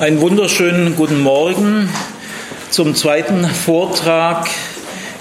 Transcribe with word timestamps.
Einen 0.00 0.20
wunderschönen 0.20 0.94
guten 0.94 1.18
Morgen 1.22 1.88
zum 2.70 2.94
zweiten 2.94 3.44
Vortrag 3.44 4.48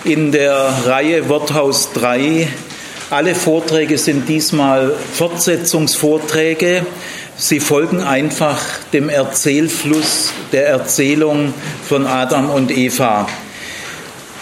in 0.03 0.31
der 0.31 0.53
Reihe 0.85 1.29
Worthaus 1.29 1.93
3. 1.93 2.47
Alle 3.09 3.33
Vorträge 3.33 3.97
sind 3.97 4.29
diesmal 4.29 4.93
Fortsetzungsvorträge. 5.13 6.85
Sie 7.37 7.59
folgen 7.59 8.01
einfach 8.01 8.61
dem 8.93 9.09
Erzählfluss 9.09 10.31
der 10.51 10.67
Erzählung 10.67 11.55
von 11.83 12.05
Adam 12.05 12.51
und 12.51 12.69
Eva. 12.69 13.27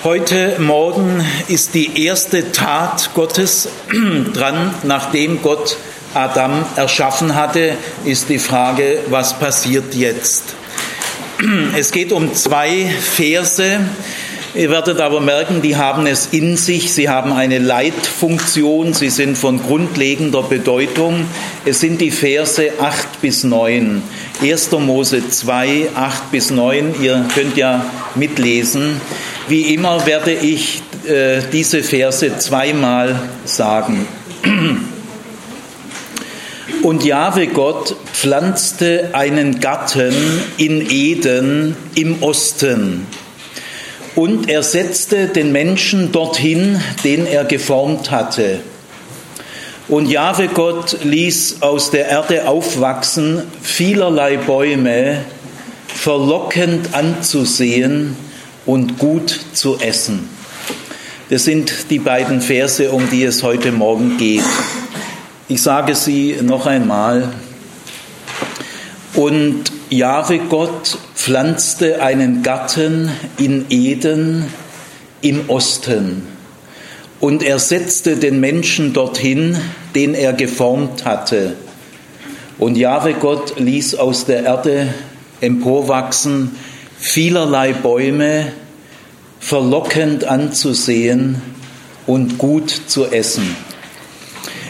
Heute 0.04 0.58
Morgen 0.60 1.26
ist 1.48 1.76
die 1.76 2.04
erste 2.04 2.52
Tat 2.52 3.12
Gottes 3.14 3.70
dran, 4.34 4.74
nachdem 4.84 5.42
Gott 5.42 5.78
Adam 6.16 6.66
erschaffen 6.76 7.36
hatte, 7.36 7.78
ist 8.06 8.30
die 8.30 8.40
Frage, 8.40 9.00
was 9.10 9.38
passiert 9.38 9.94
jetzt? 9.94 10.56
Es 11.78 11.92
geht 11.92 12.12
um 12.12 12.34
zwei 12.34 12.88
Verse. 13.02 13.80
Ihr 14.54 14.70
werdet 14.70 15.02
aber 15.02 15.20
merken, 15.20 15.62
die 15.62 15.76
haben 15.76 16.08
es 16.08 16.28
in 16.32 16.56
sich, 16.56 16.94
sie 16.94 17.10
haben 17.10 17.34
eine 17.34 17.60
Leitfunktion, 17.60 18.94
sie 18.94 19.10
sind 19.10 19.38
von 19.38 19.62
grundlegender 19.62 20.44
Bedeutung. 20.44 21.26
Es 21.66 21.82
sind 21.82 22.00
die 22.00 22.12
Verse 22.12 22.72
8 22.80 23.22
bis 23.22 23.44
9. 23.44 24.02
1. 24.42 24.72
Mose 24.72 25.28
2, 25.28 25.90
8 25.94 26.32
bis 26.32 26.52
9. 26.52 26.96
Ihr 27.02 27.26
könnt 27.36 27.58
ja 27.58 27.86
mitlesen. 28.16 29.02
Wie 29.50 29.74
immer 29.74 30.06
werde 30.06 30.32
ich 30.32 30.82
äh, 31.06 31.42
diese 31.52 31.84
Verse 31.84 32.38
zweimal 32.38 33.20
sagen. 33.44 34.08
Und 36.86 37.04
Jahwe 37.04 37.48
Gott 37.48 37.96
pflanzte 38.14 39.10
einen 39.14 39.60
Garten 39.60 40.14
in 40.58 40.88
Eden 40.92 41.76
im 41.96 42.22
Osten. 42.22 43.08
Und 44.14 44.50
er 44.50 44.62
setzte 44.62 45.30
den 45.30 45.52
Menschen 45.52 46.12
dorthin, 46.12 46.80
den 47.04 47.26
er 47.26 47.44
geformt 47.44 48.12
hatte. 48.12 48.60
Und 49.88 50.12
Jahwe 50.12 50.48
Gott 50.48 50.98
ließ 51.04 51.64
aus 51.64 51.90
der 51.90 52.08
Erde 52.08 52.48
aufwachsen 52.48 53.42
vielerlei 53.64 54.38
Bäume, 54.38 55.26
verlockend 55.88 56.94
anzusehen 56.94 58.16
und 58.68 59.00
gut 59.00 59.40
zu 59.54 59.80
essen. 59.80 60.30
Das 61.32 61.46
sind 61.46 61.90
die 61.90 61.98
beiden 61.98 62.42
Verse, 62.42 62.92
um 62.92 63.10
die 63.10 63.24
es 63.24 63.42
heute 63.42 63.72
Morgen 63.72 64.18
geht. 64.18 64.44
Ich 65.48 65.62
sage 65.62 65.94
sie 65.94 66.40
noch 66.42 66.66
einmal. 66.66 67.32
Und 69.14 69.66
Jahwe 69.92 70.40
Gott 70.40 70.98
pflanzte 71.14 72.02
einen 72.02 72.42
Garten 72.42 73.12
in 73.38 73.68
Eden 73.70 74.46
im 75.22 75.48
Osten. 75.48 76.24
Und 77.20 77.44
er 77.44 77.60
setzte 77.60 78.16
den 78.16 78.40
Menschen 78.40 78.94
dorthin, 78.94 79.56
den 79.94 80.16
er 80.16 80.34
geformt 80.34 81.06
hatte. 81.06 81.56
Und 82.58 82.76
Jahwe 82.76 83.14
Gott 83.14 83.60
ließ 83.60 83.96
aus 83.96 84.26
der 84.26 84.46
Erde 84.46 84.96
emporwachsen 85.42 86.56
vielerlei 86.98 87.74
Bäume, 87.74 88.52
verlockend 89.40 90.24
anzusehen 90.24 91.40
und 92.08 92.40
gut 92.40 92.72
zu 92.88 93.06
essen. 93.06 93.56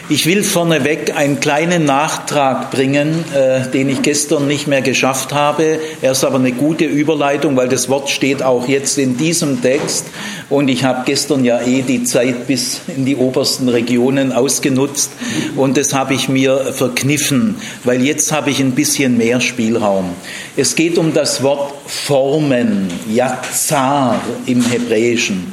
Ich 0.08 0.24
will 0.24 0.44
vorneweg 0.44 1.16
einen 1.16 1.40
kleinen 1.40 1.84
Nachtrag 1.84 2.70
bringen, 2.70 3.24
äh, 3.34 3.68
den 3.68 3.88
ich 3.88 4.02
gestern 4.02 4.46
nicht 4.46 4.68
mehr 4.68 4.80
geschafft 4.80 5.32
habe. 5.32 5.80
Er 6.00 6.12
ist 6.12 6.22
aber 6.22 6.36
eine 6.36 6.52
gute 6.52 6.84
Überleitung, 6.84 7.56
weil 7.56 7.68
das 7.68 7.88
Wort 7.88 8.08
steht 8.08 8.40
auch 8.40 8.68
jetzt 8.68 8.98
in 8.98 9.16
diesem 9.16 9.62
Text. 9.62 10.06
Und 10.48 10.68
ich 10.68 10.84
habe 10.84 11.02
gestern 11.06 11.44
ja 11.44 11.60
eh 11.60 11.82
die 11.82 12.04
Zeit 12.04 12.46
bis 12.46 12.82
in 12.86 13.04
die 13.04 13.16
obersten 13.16 13.68
Regionen 13.68 14.30
ausgenutzt. 14.30 15.10
Und 15.56 15.76
das 15.76 15.92
habe 15.92 16.14
ich 16.14 16.28
mir 16.28 16.72
verkniffen, 16.72 17.56
weil 17.82 18.00
jetzt 18.02 18.30
habe 18.30 18.50
ich 18.50 18.60
ein 18.60 18.76
bisschen 18.76 19.16
mehr 19.16 19.40
Spielraum. 19.40 20.10
Es 20.56 20.76
geht 20.76 20.98
um 20.98 21.14
das 21.14 21.42
Wort 21.42 21.72
Formen, 21.84 22.86
Yazar 23.12 24.20
im 24.46 24.64
Hebräischen. 24.64 25.52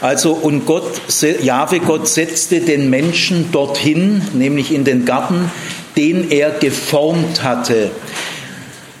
Also, 0.00 0.32
und 0.32 0.64
Gott, 0.64 1.00
Jahwe 1.42 1.80
Gott 1.80 2.08
setzte 2.08 2.60
den 2.60 2.88
Menschen 2.88 3.52
dorthin, 3.52 4.22
nämlich 4.32 4.72
in 4.72 4.84
den 4.84 5.04
Garten, 5.04 5.50
den 5.96 6.30
er 6.30 6.50
geformt 6.50 7.42
hatte. 7.42 7.90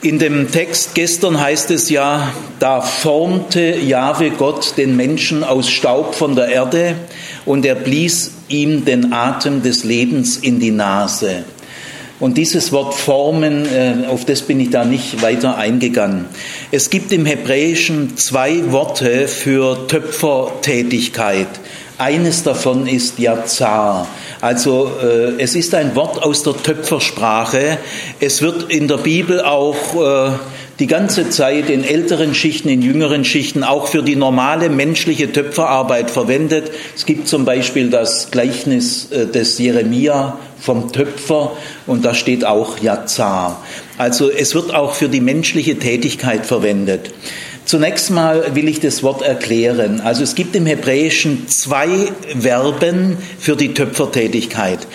In 0.02 0.18
dem 0.18 0.50
Text 0.50 0.94
gestern 0.94 1.40
heißt 1.40 1.70
es 1.70 1.90
ja, 1.90 2.32
da 2.58 2.80
formte 2.80 3.76
Jahwe 3.76 4.30
Gott 4.30 4.74
den 4.76 4.96
Menschen 4.96 5.44
aus 5.44 5.70
Staub 5.70 6.14
von 6.14 6.34
der 6.34 6.48
Erde 6.48 6.94
und 7.44 7.66
er 7.66 7.74
blies 7.74 8.32
ihm 8.48 8.84
den 8.84 9.12
Atem 9.12 9.62
des 9.62 9.84
Lebens 9.84 10.38
in 10.38 10.58
die 10.58 10.70
Nase. 10.70 11.44
Und 12.20 12.36
dieses 12.36 12.70
Wort 12.70 12.94
formen, 12.94 13.64
äh, 13.64 14.06
auf 14.06 14.26
das 14.26 14.42
bin 14.42 14.60
ich 14.60 14.68
da 14.68 14.84
nicht 14.84 15.22
weiter 15.22 15.56
eingegangen. 15.56 16.26
Es 16.70 16.90
gibt 16.90 17.12
im 17.12 17.24
Hebräischen 17.24 18.18
zwei 18.18 18.70
Worte 18.70 19.26
für 19.26 19.88
Töpfertätigkeit. 19.88 21.48
Eines 21.96 22.42
davon 22.42 22.86
ist 22.86 23.18
Yazar. 23.18 24.06
Also 24.42 24.90
äh, 25.02 25.42
es 25.42 25.54
ist 25.54 25.74
ein 25.74 25.96
Wort 25.96 26.22
aus 26.22 26.42
der 26.42 26.56
Töpfersprache. 26.62 27.78
Es 28.20 28.42
wird 28.42 28.70
in 28.70 28.86
der 28.86 28.98
Bibel 28.98 29.40
auch 29.40 29.76
äh, 29.94 30.30
die 30.80 30.86
ganze 30.86 31.28
Zeit 31.28 31.68
in 31.68 31.84
älteren 31.84 32.34
Schichten, 32.34 32.70
in 32.70 32.80
jüngeren 32.80 33.24
Schichten 33.24 33.64
auch 33.64 33.86
für 33.86 34.02
die 34.02 34.16
normale 34.16 34.70
menschliche 34.70 35.30
Töpferarbeit 35.30 36.10
verwendet. 36.10 36.70
Es 36.96 37.04
gibt 37.04 37.28
zum 37.28 37.44
Beispiel 37.44 37.90
das 37.90 38.30
Gleichnis 38.30 39.12
äh, 39.12 39.26
des 39.26 39.58
Jeremia 39.58 40.38
vom 40.58 40.90
Töpfer 40.90 41.52
und 41.86 42.04
da 42.04 42.14
steht 42.14 42.46
auch 42.46 42.78
Yazar. 42.78 43.62
Also 43.98 44.30
es 44.30 44.54
wird 44.54 44.74
auch 44.74 44.94
für 44.94 45.10
die 45.10 45.20
menschliche 45.20 45.78
Tätigkeit 45.78 46.46
verwendet. 46.46 47.10
Zunächst 47.66 48.10
mal 48.10 48.56
will 48.56 48.66
ich 48.66 48.80
das 48.80 49.02
Wort 49.02 49.22
erklären. 49.22 50.00
Also 50.00 50.24
es 50.24 50.34
gibt 50.34 50.56
im 50.56 50.66
Hebräischen 50.66 51.46
zwei 51.46 51.88
Verben 52.40 53.16
für 53.38 53.54
die 53.54 53.74
Töpfertätigkeit. 53.74 54.86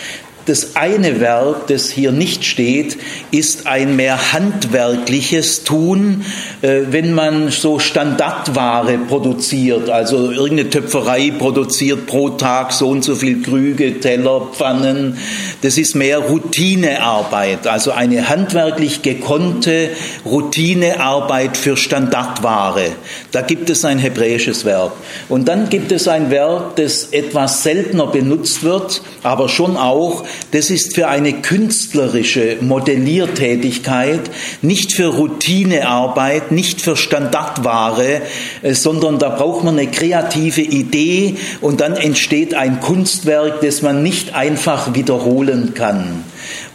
Das 0.46 0.76
eine 0.76 1.20
Verb, 1.20 1.68
das 1.68 1.90
hier 1.90 2.12
nicht 2.12 2.46
steht, 2.46 2.98
ist 3.32 3.66
ein 3.66 3.96
mehr 3.96 4.32
handwerkliches 4.32 5.64
Tun, 5.64 6.24
äh, 6.62 6.82
wenn 6.92 7.14
man 7.14 7.50
so 7.50 7.80
Standardware 7.80 9.00
produziert, 9.08 9.90
also 9.90 10.30
irgendeine 10.30 10.70
Töpferei 10.70 11.32
produziert 11.32 12.06
pro 12.06 12.30
Tag 12.30 12.74
so 12.74 12.90
und 12.90 13.04
so 13.04 13.16
viel 13.16 13.42
Krüge, 13.42 14.00
Teller, 14.00 14.50
Pfannen. 14.54 15.18
Das 15.64 15.80
ist 15.80 15.96
mehr 15.96 16.20
Routinearbeit, 16.20 17.66
also 17.66 17.92
eine 17.92 18.30
handwerklich 18.30 19.02
gekonnte 19.02 19.90
Routinearbeit 20.26 21.58
für 21.58 21.76
Standardware. 21.76 22.92
Da 23.32 23.42
gibt 23.42 23.72
es 23.72 23.84
ein 23.84 23.98
hebräisches 23.98 24.64
Verb. 24.64 24.96
Und 25.28 25.48
dann 25.48 25.70
gibt 25.70 25.92
es 25.92 26.08
ein 26.08 26.30
Verb, 26.30 26.76
das 26.76 27.06
etwas 27.06 27.64
seltener 27.64 28.08
benutzt 28.08 28.64
wird, 28.64 29.02
aber 29.24 29.50
schon 29.50 29.76
auch 29.76 30.24
das 30.52 30.70
ist 30.70 30.96
für 30.96 31.08
eine 31.10 31.34
künstlerische 31.34 32.58
Modelliertätigkeit, 32.62 34.22
nicht 34.62 34.94
für 34.94 35.08
Routinearbeit, 35.08 36.52
nicht 36.52 36.82
für 36.82 36.96
Standardware, 36.96 38.22
äh, 38.62 38.74
sondern 38.74 39.20
da 39.20 39.30
braucht 39.30 39.64
man 39.64 39.78
eine 39.78 39.92
kreative 39.92 40.62
Idee 40.62 41.36
und 41.62 41.82
dann 41.82 41.98
entsteht 41.98 42.54
ein 42.54 42.80
Kunstwerk, 42.80 43.62
das 43.62 43.82
man 43.82 44.02
nicht 44.02 44.34
einfach 44.34 44.94
wiederholen 44.94 45.74
kann. 45.74 46.24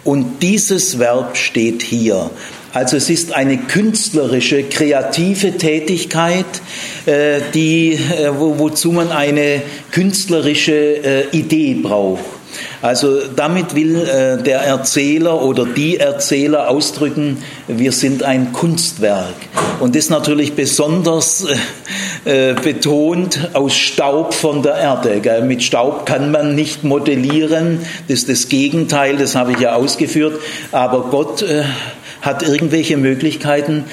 Und 0.05 0.43
dieses 0.43 0.99
Verb 0.99 1.37
steht 1.37 1.83
hier. 1.83 2.31
Also 2.73 2.97
es 2.97 3.09
ist 3.11 3.33
eine 3.33 3.57
künstlerische, 3.57 4.63
kreative 4.65 5.57
Tätigkeit, 5.57 6.45
äh, 7.07 7.41
die, 7.55 7.93
äh, 7.93 8.31
wozu 8.37 8.93
man 8.93 9.11
eine 9.11 9.63
künstlerische 9.91 11.27
Idee 11.33 11.75
braucht. 11.75 12.40
Also 12.83 13.21
damit 13.37 13.75
will 13.75 13.97
äh, 13.97 14.43
der 14.43 14.61
Erzähler 14.61 15.43
oder 15.43 15.67
die 15.67 15.99
Erzähler 15.99 16.71
ausdrücken, 16.71 17.43
wir 17.69 17.93
sind 17.93 18.23
ein 18.23 18.53
Kunstwerk. 18.53 19.35
Und 19.81 19.97
das 19.97 20.09
natürlich 20.09 20.55
besonders 20.55 21.47
äh, 22.25 22.51
äh, 22.51 22.55
betont 22.55 23.51
aus 23.53 23.75
Staub 23.75 24.33
von 24.33 24.63
der 24.63 24.77
Erde. 24.77 25.43
Mit 25.43 25.63
Staub 25.63 26.07
kann 26.07 26.31
man 26.31 26.55
nicht 26.55 26.83
modellieren, 26.83 27.81
das 28.09 28.21
ist 28.21 28.29
das 28.31 28.49
Gegenteil, 28.49 29.19
das 29.19 29.35
habe 29.35 29.53
ich 29.53 29.59
ja 29.59 29.75
ausgeführt. 29.75 30.41
Aber 30.73 31.11
Gott 31.11 31.45
hat 32.23 32.43
irgendwelche 32.43 32.97
Möglichkeiten, 32.97 33.85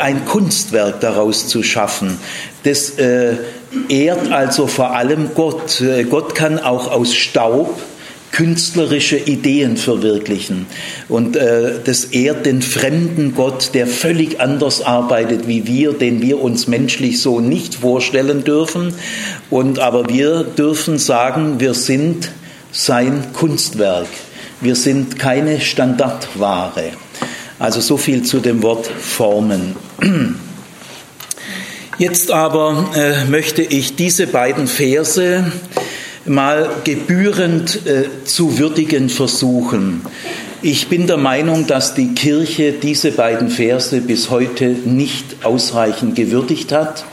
ein 0.00 0.24
Kunstwerk 0.24 1.00
daraus 1.00 1.46
zu 1.46 1.62
schaffen. 1.62 2.18
Das 2.64 2.94
ehrt 3.88 4.32
also 4.32 4.66
vor 4.66 4.94
allem 4.94 5.30
Gott. 5.34 5.82
Gott 6.10 6.34
kann 6.34 6.58
auch 6.58 6.90
aus 6.90 7.14
Staub 7.14 7.78
künstlerische 8.32 9.16
Ideen 9.16 9.76
verwirklichen. 9.76 10.66
Und 11.08 11.36
äh, 11.36 11.80
das 11.84 12.04
ehrt 12.06 12.46
den 12.46 12.62
fremden 12.62 13.34
Gott, 13.34 13.70
der 13.74 13.86
völlig 13.86 14.40
anders 14.40 14.82
arbeitet 14.82 15.48
wie 15.48 15.66
wir, 15.66 15.92
den 15.92 16.20
wir 16.20 16.40
uns 16.40 16.66
menschlich 16.66 17.20
so 17.20 17.40
nicht 17.40 17.76
vorstellen 17.76 18.44
dürfen. 18.44 18.94
Und 19.50 19.78
aber 19.78 20.08
wir 20.08 20.44
dürfen 20.44 20.98
sagen, 20.98 21.60
wir 21.60 21.74
sind 21.74 22.30
sein 22.72 23.24
Kunstwerk. 23.32 24.08
Wir 24.60 24.76
sind 24.76 25.18
keine 25.18 25.60
Standardware. 25.60 26.92
Also 27.58 27.80
so 27.80 27.96
viel 27.96 28.22
zu 28.22 28.40
dem 28.40 28.62
Wort 28.62 28.86
Formen. 28.86 29.76
Jetzt 31.98 32.30
aber 32.30 32.90
äh, 32.94 33.24
möchte 33.24 33.62
ich 33.62 33.96
diese 33.96 34.26
beiden 34.26 34.66
Verse 34.66 35.50
mal 36.28 36.68
gebührend 36.84 37.86
äh, 37.86 38.04
zu 38.24 38.58
würdigen 38.58 39.08
versuchen. 39.08 40.02
Ich 40.62 40.88
bin 40.88 41.06
der 41.06 41.18
Meinung, 41.18 41.66
dass 41.66 41.94
die 41.94 42.14
Kirche 42.14 42.72
diese 42.72 43.12
beiden 43.12 43.50
Verse 43.50 44.00
bis 44.00 44.30
heute 44.30 44.66
nicht 44.66 45.44
ausreichend 45.44 46.16
gewürdigt 46.16 46.72
hat. 46.72 47.04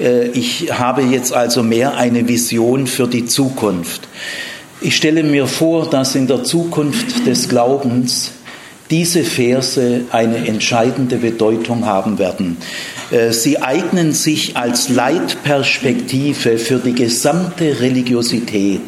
Äh, 0.00 0.28
ich 0.28 0.72
habe 0.72 1.02
jetzt 1.02 1.32
also 1.32 1.62
mehr 1.62 1.96
eine 1.96 2.28
Vision 2.28 2.86
für 2.86 3.08
die 3.08 3.26
Zukunft. 3.26 4.08
Ich 4.80 4.96
stelle 4.96 5.22
mir 5.22 5.46
vor, 5.46 5.88
dass 5.90 6.14
in 6.14 6.26
der 6.26 6.42
Zukunft 6.44 7.26
des 7.26 7.48
Glaubens 7.48 8.32
diese 8.92 9.24
Verse 9.24 10.02
eine 10.10 10.46
entscheidende 10.46 11.16
Bedeutung 11.16 11.86
haben 11.86 12.18
werden. 12.18 12.58
Äh, 13.10 13.32
sie 13.32 13.60
eignen 13.60 14.12
sich 14.12 14.56
als 14.56 14.88
Leitperspektive 14.90 16.58
für 16.58 16.76
die 16.76 16.94
gesamte 16.94 17.80
Religiosität. 17.80 18.82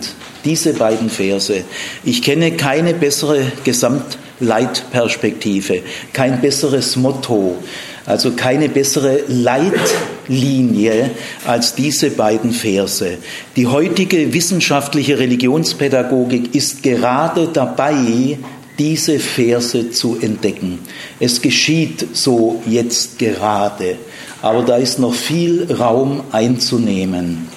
Diese 0.44 0.74
beiden 0.74 1.08
Verse. 1.08 1.64
Ich 2.04 2.20
kenne 2.20 2.52
keine 2.52 2.92
bessere 2.92 3.46
Gesamtleitperspektive, 3.64 5.80
kein 6.12 6.42
besseres 6.42 6.96
Motto, 6.96 7.56
also 8.04 8.32
keine 8.32 8.68
bessere 8.68 9.20
Leitlinie 9.28 11.12
als 11.46 11.74
diese 11.74 12.10
beiden 12.10 12.52
Verse. 12.52 13.16
Die 13.56 13.66
heutige 13.66 14.34
wissenschaftliche 14.34 15.18
Religionspädagogik 15.18 16.54
ist 16.54 16.82
gerade 16.82 17.48
dabei, 17.50 18.36
diese 18.78 19.18
Verse 19.18 19.90
zu 19.90 20.18
entdecken. 20.20 20.80
Es 21.20 21.40
geschieht 21.40 22.16
so 22.16 22.62
jetzt 22.66 23.18
gerade, 23.18 23.96
aber 24.42 24.62
da 24.62 24.76
ist 24.76 24.98
noch 24.98 25.14
viel 25.14 25.72
Raum 25.72 26.22
einzunehmen. 26.32 27.48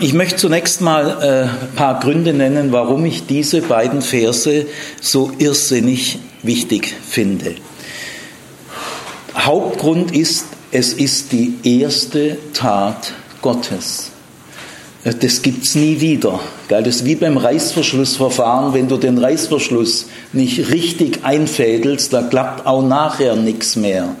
Ich 0.00 0.12
möchte 0.12 0.36
zunächst 0.36 0.82
mal 0.82 1.22
äh, 1.22 1.64
ein 1.64 1.74
paar 1.74 1.98
Gründe 2.00 2.34
nennen, 2.34 2.70
warum 2.70 3.06
ich 3.06 3.26
diese 3.26 3.62
beiden 3.62 4.02
Verse 4.02 4.66
so 5.00 5.32
irrsinnig 5.38 6.18
wichtig 6.42 6.94
finde. 7.08 7.54
Hauptgrund 9.34 10.14
ist, 10.14 10.46
es 10.70 10.92
ist 10.92 11.32
die 11.32 11.54
erste 11.62 12.36
Tat 12.52 13.14
Gottes. 13.40 14.10
Das 15.04 15.42
gibt 15.42 15.66
es 15.66 15.74
nie 15.74 16.00
wieder. 16.00 16.40
Das 16.68 16.86
ist 16.86 17.04
wie 17.04 17.14
beim 17.14 17.36
Reißverschlussverfahren, 17.36 18.72
wenn 18.72 18.88
du 18.88 18.96
den 18.96 19.18
Reißverschluss 19.18 20.06
nicht 20.32 20.70
richtig 20.70 21.20
einfädelst, 21.24 22.10
da 22.14 22.22
klappt 22.22 22.66
auch 22.66 22.82
nachher 22.82 23.36
nichts 23.36 23.76
mehr. 23.76 24.16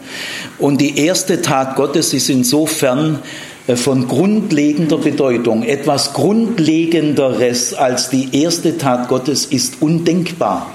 Und 0.58 0.82
die 0.82 0.98
erste 0.98 1.40
Tat 1.40 1.76
Gottes 1.76 2.12
ist 2.12 2.28
insofern 2.28 3.20
äh, 3.66 3.76
von 3.76 4.08
grundlegender 4.08 4.98
Bedeutung. 4.98 5.62
Etwas 5.62 6.12
Grundlegenderes 6.12 7.72
als 7.72 8.10
die 8.10 8.42
erste 8.42 8.76
Tat 8.76 9.08
Gottes 9.08 9.46
ist 9.46 9.80
undenkbar. 9.80 10.70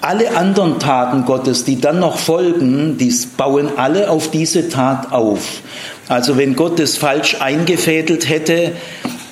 Alle 0.00 0.36
anderen 0.36 0.80
Taten 0.80 1.24
Gottes, 1.26 1.62
die 1.62 1.80
dann 1.80 2.00
noch 2.00 2.18
folgen, 2.18 2.98
die 2.98 3.14
bauen 3.36 3.68
alle 3.76 4.10
auf 4.10 4.32
diese 4.32 4.68
Tat 4.68 5.12
auf. 5.12 5.62
Also 6.08 6.36
wenn 6.36 6.56
Gott 6.56 6.80
es 6.80 6.96
falsch 6.96 7.36
eingefädelt 7.40 8.28
hätte, 8.28 8.72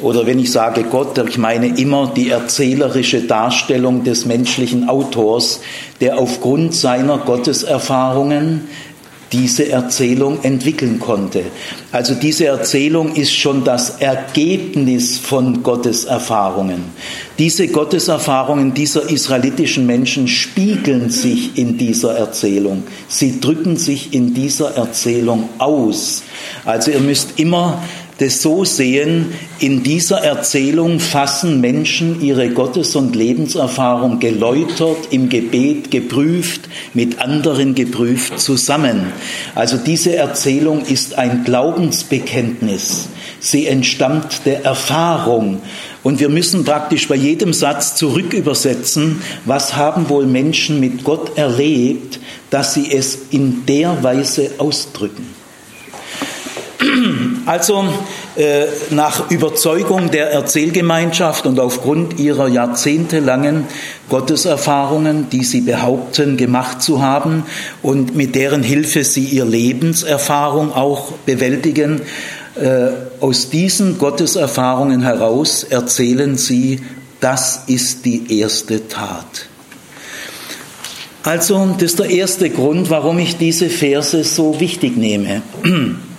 oder 0.01 0.27
wenn 0.27 0.39
ich 0.39 0.51
sage 0.51 0.85
Gott, 0.85 1.19
ich 1.29 1.37
meine 1.37 1.79
immer 1.79 2.13
die 2.15 2.31
erzählerische 2.31 3.23
Darstellung 3.23 4.03
des 4.03 4.25
menschlichen 4.25 4.89
Autors, 4.89 5.61
der 6.01 6.19
aufgrund 6.19 6.75
seiner 6.75 7.19
Gotteserfahrungen 7.19 8.69
diese 9.33 9.69
Erzählung 9.69 10.43
entwickeln 10.43 10.99
konnte. 10.99 11.45
Also 11.93 12.15
diese 12.15 12.47
Erzählung 12.47 13.15
ist 13.15 13.33
schon 13.33 13.63
das 13.65 14.01
Ergebnis 14.01 15.19
von 15.19 15.63
Gottes 15.63 16.05
Erfahrungen. 16.05 16.85
Diese 17.39 17.69
Gotteserfahrungen 17.69 18.75
dieser 18.75 19.09
israelitischen 19.09 19.87
Menschen 19.87 20.27
spiegeln 20.27 21.11
sich 21.11 21.57
in 21.57 21.79
dieser 21.79 22.17
Erzählung. 22.17 22.83
Sie 23.09 23.41
drücken 23.41 23.77
sich 23.77 24.13
in 24.13 24.35
dieser 24.35 24.77
Erzählung 24.77 25.49
aus. 25.59 26.23
Also 26.65 26.91
ihr 26.91 27.01
müsst 27.01 27.39
immer 27.39 27.83
das 28.21 28.43
so 28.43 28.67
sehen, 28.67 29.33
in 29.61 29.83
dieser 29.83 30.19
Erzählung 30.19 31.01
fassen 31.01 31.61
Menschen 31.63 32.21
ihre 32.21 32.51
Gottes- 32.51 32.95
und 32.95 33.17
Lebenserfahrung 33.17 34.21
geläutert, 34.21 35.09
im 35.11 35.31
Gebet 35.31 35.91
geprüft, 35.91 36.69
mit 36.93 37.19
anderen 37.19 37.75
geprüft 37.75 38.39
zusammen. 38.39 39.07
Also 39.55 39.79
diese 39.79 40.17
Erzählung 40.17 40.85
ist 40.85 41.17
ein 41.17 41.45
Glaubensbekenntnis. 41.45 43.09
Sie 43.41 43.67
entstammt 43.67 44.43
der 44.45 44.67
Erfahrung. 44.67 45.63
Und 46.03 46.21
wir 46.21 46.29
müssen 46.29 46.65
praktisch 46.65 47.09
bei 47.09 47.15
jedem 47.15 47.55
Satz 47.55 47.97
zurückübersetzen, 47.97 49.23
was 49.47 49.77
haben 49.77 50.11
wohl 50.11 50.27
Menschen 50.27 50.79
mit 50.79 51.05
Gott 51.05 51.39
erlebt, 51.39 52.21
dass 52.51 52.75
sie 52.75 52.93
es 52.93 53.19
in 53.31 53.65
der 53.65 54.03
Weise 54.03 54.51
ausdrücken. 54.59 55.40
Also 57.47 57.85
äh, 58.37 58.67
nach 58.91 59.31
Überzeugung 59.31 60.11
der 60.11 60.31
Erzählgemeinschaft 60.31 61.47
und 61.47 61.59
aufgrund 61.59 62.19
ihrer 62.19 62.49
jahrzehntelangen 62.49 63.65
Gotteserfahrungen, 64.09 65.31
die 65.31 65.45
sie 65.45 65.63
behaupten 65.63 66.37
gemacht 66.37 66.83
zu 66.83 67.01
haben 67.03 67.45
und 67.83 68.15
mit 68.15 68.35
deren 68.35 68.63
Hilfe 68.63 69.05
sie 69.05 69.25
ihr 69.25 69.45
Lebenserfahrung 69.45 70.73
auch 70.73 71.13
bewältigen, 71.27 72.03
äh, 72.61 72.89
aus 73.21 73.49
diesen 73.51 73.99
Gotteserfahrungen 73.99 75.03
heraus 75.03 75.65
erzählen 75.65 76.37
sie, 76.37 76.81
das 77.21 77.65
ist 77.67 78.05
die 78.05 78.41
erste 78.41 78.89
Tat. 78.89 79.49
Also, 81.23 81.75
das 81.75 81.93
ist 81.93 81.99
der 81.99 82.11
erste 82.11 82.49
Grund, 82.49 82.89
warum 82.89 83.19
ich 83.19 83.37
diese 83.37 83.69
Verse 83.69 84.25
so 84.25 84.59
wichtig 84.59 84.97
nehme. 84.97 85.43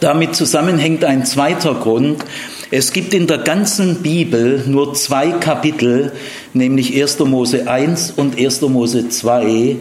Damit 0.00 0.36
zusammenhängt 0.36 1.04
ein 1.04 1.26
zweiter 1.26 1.74
Grund. 1.74 2.24
Es 2.70 2.92
gibt 2.92 3.14
in 3.14 3.26
der 3.26 3.38
ganzen 3.38 3.96
Bibel 3.96 4.62
nur 4.66 4.94
zwei 4.94 5.30
Kapitel, 5.32 6.12
nämlich 6.52 7.00
1. 7.00 7.18
Mose 7.20 7.68
1 7.68 8.12
und 8.12 8.38
1. 8.38 8.60
Mose 8.62 9.08
2, 9.08 9.76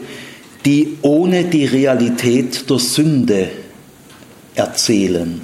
die 0.66 0.98
ohne 1.02 1.44
die 1.44 1.66
Realität 1.66 2.70
der 2.70 2.80
Sünde 2.80 3.50
erzählen. 4.56 5.42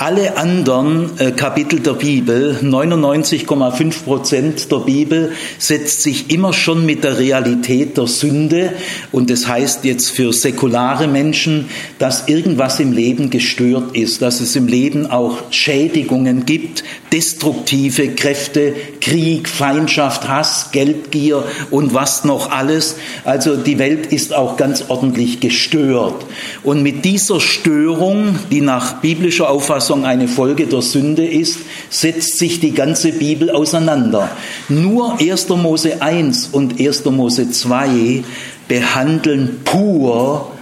Alle 0.00 0.36
anderen 0.36 1.18
äh, 1.18 1.32
Kapitel 1.32 1.80
der 1.80 1.94
Bibel, 1.94 2.56
99,5 2.62 4.04
Prozent 4.04 4.70
der 4.70 4.76
Bibel, 4.76 5.32
setzt 5.58 6.02
sich 6.02 6.30
immer 6.30 6.52
schon 6.52 6.86
mit 6.86 7.02
der 7.02 7.18
Realität 7.18 7.96
der 7.96 8.06
Sünde 8.06 8.74
und 9.10 9.28
das 9.28 9.48
heißt 9.48 9.84
jetzt 9.84 10.10
für 10.10 10.32
säkulare 10.32 11.08
Menschen, 11.08 11.68
dass 11.98 12.28
irgendwas 12.28 12.78
im 12.78 12.92
Leben 12.92 13.30
gestört 13.30 13.96
ist, 13.96 14.22
dass 14.22 14.40
es 14.40 14.54
im 14.54 14.68
Leben 14.68 15.10
auch 15.10 15.38
Schädigungen 15.50 16.46
gibt, 16.46 16.84
destruktive 17.12 18.14
Kräfte, 18.14 18.74
Krieg, 19.00 19.48
Feindschaft, 19.48 20.28
Hass, 20.28 20.70
Geldgier 20.70 21.42
und 21.72 21.92
was 21.92 22.22
noch 22.22 22.52
alles. 22.52 22.94
Also 23.24 23.56
die 23.56 23.80
Welt 23.80 24.12
ist 24.12 24.32
auch 24.32 24.56
ganz 24.56 24.84
ordentlich 24.90 25.40
gestört. 25.40 26.24
Und 26.62 26.84
mit 26.84 27.04
dieser 27.04 27.40
Störung, 27.40 28.38
die 28.52 28.60
nach 28.60 29.00
biblischer 29.00 29.50
Auffassung 29.50 29.87
eine 29.94 30.28
Folge 30.28 30.66
der 30.66 30.82
Sünde 30.82 31.26
ist, 31.26 31.60
setzt 31.90 32.38
sich 32.38 32.60
die 32.60 32.72
ganze 32.72 33.12
Bibel 33.12 33.50
auseinander. 33.50 34.30
Nur 34.68 35.18
1. 35.20 35.48
Mose 35.50 36.02
1 36.02 36.48
und 36.52 36.80
1. 36.80 37.04
Mose 37.06 37.50
2 37.50 38.24
behandeln 38.68 39.60
pur 39.64 40.52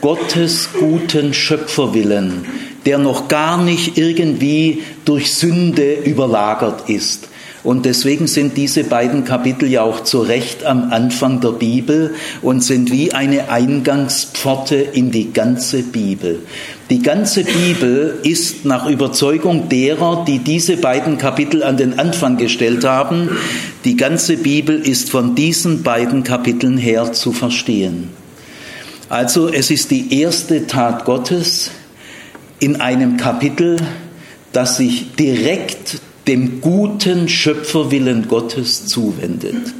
Gottes 0.00 0.68
guten 0.78 1.34
Schöpferwillen 1.34 2.46
der 2.84 2.98
noch 2.98 3.28
gar 3.28 3.62
nicht 3.62 3.96
irgendwie 3.98 4.82
durch 5.04 5.34
Sünde 5.34 5.94
überlagert 5.94 6.88
ist. 6.88 7.28
Und 7.64 7.86
deswegen 7.86 8.26
sind 8.26 8.58
diese 8.58 8.84
beiden 8.84 9.24
Kapitel 9.24 9.66
ja 9.70 9.82
auch 9.82 10.04
zu 10.04 10.20
Recht 10.20 10.64
am 10.64 10.92
Anfang 10.92 11.40
der 11.40 11.52
Bibel 11.52 12.14
und 12.42 12.62
sind 12.62 12.92
wie 12.92 13.12
eine 13.12 13.48
Eingangspforte 13.48 14.76
in 14.76 15.10
die 15.10 15.32
ganze 15.32 15.82
Bibel. 15.82 16.40
Die 16.90 17.02
ganze 17.02 17.42
Bibel 17.42 18.18
ist 18.22 18.66
nach 18.66 18.86
Überzeugung 18.86 19.70
derer, 19.70 20.26
die 20.28 20.40
diese 20.40 20.76
beiden 20.76 21.16
Kapitel 21.16 21.62
an 21.62 21.78
den 21.78 21.98
Anfang 21.98 22.36
gestellt 22.36 22.84
haben, 22.84 23.30
die 23.86 23.96
ganze 23.96 24.36
Bibel 24.36 24.78
ist 24.78 25.08
von 25.08 25.34
diesen 25.34 25.82
beiden 25.82 26.22
Kapiteln 26.22 26.76
her 26.76 27.14
zu 27.14 27.32
verstehen. 27.32 28.10
Also 29.08 29.48
es 29.48 29.70
ist 29.70 29.90
die 29.90 30.20
erste 30.20 30.66
Tat 30.66 31.06
Gottes 31.06 31.70
in 32.60 32.82
einem 32.82 33.16
Kapitel, 33.16 33.78
das 34.52 34.76
sich 34.76 35.14
direkt 35.16 36.00
dem 36.26 36.60
guten 36.60 37.28
Schöpferwillen 37.28 38.28
Gottes 38.28 38.86
zuwendet. 38.86 39.74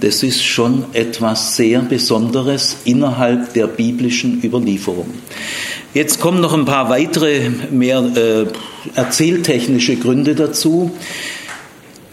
Das 0.00 0.22
ist 0.22 0.42
schon 0.42 0.86
etwas 0.92 1.56
sehr 1.56 1.80
Besonderes 1.80 2.78
innerhalb 2.84 3.52
der 3.54 3.68
biblischen 3.68 4.42
Überlieferung. 4.42 5.06
Jetzt 5.94 6.20
kommen 6.20 6.40
noch 6.40 6.54
ein 6.54 6.64
paar 6.64 6.88
weitere, 6.88 7.50
mehr 7.70 8.02
äh, 8.16 8.46
erzähltechnische 8.98 9.96
Gründe 9.96 10.34
dazu. 10.34 10.90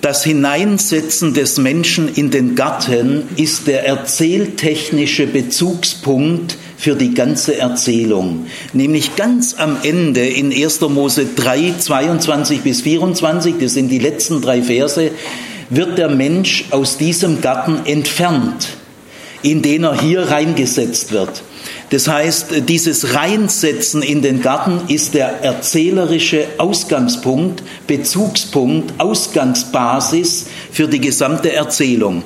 Das 0.02 0.24
Hineinsetzen 0.24 1.34
des 1.34 1.58
Menschen 1.58 2.14
in 2.14 2.30
den 2.30 2.56
Garten 2.56 3.24
ist 3.38 3.68
der 3.68 3.86
erzähltechnische 3.86 5.28
Bezugspunkt 5.28 6.58
für 6.80 6.96
die 6.96 7.14
ganze 7.14 7.58
Erzählung. 7.58 8.46
Nämlich 8.72 9.18
ganz 9.18 9.54
am 9.54 9.76
Ende 9.84 10.26
in 10.26 10.54
1. 10.54 10.80
Mose 10.80 11.26
3, 11.36 11.74
22 11.78 12.62
bis 12.62 12.82
24, 12.82 13.56
das 13.60 13.74
sind 13.74 13.90
die 13.90 14.00
letzten 14.00 14.42
drei 14.42 14.64
Verse, 14.64 15.12
wird 15.70 15.98
der 15.98 16.08
Mensch 16.08 16.66
aus 16.72 16.98
diesem 16.98 17.42
Garten 17.42 17.86
entfernt, 17.86 18.70
in 19.42 19.62
den 19.62 19.84
er 19.84 20.02
hier 20.02 20.32
reingesetzt 20.32 21.12
wird. 21.12 21.44
Das 21.90 22.08
heißt, 22.08 22.70
dieses 22.70 23.16
Reinsetzen 23.16 24.04
in 24.04 24.22
den 24.22 24.42
Garten 24.42 24.94
ist 24.94 25.16
der 25.16 25.44
erzählerische 25.44 26.46
Ausgangspunkt, 26.60 27.64
Bezugspunkt, 27.88 28.94
Ausgangsbasis 29.00 30.46
für 30.72 30.88
die 30.88 31.00
gesamte 31.00 31.52
Erzählung. 31.52 32.24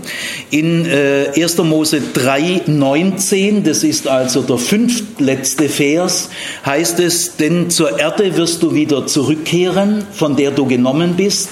In 0.52 0.86
äh, 0.86 1.28
1. 1.42 1.60
Mose 1.60 2.02
3, 2.14 2.64
19, 2.68 3.64
das 3.64 3.86
ist 3.86 4.08
also 4.08 4.42
der 4.42 4.58
fünftletzte 4.58 5.70
Vers, 5.70 6.30
heißt 6.66 7.00
es, 7.00 7.38
denn 7.38 7.70
zur 7.70 8.00
Erde 8.00 8.36
wirst 8.36 8.64
du 8.64 8.76
wieder 8.76 9.08
zurückkehren, 9.08 10.06
von 10.12 10.36
der 10.36 10.52
du 10.52 10.66
genommen 10.66 11.16
bist. 11.16 11.50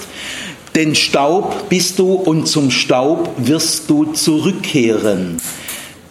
Denn 0.74 0.94
Staub 0.94 1.68
bist 1.68 1.98
du 1.98 2.12
und 2.14 2.46
zum 2.46 2.70
Staub 2.70 3.30
wirst 3.38 3.90
du 3.90 4.12
zurückkehren. 4.12 5.38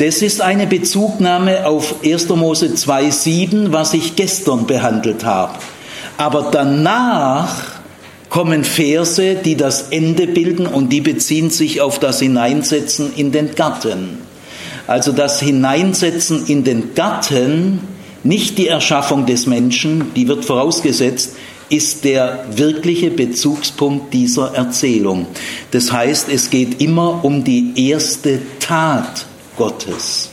Das 0.02 0.24
ist 0.24 0.42
eine 0.42 0.66
Bezugnahme 0.66 1.68
auf 1.68 2.04
1. 2.04 2.30
Mose 2.30 2.70
2,7, 2.70 3.72
was 3.72 3.94
ich 3.94 4.16
gestern 4.16 4.66
behandelt 4.66 5.24
habe. 5.26 5.54
Aber 6.18 6.50
danach 6.52 7.80
kommen 8.28 8.64
Verse, 8.64 9.36
die 9.36 9.56
das 9.56 9.90
Ende 9.90 10.26
bilden 10.26 10.66
und 10.66 10.92
die 10.92 11.02
beziehen 11.02 11.52
sich 11.52 11.82
auf 11.82 12.00
das 12.00 12.20
Hineinsetzen 12.20 13.14
in 13.16 13.32
den 13.32 13.54
Garten. 13.54 14.18
Also 14.88 15.12
das 15.12 15.40
Hineinsetzen 15.40 16.48
in 16.48 16.64
den 16.64 16.96
Garten, 16.96 17.82
nicht 18.24 18.58
die 18.58 18.70
Erschaffung 18.70 19.28
des 19.28 19.46
Menschen, 19.46 20.16
die 20.16 20.28
wird 20.28 20.46
vorausgesetzt, 20.46 21.36
ist 21.70 22.06
der 22.06 22.46
wirkliche 22.56 23.12
Bezugspunkt 23.12 24.16
dieser 24.16 24.56
Erzählung. 24.56 25.28
Das 25.70 25.92
heißt, 25.92 26.28
es 26.34 26.50
geht 26.50 26.82
immer 26.82 27.24
um 27.24 27.44
die 27.44 27.74
erste 27.76 28.40
Tat 28.60 29.28
Gottes. 29.62 30.32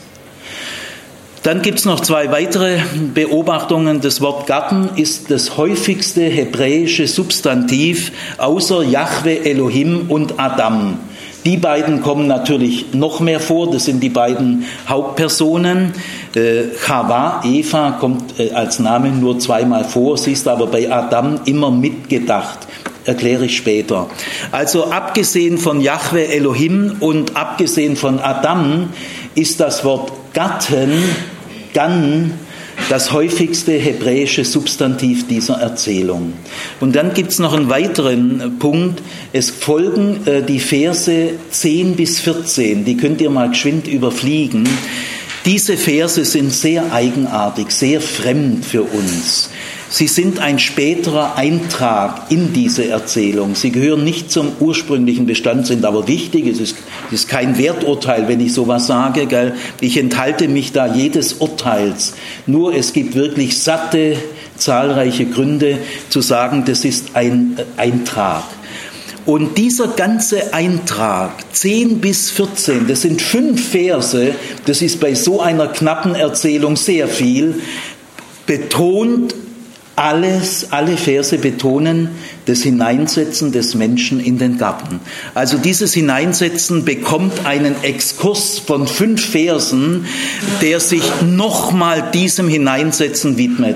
Dann 1.43 1.61
gibt 1.61 1.77
es 1.77 1.85
noch 1.85 1.99
zwei 1.99 2.31
weitere 2.31 2.79
Beobachtungen. 3.13 4.01
Das 4.01 4.21
Wort 4.21 4.47
Garten 4.47 4.89
ist 4.95 5.29
das 5.29 5.55
häufigste 5.55 6.23
hebräische 6.23 7.05
Substantiv 7.05 8.11
außer 8.39 8.81
Yahweh, 8.81 9.37
Elohim 9.43 10.05
und 10.09 10.39
Adam. 10.39 10.97
Die 11.45 11.57
beiden 11.57 12.01
kommen 12.01 12.25
natürlich 12.25 12.87
noch 12.93 13.19
mehr 13.19 13.39
vor, 13.39 13.69
das 13.69 13.85
sind 13.85 14.01
die 14.01 14.09
beiden 14.09 14.65
Hauptpersonen. 14.87 15.93
Äh, 16.33 16.75
Chava, 16.83 17.41
Eva, 17.45 17.91
kommt 17.99 18.39
äh, 18.39 18.49
als 18.49 18.79
Name 18.79 19.09
nur 19.09 19.37
zweimal 19.37 19.83
vor, 19.83 20.17
sie 20.17 20.31
ist 20.31 20.47
aber 20.47 20.65
bei 20.65 20.91
Adam 20.91 21.39
immer 21.45 21.69
mitgedacht 21.69 22.67
erkläre 23.09 23.45
ich 23.45 23.57
später. 23.57 24.09
Also 24.51 24.85
abgesehen 24.85 25.57
von 25.57 25.81
Yahweh 25.81 26.25
Elohim 26.25 26.95
und 26.99 27.35
abgesehen 27.35 27.95
von 27.95 28.19
Adam 28.19 28.89
ist 29.35 29.59
das 29.59 29.83
Wort 29.83 30.11
Gatten, 30.33 31.03
Gan, 31.73 32.33
das 32.87 33.11
häufigste 33.11 33.73
hebräische 33.73 34.45
Substantiv 34.45 35.27
dieser 35.27 35.55
Erzählung. 35.55 36.33
Und 36.79 36.95
dann 36.95 37.13
gibt 37.13 37.31
es 37.31 37.39
noch 37.39 37.53
einen 37.53 37.69
weiteren 37.69 38.57
Punkt. 38.57 39.01
Es 39.33 39.49
folgen 39.49 40.25
äh, 40.25 40.41
die 40.41 40.59
Verse 40.59 41.31
10 41.51 41.95
bis 41.95 42.19
14, 42.21 42.85
die 42.85 42.95
könnt 42.95 43.21
ihr 43.21 43.29
mal 43.29 43.49
geschwind 43.49 43.87
überfliegen. 43.87 44.67
Diese 45.45 45.77
Verse 45.77 46.23
sind 46.25 46.53
sehr 46.53 46.93
eigenartig, 46.93 47.71
sehr 47.71 48.01
fremd 48.01 48.65
für 48.65 48.83
uns. 48.83 49.49
Sie 49.91 50.07
sind 50.07 50.37
ein 50.37 50.59
späterer 50.59 51.35
Eintrag 51.35 52.29
in 52.29 52.53
diese 52.53 52.87
Erzählung. 52.87 53.55
Sie 53.55 53.71
gehören 53.71 54.03
nicht 54.03 54.31
zum 54.31 54.51
ursprünglichen 54.59 55.25
Bestand, 55.25 55.65
sind 55.65 55.83
aber 55.83 56.07
wichtig. 56.07 56.45
Es 56.45 56.59
ist, 56.59 56.75
es 57.07 57.21
ist 57.21 57.27
kein 57.27 57.57
Werturteil, 57.57 58.27
wenn 58.27 58.39
ich 58.39 58.53
sowas 58.53 58.85
sage. 58.85 59.25
Gell? 59.25 59.55
Ich 59.81 59.97
enthalte 59.97 60.47
mich 60.47 60.73
da 60.73 60.93
jedes 60.93 61.33
Urteils. 61.33 62.13
Nur 62.45 62.75
es 62.75 62.93
gibt 62.93 63.15
wirklich 63.15 63.57
satte, 63.57 64.17
zahlreiche 64.57 65.25
Gründe 65.25 65.79
zu 66.09 66.21
sagen, 66.21 66.65
das 66.65 66.85
ist 66.85 67.15
ein 67.15 67.57
Eintrag. 67.75 68.43
Und 69.25 69.57
dieser 69.57 69.87
ganze 69.87 70.53
Eintrag, 70.53 71.31
10 71.51 71.99
bis 71.99 72.29
14, 72.29 72.87
das 72.87 73.01
sind 73.01 73.21
fünf 73.21 73.69
Verse, 73.69 74.33
das 74.65 74.83
ist 74.83 74.99
bei 74.99 75.15
so 75.15 75.41
einer 75.41 75.67
knappen 75.67 76.13
Erzählung 76.13 76.75
sehr 76.75 77.07
viel, 77.07 77.55
betont 78.45 79.35
alles, 79.99 80.67
alle 80.71 80.95
Verse 80.95 81.37
betonen 81.37 82.09
das 82.45 82.61
Hineinsetzen 82.61 83.51
des 83.51 83.75
Menschen 83.75 84.21
in 84.21 84.37
den 84.37 84.57
Garten. 84.57 85.01
Also 85.35 85.57
dieses 85.57 85.93
Hineinsetzen 85.93 86.85
bekommt 86.85 87.45
einen 87.45 87.83
Exkurs 87.83 88.59
von 88.59 88.87
fünf 88.87 89.25
Versen, 89.25 90.05
der 90.61 90.79
sich 90.79 91.03
nochmal 91.21 92.11
diesem 92.13 92.47
Hineinsetzen 92.47 93.37
widmet. 93.37 93.75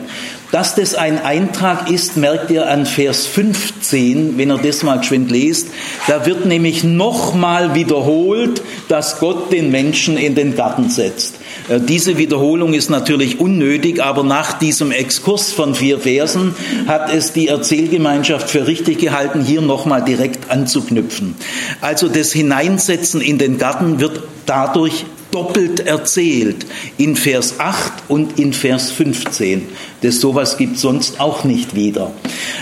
Dass 0.54 0.76
das 0.76 0.96
ein 0.96 1.20
Eintrag 1.20 1.92
ist, 1.92 2.16
merkt 2.16 2.52
ihr 2.52 2.70
an 2.70 2.86
Vers 2.86 3.26
15, 3.26 4.38
wenn 4.38 4.50
ihr 4.52 4.60
das 4.60 4.84
mal 4.84 5.00
geschwind 5.00 5.30
lest. 5.30 5.68
Da 6.08 6.26
wird 6.26 6.46
nämlich 6.46 6.86
nochmal 6.86 7.76
wiederholt, 7.76 8.62
dass 8.88 9.20
Gott 9.20 9.52
den 9.52 9.72
Menschen 9.72 10.16
in 10.16 10.36
den 10.36 10.56
Garten 10.56 10.90
setzt. 10.90 11.36
Äh, 11.70 11.80
diese 11.80 12.18
Wiederholung 12.18 12.74
ist 12.74 12.90
natürlich 12.90 13.40
unnötig, 13.40 14.02
aber 14.02 14.24
nach 14.24 14.54
diesem 14.54 14.92
Exkurs 14.92 15.52
von 15.52 15.76
vier 15.76 16.00
Versen 16.00 16.56
hat 16.88 17.14
es 17.14 17.34
die 17.34 17.48
Erzählgemeinschaft 17.48 18.50
für 18.50 18.68
richtig 18.68 19.00
gehalten, 19.00 19.44
hier 19.44 19.62
nochmal 19.62 20.04
direkt 20.04 20.50
anzuknüpfen. 20.50 21.36
Also 21.82 22.08
das 22.10 22.32
Hineinsetzen 22.32 23.22
in 23.22 23.38
den 23.38 23.58
Garten 23.58 24.00
wird 24.00 24.24
dadurch 24.46 25.06
doppelt 25.34 25.80
erzählt 25.80 26.66
in 26.98 27.16
Vers 27.16 27.56
8 27.58 27.92
und 28.08 28.40
in 28.40 28.54
Vers 28.54 28.92
15. 28.92 29.64
Das 30.02 30.22
sowas 30.22 30.58
gibt 30.58 30.78
sonst 30.78 31.20
auch 31.20 31.44
nicht 31.44 31.76
wieder. 31.76 32.12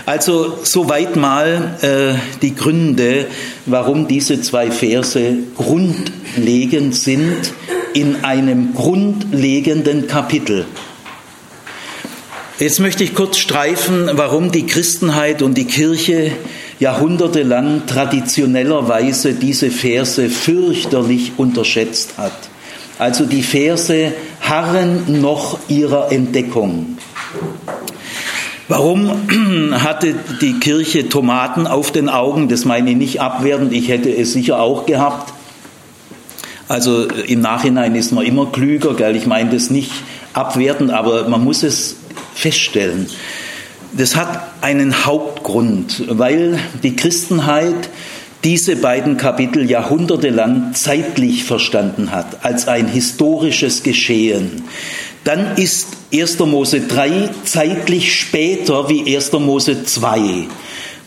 Also 0.06 0.58
soweit 0.64 1.18
mal 1.18 1.78
äh, 1.82 2.18
die 2.42 2.56
Gründe, 2.56 3.28
warum 3.66 4.08
diese 4.08 4.42
zwei 4.42 4.72
Verse 4.72 5.34
grundlegend 5.58 6.96
sind 6.96 7.54
in 7.94 8.24
einem 8.24 8.74
grundlegenden 8.74 10.08
Kapitel. 10.08 10.66
Jetzt 12.60 12.80
möchte 12.80 13.04
ich 13.04 13.16
kurz 13.16 13.38
streifen, 13.38 14.10
warum 14.14 14.52
die 14.52 14.68
Christenheit 14.68 15.42
und 15.42 15.58
die 15.58 15.66
Kirche 15.66 16.32
jahrhundertelang 16.80 17.88
traditionellerweise 17.88 19.34
diese 19.34 19.72
Verse 19.72 20.30
fürchterlich 20.30 21.34
unterschätzt 21.38 22.18
hat. 22.18 22.34
Also 23.00 23.26
die 23.26 23.42
Verse 23.42 24.14
harren 24.42 25.22
noch 25.22 25.58
ihrer 25.70 26.12
Entdeckung. 26.12 26.98
Warum 28.68 29.10
hatte 29.84 30.16
die 30.40 30.60
Kirche 30.60 31.10
Tomaten 31.10 31.66
auf 31.68 31.92
den 31.92 32.10
Augen? 32.10 32.48
Das 32.48 32.64
meine 32.66 32.92
ich 32.92 32.98
nicht 32.98 33.22
abwertend, 33.22 33.74
ich 33.74 33.90
hätte 33.90 34.16
es 34.16 34.34
sicher 34.34 34.60
auch 34.60 34.86
gehabt. 34.86 35.34
Also 36.72 37.04
im 37.04 37.42
Nachhinein 37.42 37.96
ist 37.96 38.14
man 38.14 38.26
immer 38.26 38.46
klüger, 38.46 38.94
gell? 38.94 39.18
ich 39.18 39.26
meine 39.26 39.50
das 39.50 39.72
nicht 39.72 39.92
abwertend, 40.32 40.90
aber 40.90 41.28
man 41.28 41.44
muss 41.44 41.64
es 41.64 41.98
feststellen. 42.34 43.08
Das 43.92 44.16
hat 44.16 44.42
einen 44.62 45.06
Hauptgrund, 45.06 46.06
weil 46.08 46.58
die 46.82 46.96
Christenheit 46.96 47.90
diese 48.46 48.78
beiden 48.78 49.18
Kapitel 49.18 49.70
jahrhundertelang 49.70 50.74
zeitlich 50.74 51.44
verstanden 51.44 52.12
hat, 52.12 52.46
als 52.46 52.70
ein 52.70 52.88
historisches 52.88 53.84
Geschehen, 53.84 54.64
dann 55.26 55.58
ist 55.58 55.88
1. 56.14 56.40
Mose 56.40 56.80
3 56.80 57.32
zeitlich 57.44 58.18
später 58.18 58.88
wie 58.88 59.14
1. 59.14 59.34
Mose 59.34 59.84
2. 59.84 60.48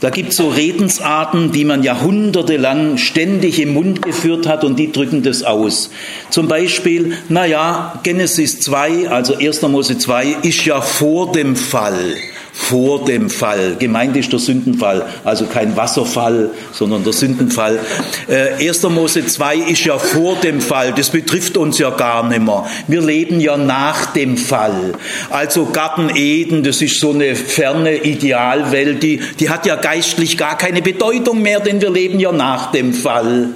Da 0.01 0.11
gibt 0.11 0.31
es 0.31 0.37
so 0.37 0.49
Redensarten, 0.49 1.53
die 1.53 1.65
man 1.65 1.83
jahrhundertelang 1.83 2.99
ständig 2.99 3.61
im 3.61 3.75
Mund 3.75 4.03
geführt 4.03 4.47
hat 4.47 4.65
und 4.65 4.79
die 4.79 4.93
drücken 4.93 5.23
das 5.23 5.43
aus. 5.43 5.91
Zum 6.31 6.49
Beispiel, 6.49 7.17
naja, 7.29 8.01
Genesis 8.03 8.61
2, 8.61 9.09
also 9.09 9.37
1. 9.37 9.63
Mose 9.63 9.97
2, 9.97 10.37
ist 10.43 10.65
ja 10.65 10.81
vor 10.81 11.33
dem 11.33 11.57
Fall 11.57 12.17
vor 12.57 13.05
dem 13.05 13.31
Fall. 13.31 13.75
Gemeint 13.81 14.17
ist 14.17 14.33
der 14.33 14.39
Sündenfall, 14.39 15.05
also 15.25 15.47
kein 15.47 15.77
Wasserfall, 15.77 16.51
sondern 16.73 17.03
der 17.03 17.13
Sündenfall. 17.13 17.81
Äh, 18.29 18.69
1. 18.69 18.85
Mose 18.85 19.27
2 19.27 19.57
ist 19.57 19.85
ja 19.85 19.99
vor 19.99 20.37
dem 20.37 20.61
Fall, 20.61 20.93
das 20.93 21.11
betrifft 21.11 21.57
uns 21.57 21.79
ja 21.79 21.91
gar 21.91 22.27
nicht 22.29 22.41
mehr. 22.41 22.65
Wir 22.87 23.01
leben 23.01 23.41
ja 23.41 23.57
nach 23.57 24.13
dem 24.13 24.37
Fall. 24.37 24.93
Also 25.31 25.67
Garten 25.67 26.15
Eden, 26.15 26.63
das 26.63 26.81
ist 26.81 27.01
so 27.01 27.11
eine 27.11 27.35
ferne 27.35 27.97
Idealwelt, 27.97 29.03
die, 29.03 29.21
die 29.41 29.51
hat 29.51 29.67
ja 29.67 29.75
geistlich 29.75 30.39
gar 30.39 30.57
keine 30.57 30.81
Bedeutung 30.81 31.43
mehr, 31.43 31.59
denn 31.59 31.81
wir 31.81 31.91
leben 31.91 32.21
ja 32.21 32.31
nach 32.31 32.71
dem 32.71 32.95
Fall. 32.95 33.49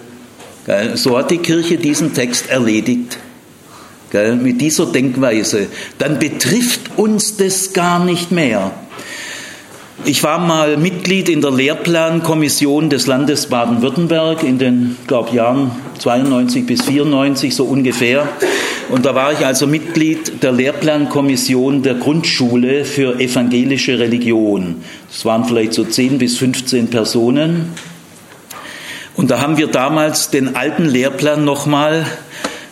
So 0.95 1.17
hat 1.17 1.31
die 1.31 1.39
Kirche 1.39 1.79
diesen 1.79 2.13
Text 2.13 2.51
erledigt 2.51 3.17
mit 4.13 4.61
dieser 4.61 4.87
Denkweise, 4.87 5.69
dann 5.99 6.19
betrifft 6.19 6.99
uns 6.99 7.37
das 7.37 7.73
gar 7.73 8.05
nicht 8.05 8.33
mehr. 8.33 8.73
Ich 10.05 10.23
war 10.23 10.39
mal 10.39 10.77
Mitglied 10.77 11.29
in 11.29 11.41
der 11.41 11.51
Lehrplankommission 11.51 12.89
des 12.89 13.07
Landes 13.07 13.47
Baden-Württemberg 13.47 14.43
in 14.45 14.59
den, 14.59 14.97
glaube 15.07 15.35
Jahren 15.35 15.73
92 15.99 16.67
bis 16.67 16.83
94 16.83 17.55
so 17.55 17.65
ungefähr. 17.65 18.29
Und 18.91 19.05
da 19.05 19.15
war 19.15 19.33
ich 19.33 19.45
also 19.45 19.67
Mitglied 19.67 20.43
der 20.43 20.53
Lehrplankommission 20.53 21.83
der 21.83 21.95
Grundschule 21.95 22.85
für 22.85 23.19
evangelische 23.21 23.99
Religion. 23.99 24.83
Das 25.11 25.25
waren 25.25 25.45
vielleicht 25.45 25.75
so 25.75 25.85
10 25.85 26.19
bis 26.19 26.39
15 26.39 26.89
Personen. 26.89 27.73
Und 29.17 29.31
da 29.33 29.41
haben 29.41 29.59
wir 29.59 29.67
damals 29.67 30.31
den 30.31 30.55
alten 30.55 30.85
Lehrplan 30.85 31.45
nochmal 31.45 32.07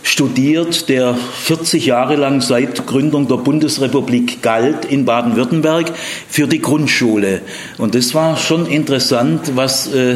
studiert, 0.07 0.89
der 0.89 1.15
40 1.15 1.85
Jahre 1.85 2.15
lang 2.15 2.41
seit 2.41 2.87
Gründung 2.87 3.27
der 3.27 3.39
Bundesrepublik 3.39 4.41
galt 4.41 4.85
in 4.85 5.05
Baden-Württemberg 5.05 5.93
für 6.29 6.47
die 6.47 6.61
Grundschule. 6.63 7.41
Und 7.77 7.97
das 7.97 8.15
war 8.15 8.37
schon 8.37 8.67
interessant, 8.67 9.57
was 9.57 9.93
äh, 9.93 10.15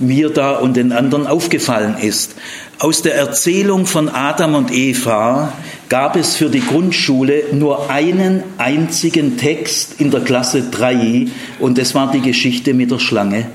mir 0.00 0.30
da 0.30 0.56
und 0.56 0.76
den 0.76 0.90
anderen 0.90 1.28
aufgefallen 1.28 1.96
ist. 2.00 2.34
Aus 2.80 3.02
der 3.02 3.14
Erzählung 3.14 3.86
von 3.86 4.08
Adam 4.08 4.56
und 4.56 4.72
Eva 4.72 5.52
gab 5.88 6.16
es 6.16 6.34
für 6.34 6.50
die 6.50 6.60
Grundschule 6.60 7.44
nur 7.52 7.90
einen 7.90 8.42
einzigen 8.58 9.36
Text 9.36 10.00
in 10.00 10.10
der 10.10 10.20
Klasse 10.20 10.64
3 10.68 11.28
und 11.60 11.78
das 11.78 11.94
war 11.94 12.10
die 12.10 12.22
Geschichte 12.22 12.74
mit 12.74 12.90
der 12.90 12.98
Schlange, 12.98 13.46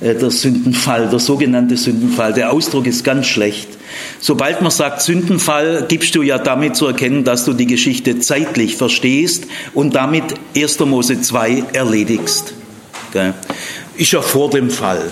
äh, 0.00 0.14
der 0.14 0.30
Sündenfall, 0.30 1.08
der 1.08 1.18
sogenannte 1.18 1.76
Sündenfall. 1.76 2.32
Der 2.32 2.52
Ausdruck 2.52 2.86
ist 2.86 3.02
ganz 3.02 3.26
schlecht. 3.26 3.79
Sobald 4.20 4.62
man 4.62 4.70
sagt 4.70 5.02
Sündenfall, 5.02 5.86
gibst 5.88 6.14
du 6.14 6.22
ja 6.22 6.38
damit 6.38 6.76
zu 6.76 6.86
erkennen, 6.86 7.24
dass 7.24 7.44
du 7.44 7.52
die 7.52 7.66
Geschichte 7.66 8.18
zeitlich 8.18 8.76
verstehst 8.76 9.44
und 9.74 9.94
damit 9.94 10.34
1. 10.56 10.80
Mose 10.80 11.20
2 11.20 11.64
erledigst. 11.72 12.54
Ist 13.96 14.12
ja 14.12 14.22
vor 14.22 14.50
dem 14.50 14.70
Fall. 14.70 15.10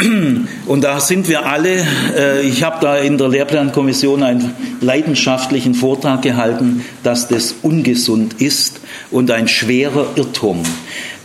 Und 0.66 0.82
da 0.82 1.00
sind 1.00 1.28
wir 1.28 1.46
alle, 1.46 1.86
äh, 2.16 2.40
ich 2.40 2.62
habe 2.62 2.78
da 2.80 2.96
in 2.96 3.18
der 3.18 3.28
Lehrplankommission 3.28 4.22
einen 4.22 4.54
leidenschaftlichen 4.80 5.74
Vortrag 5.74 6.22
gehalten, 6.22 6.84
dass 7.02 7.28
das 7.28 7.54
ungesund 7.62 8.40
ist 8.40 8.80
und 9.10 9.30
ein 9.30 9.46
schwerer 9.46 10.06
Irrtum. 10.16 10.62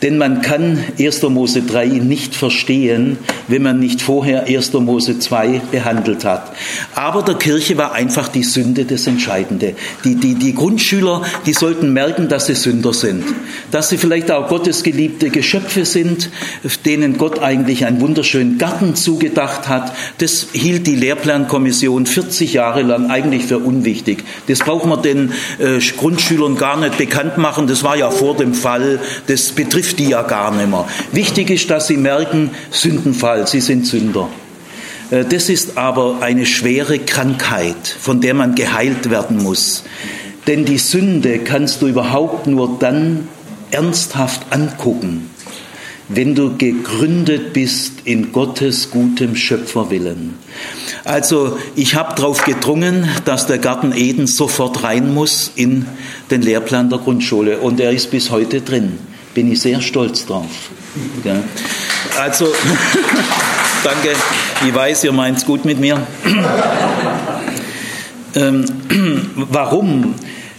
Denn 0.02 0.18
man 0.18 0.42
kann 0.42 0.84
1. 1.00 1.24
Mose 1.24 1.62
3 1.62 1.86
nicht 1.86 2.36
verstehen, 2.36 3.18
wenn 3.48 3.64
man 3.64 3.80
nicht 3.80 4.02
vorher 4.02 4.46
1. 4.46 4.74
Mose 4.74 5.20
2 5.20 5.62
behandelt 5.72 6.26
hat. 6.26 6.52
Aber 6.94 7.22
der 7.22 7.36
Kirche 7.36 7.78
war 7.78 7.94
einfach 7.94 8.28
die 8.28 8.44
Sünde 8.44 8.86
das 8.86 9.08
Entscheidende. 9.08 9.76
Die, 10.04 10.16
die, 10.16 10.36
die 10.36 10.54
Grundschüler, 10.54 11.24
die 11.46 11.54
sollten 11.54 11.94
merken, 11.94 12.28
dass 12.28 12.48
sie 12.48 12.56
Sünder 12.56 12.94
sind. 12.94 13.24
Dass 13.72 13.90
sie 13.90 13.98
vielleicht 13.98 14.32
auch 14.32 14.48
Gottes 14.48 14.84
geliebte 14.84 15.30
Geschöpfe 15.30 15.86
sind, 15.86 16.30
denen 16.86 17.18
Gott 17.18 17.40
eigentlich 17.40 17.86
einen 17.86 18.02
wunderschönen 18.02 18.58
Garten 18.58 18.96
zugedacht 18.96 19.68
hat. 19.68 19.96
Das 20.20 20.48
hielt 20.54 20.88
die 20.88 20.96
Lehrplankommission 20.96 22.06
40 22.06 22.54
Jahre 22.54 22.82
lang 22.82 23.10
eigentlich 23.10 23.46
für 23.46 23.60
unwichtig. 23.60 24.24
Das 24.48 24.60
braucht 24.60 24.86
man 24.86 25.02
den 25.02 25.32
äh, 25.60 25.80
Grundschülern 25.98 26.58
gar 26.58 26.78
nicht 26.80 26.98
bekannt 26.98 27.38
machen. 27.38 27.68
Das 27.68 27.84
war 27.84 27.96
ja 27.96 28.12
vor 28.12 28.36
dem 28.36 28.54
Fall. 28.54 29.00
Das 29.28 29.52
betrifft 29.52 29.95
die 29.96 30.10
ja 30.10 30.22
gar 30.22 30.52
nicht 30.52 30.70
mehr. 30.70 30.88
Wichtig 31.12 31.50
ist, 31.50 31.70
dass 31.70 31.88
sie 31.88 31.98
merken, 31.98 32.52
Sündenfall, 32.72 33.48
sie 33.48 33.62
sind 33.62 33.86
Sünder. 33.86 34.30
Äh, 35.12 35.26
das 35.26 35.50
ist 35.50 35.78
aber 35.78 36.18
eine 36.22 36.46
schwere 36.46 37.00
Krankheit, 37.00 37.88
von 37.88 38.22
der 38.22 38.34
man 38.34 38.56
geheilt 38.56 39.10
werden 39.10 39.42
muss. 39.42 39.84
Denn 40.48 40.66
die 40.66 40.78
Sünde 40.78 41.40
kannst 41.40 41.82
du 41.82 41.88
überhaupt 41.88 42.48
nur 42.48 42.78
dann 42.80 43.28
ernsthaft 43.72 44.42
angucken, 44.52 45.30
wenn 46.08 46.36
du 46.36 46.56
gegründet 46.56 47.54
bist 47.54 47.94
in 48.06 48.32
Gottes 48.32 48.92
gutem 48.92 49.36
Schöpferwillen. 49.36 50.36
Also 51.04 51.58
ich 51.76 51.96
habe 51.96 52.14
darauf 52.16 52.44
gedrungen, 52.44 53.10
dass 53.26 53.48
der 53.48 53.58
Garten 53.58 53.92
Eden 53.92 54.28
sofort 54.28 54.84
rein 54.84 55.14
muss 55.14 55.52
in 55.56 55.88
den 56.30 56.44
Lehrplan 56.44 56.92
der 56.92 57.00
Grundschule 57.00 57.58
und 57.58 57.80
er 57.80 57.92
ist 57.92 58.12
bis 58.12 58.30
heute 58.30 58.62
drin 58.62 59.00
bin 59.36 59.52
ich 59.52 59.62
sehr 59.62 59.82
stolz 59.82 60.26
drauf. 60.26 60.50
Ja. 61.24 61.36
Also, 62.20 62.46
danke. 63.84 64.16
Ich 64.66 64.74
weiß, 64.74 65.04
ihr 65.04 65.12
meint 65.12 65.38
es 65.38 65.46
gut 65.46 65.66
mit 65.66 65.80
mir. 65.80 66.02
ähm, 68.36 68.66
warum? 69.36 70.16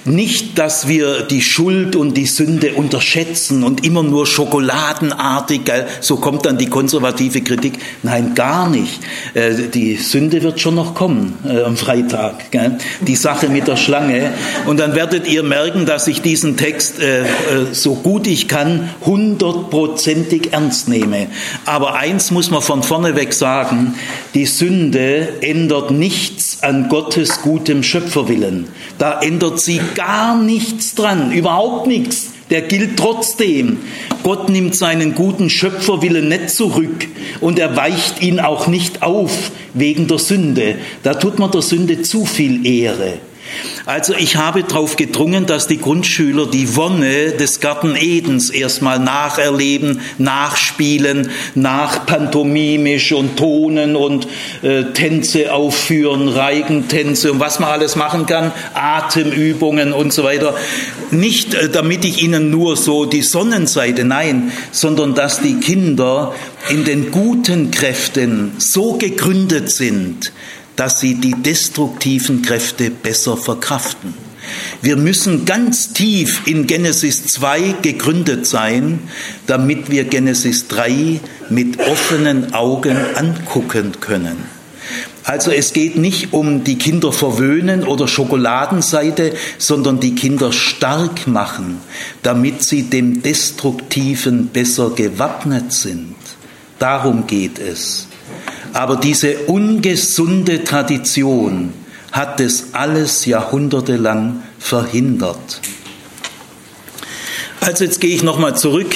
Nicht, 0.06 0.58
dass 0.58 0.86
wir 0.86 1.22
die 1.22 1.42
Schuld 1.42 1.96
und 1.96 2.16
die 2.16 2.26
Sünde 2.26 2.74
unterschätzen 2.74 3.64
und 3.64 3.84
immer 3.84 4.04
nur 4.04 4.26
schokoladenartig, 4.26 5.62
so 6.00 6.16
kommt 6.16 6.46
dann 6.46 6.58
die 6.58 6.66
konservative 6.66 7.40
Kritik. 7.40 7.78
Nein, 8.04 8.34
gar 8.34 8.70
nicht. 8.70 9.00
Äh, 9.34 9.68
die 9.74 9.96
Sünde 9.96 10.42
wird 10.42 10.60
schon 10.60 10.76
noch 10.76 10.94
kommen 10.94 11.34
äh, 11.44 11.62
am 11.62 11.76
Freitag. 11.76 12.44
Die 13.00 13.16
Sache 13.16 13.48
mit 13.48 13.66
der 13.66 13.76
Schlange. 13.76 14.32
Und 14.66 14.78
dann 14.78 14.94
werdet 14.94 15.26
ihr 15.26 15.42
merken, 15.42 15.86
dass 15.86 16.06
ich 16.06 16.22
diesen 16.22 16.56
Text 16.56 17.00
äh, 17.00 17.24
so 17.72 17.96
gut 17.96 18.26
ich 18.26 18.46
kann 18.46 18.90
hundertprozentig 19.04 20.52
ernst 20.52 20.88
nehme. 20.88 21.26
Aber 21.64 21.96
eins 21.96 22.30
muss 22.30 22.50
man 22.50 22.62
von 22.62 22.82
vorne 22.82 23.16
weg 23.16 23.32
sagen, 23.32 23.94
die 24.34 24.46
Sünde 24.46 25.28
ändert 25.40 25.90
nichts 25.90 26.62
an 26.62 26.88
Gottes 26.88 27.42
gutem 27.42 27.82
Schöpferwillen. 27.82 28.68
Da 28.98 29.20
ändert 29.20 29.60
sie 29.60 29.80
gar 29.96 30.40
nichts 30.40 30.94
dran, 30.94 31.32
überhaupt 31.32 31.88
nichts. 31.88 32.30
Der 32.50 32.62
gilt 32.62 32.96
trotzdem. 32.96 33.78
Gott 34.22 34.48
nimmt 34.48 34.76
seinen 34.76 35.16
guten 35.16 35.50
Schöpferwillen 35.50 36.28
nicht 36.28 36.50
zurück 36.50 37.08
und 37.40 37.58
er 37.58 37.74
weicht 37.76 38.22
ihn 38.22 38.38
auch 38.38 38.68
nicht 38.68 39.02
auf 39.02 39.50
wegen 39.74 40.06
der 40.06 40.18
Sünde. 40.18 40.76
Da 41.02 41.14
tut 41.14 41.40
man 41.40 41.50
der 41.50 41.62
Sünde 41.62 42.02
zu 42.02 42.24
viel 42.24 42.64
Ehre. 42.64 43.14
Also 43.86 44.14
ich 44.14 44.36
habe 44.36 44.64
darauf 44.64 44.96
gedrungen, 44.96 45.46
dass 45.46 45.68
die 45.68 45.78
Grundschüler 45.78 46.46
die 46.46 46.74
Wonne 46.76 47.32
des 47.32 47.60
Garten 47.60 47.94
Edens 47.94 48.50
erstmal 48.50 48.98
nacherleben, 48.98 50.00
nachspielen, 50.18 51.30
nachpantomimisch 51.54 53.12
und 53.12 53.36
tonen 53.36 53.94
und 53.94 54.26
äh, 54.62 54.84
Tänze 54.92 55.52
aufführen, 55.52 56.28
Reigentänze 56.28 57.32
und 57.32 57.40
was 57.40 57.60
man 57.60 57.70
alles 57.70 57.96
machen 57.96 58.26
kann, 58.26 58.52
Atemübungen 58.74 59.92
und 59.92 60.12
so 60.12 60.24
weiter. 60.24 60.56
Nicht 61.10 61.54
äh, 61.54 61.68
damit 61.68 62.04
ich 62.04 62.22
ihnen 62.22 62.50
nur 62.50 62.76
so 62.76 63.04
die 63.04 63.22
Sonnenseite, 63.22 64.04
nein, 64.04 64.52
sondern 64.72 65.14
dass 65.14 65.40
die 65.40 65.60
Kinder 65.60 66.34
in 66.70 66.84
den 66.84 67.10
guten 67.10 67.70
Kräften 67.70 68.52
so 68.58 68.94
gegründet 68.94 69.70
sind, 69.70 70.32
dass 70.76 71.00
sie 71.00 71.14
die 71.14 71.34
destruktiven 71.34 72.42
Kräfte 72.42 72.90
besser 72.90 73.36
verkraften. 73.36 74.14
Wir 74.82 74.96
müssen 74.96 75.44
ganz 75.44 75.92
tief 75.92 76.46
in 76.46 76.66
Genesis 76.66 77.26
2 77.26 77.76
gegründet 77.82 78.46
sein, 78.46 79.00
damit 79.46 79.90
wir 79.90 80.04
Genesis 80.04 80.68
3 80.68 81.20
mit 81.50 81.80
offenen 81.80 82.54
Augen 82.54 82.96
angucken 83.14 83.92
können. 84.00 84.36
Also 85.24 85.50
es 85.50 85.72
geht 85.72 85.96
nicht 85.96 86.32
um 86.32 86.62
die 86.62 86.78
Kinder 86.78 87.12
verwöhnen 87.12 87.82
oder 87.82 88.06
Schokoladenseite, 88.06 89.34
sondern 89.58 89.98
die 89.98 90.14
Kinder 90.14 90.52
stark 90.52 91.26
machen, 91.26 91.80
damit 92.22 92.62
sie 92.62 92.84
dem 92.84 93.22
Destruktiven 93.22 94.48
besser 94.48 94.90
gewappnet 94.90 95.72
sind. 95.72 96.14
Darum 96.78 97.26
geht 97.26 97.58
es. 97.58 98.06
Aber 98.76 98.96
diese 98.96 99.38
ungesunde 99.46 100.62
Tradition 100.62 101.72
hat 102.12 102.40
es 102.42 102.74
alles 102.74 103.24
jahrhundertelang 103.24 104.42
verhindert. 104.58 105.62
Also 107.58 107.84
jetzt 107.84 108.02
gehe 108.02 108.14
ich 108.14 108.22
nochmal 108.22 108.54
zurück. 108.54 108.94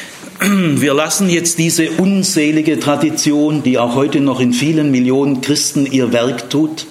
Wir 0.40 0.94
lassen 0.94 1.28
jetzt 1.28 1.58
diese 1.58 1.90
unselige 1.90 2.80
Tradition, 2.80 3.62
die 3.62 3.78
auch 3.78 3.94
heute 3.94 4.20
noch 4.20 4.40
in 4.40 4.54
vielen 4.54 4.90
Millionen 4.90 5.42
Christen 5.42 5.84
ihr 5.84 6.10
Werk 6.10 6.48
tut, 6.48 6.86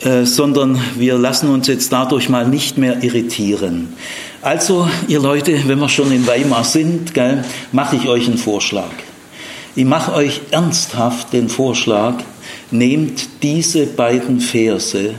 äh, 0.00 0.24
sondern 0.24 0.80
wir 0.98 1.16
lassen 1.16 1.48
uns 1.48 1.68
jetzt 1.68 1.92
dadurch 1.92 2.28
mal 2.28 2.48
nicht 2.48 2.76
mehr 2.76 3.04
irritieren. 3.04 3.92
Also, 4.40 4.88
ihr 5.06 5.20
Leute, 5.20 5.60
wenn 5.68 5.78
wir 5.78 5.88
schon 5.88 6.10
in 6.10 6.26
Weimar 6.26 6.64
sind, 6.64 7.12
mache 7.70 7.94
ich 7.94 8.08
euch 8.08 8.26
einen 8.26 8.38
Vorschlag. 8.38 8.90
Ich 9.74 9.86
mache 9.86 10.12
euch 10.12 10.42
ernsthaft 10.50 11.32
den 11.32 11.48
Vorschlag, 11.48 12.16
nehmt 12.70 13.42
diese 13.42 13.86
beiden 13.86 14.40
Verse 14.40 15.14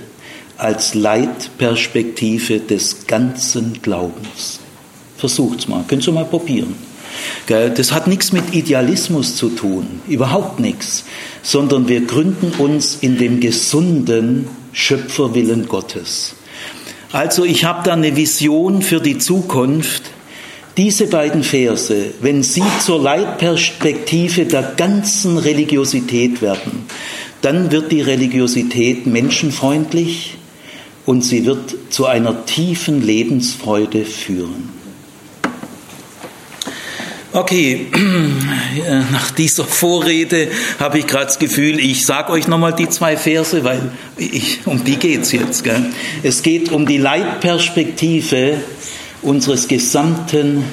als 0.58 0.94
Leitperspektive 0.94 2.60
des 2.60 3.08
ganzen 3.08 3.82
Glaubens. 3.82 4.60
Versucht's 5.18 5.68
mal, 5.68 5.84
könnt 5.88 6.06
ihr 6.06 6.14
mal 6.14 6.26
probieren. 6.26 6.76
Das 7.48 7.92
hat 7.92 8.08
nichts 8.08 8.32
mit 8.32 8.54
Idealismus 8.54 9.36
zu 9.36 9.50
tun, 9.50 10.02
überhaupt 10.08 10.60
nichts, 10.60 11.06
sondern 11.42 11.88
wir 11.88 12.02
gründen 12.02 12.52
uns 12.60 12.98
in 13.02 13.18
dem 13.18 13.40
gesunden 13.40 14.48
Schöpferwillen 14.72 15.68
Gottes. 15.68 16.36
Also 17.12 17.44
ich 17.44 17.66
habe 17.66 17.82
da 17.84 17.94
eine 17.94 18.16
Vision 18.16 18.82
für 18.84 19.00
die 19.00 19.18
Zukunft. 19.18 20.12
Diese 20.76 21.06
beiden 21.06 21.44
Verse, 21.44 22.14
wenn 22.22 22.42
sie 22.42 22.64
zur 22.80 23.00
Leitperspektive 23.00 24.46
der 24.46 24.74
ganzen 24.76 25.38
Religiosität 25.38 26.42
werden, 26.42 26.86
dann 27.44 27.72
wird 27.72 27.92
die 27.92 28.02
Religiosität 28.02 29.06
menschenfreundlich 29.06 30.36
und 31.06 31.24
sie 31.24 31.46
wird 31.46 31.76
zu 31.92 32.08
einer 32.08 32.46
tiefen 32.46 33.06
Lebensfreude 33.06 34.04
führen. 34.06 34.70
Okay, 37.34 37.88
nach 39.12 39.32
dieser 39.32 39.66
Vorrede 39.66 40.50
habe 40.80 41.00
ich 41.00 41.08
gerade 41.08 41.26
das 41.26 41.40
Gefühl, 41.40 41.80
ich 41.80 42.06
sage 42.06 42.32
euch 42.32 42.48
nochmal 42.48 42.74
die 42.74 42.88
zwei 42.90 43.18
Verse, 43.18 43.64
weil 43.64 43.92
ich, 44.18 44.60
um 44.66 44.84
die 44.84 44.98
geht 44.98 45.24
es 45.24 45.32
jetzt. 45.32 45.64
Gell? 45.64 45.84
Es 46.22 46.44
geht 46.44 46.72
um 46.72 46.86
die 46.86 47.00
Leitperspektive 47.00 48.58
unseres 49.24 49.68
gesamten 49.68 50.64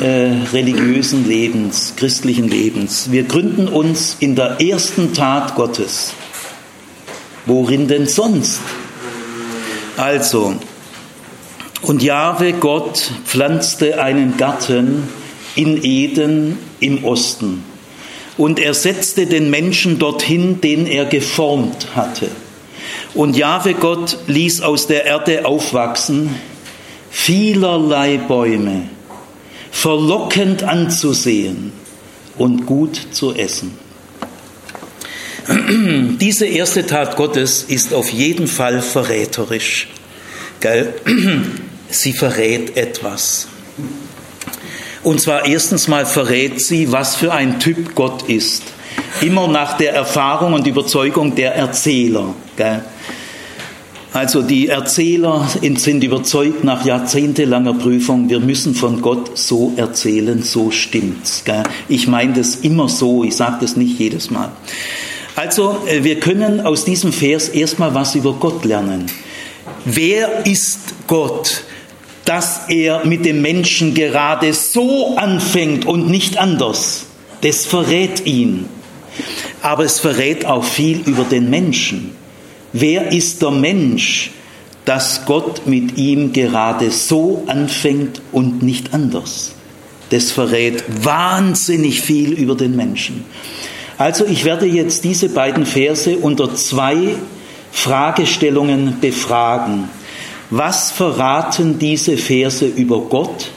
äh, 0.00 0.30
religiösen 0.52 1.26
Lebens, 1.28 1.94
christlichen 1.96 2.48
Lebens. 2.48 3.10
Wir 3.10 3.24
gründen 3.24 3.68
uns 3.68 4.16
in 4.20 4.34
der 4.34 4.60
ersten 4.60 5.14
Tat 5.14 5.54
Gottes. 5.54 6.12
Worin 7.46 7.88
denn 7.88 8.06
sonst? 8.06 8.60
Also, 9.96 10.54
und 11.82 12.02
Jahwe 12.02 12.54
Gott 12.54 13.12
pflanzte 13.24 14.02
einen 14.02 14.36
Garten 14.36 15.04
in 15.54 15.84
Eden 15.84 16.58
im 16.80 17.04
Osten. 17.04 17.62
Und 18.36 18.58
er 18.58 18.74
setzte 18.74 19.26
den 19.26 19.50
Menschen 19.50 19.98
dorthin, 19.98 20.60
den 20.60 20.86
er 20.86 21.04
geformt 21.04 21.94
hatte. 21.94 22.28
Und 23.14 23.36
Jahwe 23.36 23.74
Gott 23.74 24.18
ließ 24.26 24.62
aus 24.62 24.88
der 24.88 25.04
Erde 25.04 25.44
aufwachsen 25.44 26.34
vielerlei 27.14 28.18
Bäume, 28.18 28.88
verlockend 29.70 30.64
anzusehen 30.64 31.72
und 32.36 32.66
gut 32.66 33.00
zu 33.12 33.32
essen. 33.32 33.78
Diese 36.20 36.44
erste 36.44 36.84
Tat 36.84 37.16
Gottes 37.16 37.62
ist 37.62 37.94
auf 37.94 38.10
jeden 38.10 38.48
Fall 38.48 38.82
verräterisch. 38.82 39.88
Sie 41.88 42.12
verrät 42.12 42.76
etwas. 42.76 43.46
Und 45.04 45.20
zwar 45.20 45.46
erstens 45.46 45.86
mal 45.86 46.06
verrät 46.06 46.60
sie, 46.60 46.90
was 46.90 47.14
für 47.14 47.32
ein 47.32 47.60
Typ 47.60 47.94
Gott 47.94 48.22
ist. 48.28 48.62
Immer 49.20 49.46
nach 49.46 49.76
der 49.76 49.92
Erfahrung 49.92 50.54
und 50.54 50.66
Überzeugung 50.66 51.34
der 51.34 51.54
Erzähler. 51.54 52.34
Gell? 52.56 52.82
Also 54.14 54.42
die 54.42 54.68
Erzähler 54.68 55.46
sind 55.76 56.04
überzeugt 56.04 56.62
nach 56.62 56.86
jahrzehntelanger 56.86 57.74
Prüfung, 57.74 58.28
wir 58.30 58.38
müssen 58.38 58.74
von 58.74 59.02
Gott 59.02 59.36
so 59.36 59.72
erzählen, 59.76 60.42
so 60.42 60.70
stimmt's. 60.70 61.42
Ich 61.88 62.06
meine 62.06 62.32
das 62.32 62.56
immer 62.56 62.88
so, 62.88 63.24
ich 63.24 63.34
sage 63.34 63.56
das 63.60 63.76
nicht 63.76 63.98
jedes 63.98 64.30
Mal. 64.30 64.52
Also 65.34 65.76
äh, 65.86 66.04
wir 66.04 66.20
können 66.20 66.60
aus 66.60 66.84
diesem 66.84 67.12
Vers 67.12 67.48
erstmal 67.48 67.92
was 67.94 68.14
über 68.14 68.34
Gott 68.34 68.64
lernen. 68.64 69.06
Wer 69.84 70.46
ist 70.46 70.94
Gott? 71.08 71.64
dass 72.24 72.68
er 72.68 73.04
mit 73.04 73.24
dem 73.24 73.42
Menschen 73.42 73.94
gerade 73.94 74.52
so 74.54 75.16
anfängt 75.16 75.84
und 75.84 76.08
nicht 76.08 76.38
anders. 76.38 77.06
Das 77.42 77.66
verrät 77.66 78.26
ihn. 78.26 78.66
Aber 79.60 79.84
es 79.84 80.00
verrät 80.00 80.46
auch 80.46 80.64
viel 80.64 81.00
über 81.00 81.24
den 81.24 81.50
Menschen. 81.50 82.16
Wer 82.76 83.12
ist 83.12 83.40
der 83.40 83.52
Mensch, 83.52 84.32
dass 84.84 85.26
Gott 85.26 85.64
mit 85.64 85.96
ihm 85.96 86.32
gerade 86.32 86.90
so 86.90 87.44
anfängt 87.46 88.20
und 88.32 88.64
nicht 88.64 88.92
anders? 88.92 89.52
Das 90.10 90.32
verrät 90.32 90.82
wahnsinnig 91.04 92.00
viel 92.00 92.32
über 92.32 92.56
den 92.56 92.74
Menschen. 92.74 93.24
Also 93.96 94.26
ich 94.26 94.44
werde 94.44 94.66
jetzt 94.66 95.04
diese 95.04 95.28
beiden 95.28 95.66
Verse 95.66 96.16
unter 96.16 96.52
zwei 96.56 97.14
Fragestellungen 97.70 98.98
befragen. 99.00 99.88
Was 100.50 100.90
verraten 100.90 101.78
diese 101.78 102.16
Verse 102.16 102.66
über 102.66 103.02
Gott? 103.02 103.52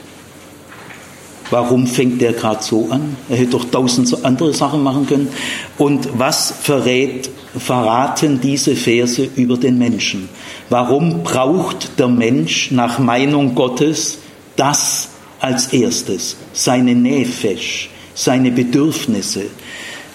Warum 1.49 1.88
fängt 1.88 2.21
der 2.21 2.33
gerade 2.33 2.63
so 2.63 2.89
an? 2.89 3.15
Er 3.29 3.38
hätte 3.38 3.51
doch 3.51 3.65
tausend 3.65 4.25
andere 4.25 4.53
Sachen 4.53 4.83
machen 4.83 5.07
können. 5.07 5.29
Und 5.77 6.10
was 6.17 6.53
verrät, 6.62 7.29
verraten 7.57 8.41
diese 8.41 8.75
Verse 8.75 9.27
über 9.36 9.57
den 9.57 9.77
Menschen? 9.77 10.27
Warum 10.69 11.23
braucht 11.23 11.99
der 11.99 12.10
Mensch 12.10 12.71
nach 12.71 12.99
Meinung 12.99 13.55
Gottes 13.55 14.19
das 14.57 15.10
als 15.39 15.67
erstes? 15.67 16.36
Seine 16.51 16.95
Nefesh, 16.95 17.89
seine 18.13 18.51
Bedürfnisse. 18.51 19.45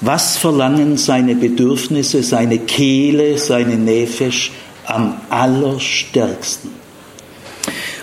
Was 0.03 0.37
verlangen 0.37 0.97
seine 0.99 1.35
Bedürfnisse, 1.35 2.23
seine 2.23 2.59
Kehle, 2.59 3.39
seine 3.39 3.77
Nefesh 3.77 4.51
am 4.85 5.15
allerstärksten. 5.31 6.82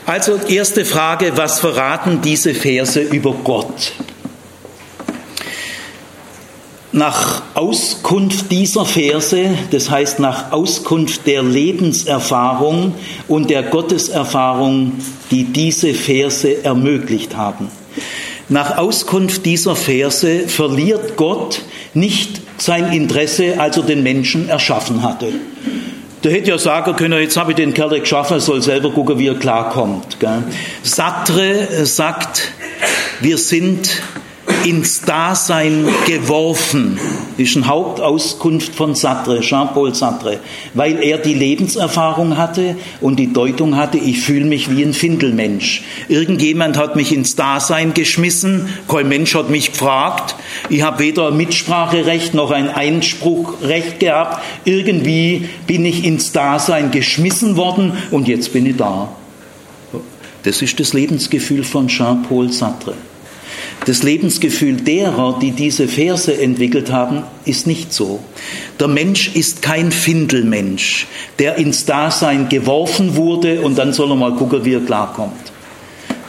Also 0.10 0.38
erste 0.48 0.86
Frage, 0.86 1.34
was 1.36 1.60
verraten 1.60 2.22
diese 2.24 2.56
Verse 2.56 3.00
über 3.00 3.32
Gott? 3.43 3.91
Nach 6.91 7.43
Auskunft 7.54 8.52
dieser 8.52 8.86
Verse, 8.86 9.52
das 9.69 9.91
heißt 9.91 10.17
nach 10.17 10.52
Auskunft 10.52 11.28
der 11.28 11.43
Lebenserfahrung 11.43 12.95
und 13.28 13.52
der 13.52 13.62
Gotteserfahrung, 13.62 14.93
die 15.30 15.43
diese 15.43 15.93
Verse 15.93 16.63
ermöglicht 16.63 17.38
haben. 17.38 17.67
Nach 18.48 18.80
Auskunft 18.80 19.45
dieser 19.45 19.76
Verse 19.76 20.48
verliert 20.48 21.17
Gott 21.17 21.62
nicht 21.93 22.41
sein 22.58 22.91
Interesse, 22.91 23.60
als 23.60 23.78
er 23.78 23.84
den 23.84 24.02
Menschen 24.02 24.50
erschaffen 24.50 25.04
hatte. 25.04 25.32
Der 26.23 26.32
hätte 26.32 26.49
ja 26.49 26.58
sagen 26.58 26.95
können, 26.95 27.21
jetzt 27.21 27.38
habe 27.38 27.51
ich 27.51 27.55
den 27.55 27.73
Kerl 27.73 27.99
geschaffen, 27.99 28.38
er 28.38 28.39
soll 28.41 28.62
selber 28.62 28.91
gucken, 28.91 29.17
wie 29.19 29.27
er 29.27 29.36
klarkommt. 29.36 30.19
Gell? 30.19 30.43
Sartre 30.84 31.86
sagt, 31.86 32.51
wir 33.21 33.38
sind 33.38 34.01
ins 34.65 35.02
Dasein 35.02 35.88
geworfen, 36.06 37.00
ist 37.38 37.56
eine 37.56 37.67
Hauptauskunft 37.67 38.76
von 38.76 38.95
Sartre, 38.95 39.39
Jean-Paul 39.41 39.95
Sartre, 39.95 40.39
weil 40.74 41.02
er 41.02 41.17
die 41.17 41.34
Lebenserfahrung 41.34 42.38
hatte 42.38 42.76
und 43.02 43.17
die 43.17 43.32
Deutung 43.32 43.76
hatte, 43.76 43.98
ich 43.98 44.22
fühle 44.22 44.45
mich 44.45 44.69
wie 44.69 44.84
ein 44.84 44.93
Findelmensch. 44.93 45.84
Irgendjemand 46.08 46.78
hat 46.78 46.95
mich 46.95 47.13
ins 47.13 47.36
Dasein 47.36 47.93
geschmissen, 47.93 48.69
kein 48.88 49.08
Mensch 49.08 49.36
hat 49.36 49.50
mich 49.50 49.72
gefragt, 49.72 50.36
ich 50.69 50.82
habe 50.82 51.00
weder 51.00 51.32
Mitspracherecht 51.32 52.34
noch 52.34 52.52
ein 52.52 52.69
Einspruchrecht 52.69 54.00
gehabt, 54.00 54.43
irgendwie 54.65 55.50
bin 55.67 55.86
ich 55.86 56.04
ins 56.04 56.32
Dasein 56.32 56.91
geschmissen 56.91 57.56
worden 57.56 57.93
und 58.12 58.28
jetzt 58.28 58.54
bin 58.54 58.65
ich 58.65 58.78
da. 58.78 59.10
Das 60.43 60.62
ist 60.62 60.80
das 60.80 60.93
Lebensgefühl 60.93 61.63
von 61.63 61.88
Jean-Paul 61.88 62.52
Sartre. 62.52 62.93
Das 63.85 64.03
Lebensgefühl 64.03 64.75
derer, 64.77 65.39
die 65.41 65.51
diese 65.51 65.87
Verse 65.87 66.39
entwickelt 66.39 66.91
haben, 66.91 67.23
ist 67.45 67.65
nicht 67.65 67.93
so. 67.93 68.19
Der 68.79 68.87
Mensch 68.87 69.35
ist 69.35 69.61
kein 69.61 69.91
Findelmensch, 69.91 71.07
der 71.39 71.55
ins 71.55 71.85
Dasein 71.85 72.49
geworfen 72.49 73.15
wurde 73.15 73.61
und 73.61 73.77
dann 73.77 73.93
soll 73.93 74.11
er 74.11 74.15
mal 74.15 74.33
gucken, 74.35 74.65
wie 74.65 74.73
er 74.73 74.81
klarkommt. 74.81 75.51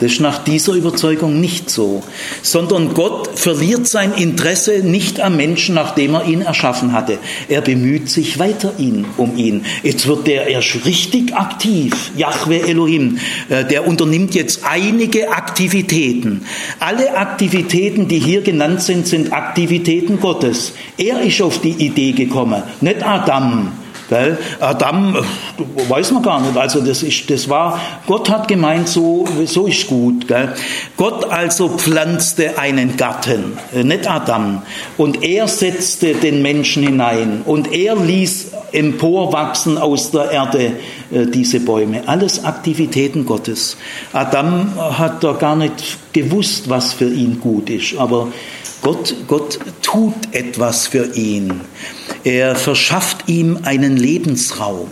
Das 0.01 0.13
ist 0.13 0.21
nach 0.21 0.43
dieser 0.43 0.73
Überzeugung 0.73 1.41
nicht 1.41 1.69
so, 1.69 2.03
sondern 2.43 2.95
Gott 2.95 3.39
verliert 3.39 3.87
sein 3.87 4.15
Interesse 4.15 4.79
nicht 4.79 5.21
am 5.21 5.37
Menschen, 5.37 5.75
nachdem 5.75 6.15
er 6.15 6.25
ihn 6.25 6.41
erschaffen 6.41 6.93
hatte. 6.93 7.19
Er 7.49 7.61
bemüht 7.61 8.09
sich 8.09 8.39
weiter 8.39 8.73
ihn, 8.79 9.05
um 9.19 9.37
ihn. 9.37 9.67
Jetzt 9.83 10.07
wird 10.07 10.27
der 10.27 10.47
erst 10.47 10.87
richtig 10.87 11.35
aktiv. 11.35 12.13
Yahweh 12.17 12.61
Elohim, 12.61 13.19
äh, 13.51 13.65
der 13.65 13.87
unternimmt 13.87 14.35
jetzt 14.35 14.63
einige 14.65 15.31
Aktivitäten. 15.31 16.47
Alle 16.79 17.17
Aktivitäten, 17.17 18.09
die 18.09 18.19
hier 18.19 18.41
genannt 18.41 18.81
sind, 18.81 19.07
sind 19.07 19.35
Aktivitäten 19.35 20.19
Gottes. 20.19 20.73
Er 20.97 21.21
ist 21.21 21.43
auf 21.43 21.61
die 21.61 21.73
Idee 21.73 22.13
gekommen, 22.13 22.63
nicht 22.81 23.03
Adam. 23.03 23.73
Gell? 24.11 24.39
Adam, 24.59 25.17
weiß 25.89 26.11
man 26.11 26.23
gar 26.25 26.41
nicht. 26.41 26.57
Also 26.57 26.81
das 26.81 27.05
ist, 27.05 27.31
das 27.31 27.49
war, 27.49 27.81
Gott 28.09 28.29
hat 28.29 28.49
gemeint, 28.49 28.89
so, 28.89 29.25
so 29.47 29.69
ist 29.69 29.87
gut. 29.87 30.27
Gell? 30.27 30.53
Gott 30.97 31.31
also 31.31 31.69
pflanzte 31.69 32.59
einen 32.59 32.97
Garten, 32.97 33.57
äh, 33.73 33.85
nicht 33.85 34.11
Adam. 34.11 34.63
Und 34.99 35.23
er 35.23 35.47
setzte 35.47 36.15
den 36.15 36.43
Menschen 36.43 36.83
hinein. 36.83 37.43
Und 37.47 37.73
er 37.73 37.95
ließ 37.95 38.49
emporwachsen 38.73 39.79
aus 39.79 40.11
der 40.11 40.33
Erde 40.33 40.73
äh, 41.13 41.27
diese 41.27 41.61
Bäume. 41.61 42.03
Alles 42.07 42.45
Aktivitäten 42.45 43.25
Gottes. 43.25 43.77
Adam 44.13 44.73
hat 44.77 45.23
da 45.23 45.35
gar 45.35 45.55
nicht 45.55 46.13
gewusst, 46.13 46.69
was 46.69 46.95
für 46.95 47.09
ihn 47.09 47.39
gut 47.39 47.71
ist. 47.71 47.97
Aber 47.97 48.27
Gott, 48.83 49.15
Gott 49.29 49.61
tut 49.83 50.15
etwas 50.33 50.89
für 50.89 51.15
ihn. 51.15 51.61
Er 52.25 52.55
verschafft 52.55 53.29
ihm 53.29 53.61
einen 53.63 53.97
Lebensraum, 53.97 54.89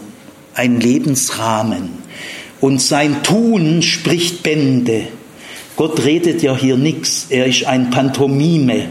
einen 0.54 0.80
Lebensrahmen. 0.80 1.90
Und 2.60 2.80
sein 2.80 3.22
Tun 3.22 3.82
spricht 3.82 4.42
Bände. 4.42 5.08
Gott 5.76 6.04
redet 6.04 6.42
ja 6.42 6.56
hier 6.56 6.76
nichts, 6.76 7.26
er 7.28 7.46
ist 7.46 7.64
ein 7.66 7.90
Pantomime. 7.90 8.88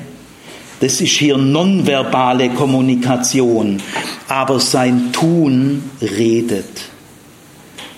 Das 0.80 1.02
ist 1.02 1.14
hier 1.14 1.38
nonverbale 1.38 2.50
Kommunikation. 2.50 3.82
Aber 4.28 4.60
sein 4.60 5.12
Tun 5.12 5.90
redet. 6.02 6.90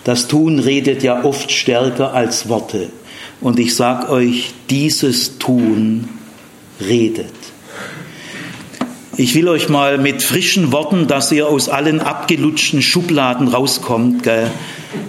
Das 0.06 0.28
Tun 0.28 0.60
redet 0.60 1.04
ja 1.04 1.23
oft 1.25 1.52
stärker 1.52 2.13
als 2.13 2.47
Worte. 2.47 2.89
Und 3.41 3.60
ich 3.60 3.75
sage 3.75 4.10
euch, 4.10 4.54
dieses 4.69 5.38
Tun 5.38 6.08
redet. 6.80 7.38
Ich 9.19 9.36
will 9.36 9.49
euch 9.49 9.67
mal 9.67 9.97
mit 9.97 10.23
frischen 10.23 10.71
Worten, 10.71 11.08
dass 11.08 11.29
ihr 11.34 11.49
aus 11.49 11.67
allen 11.67 11.99
abgelutschten 11.99 12.82
Schubladen 12.82 13.49
rauskommt, 13.49 14.23
gell, 14.23 14.49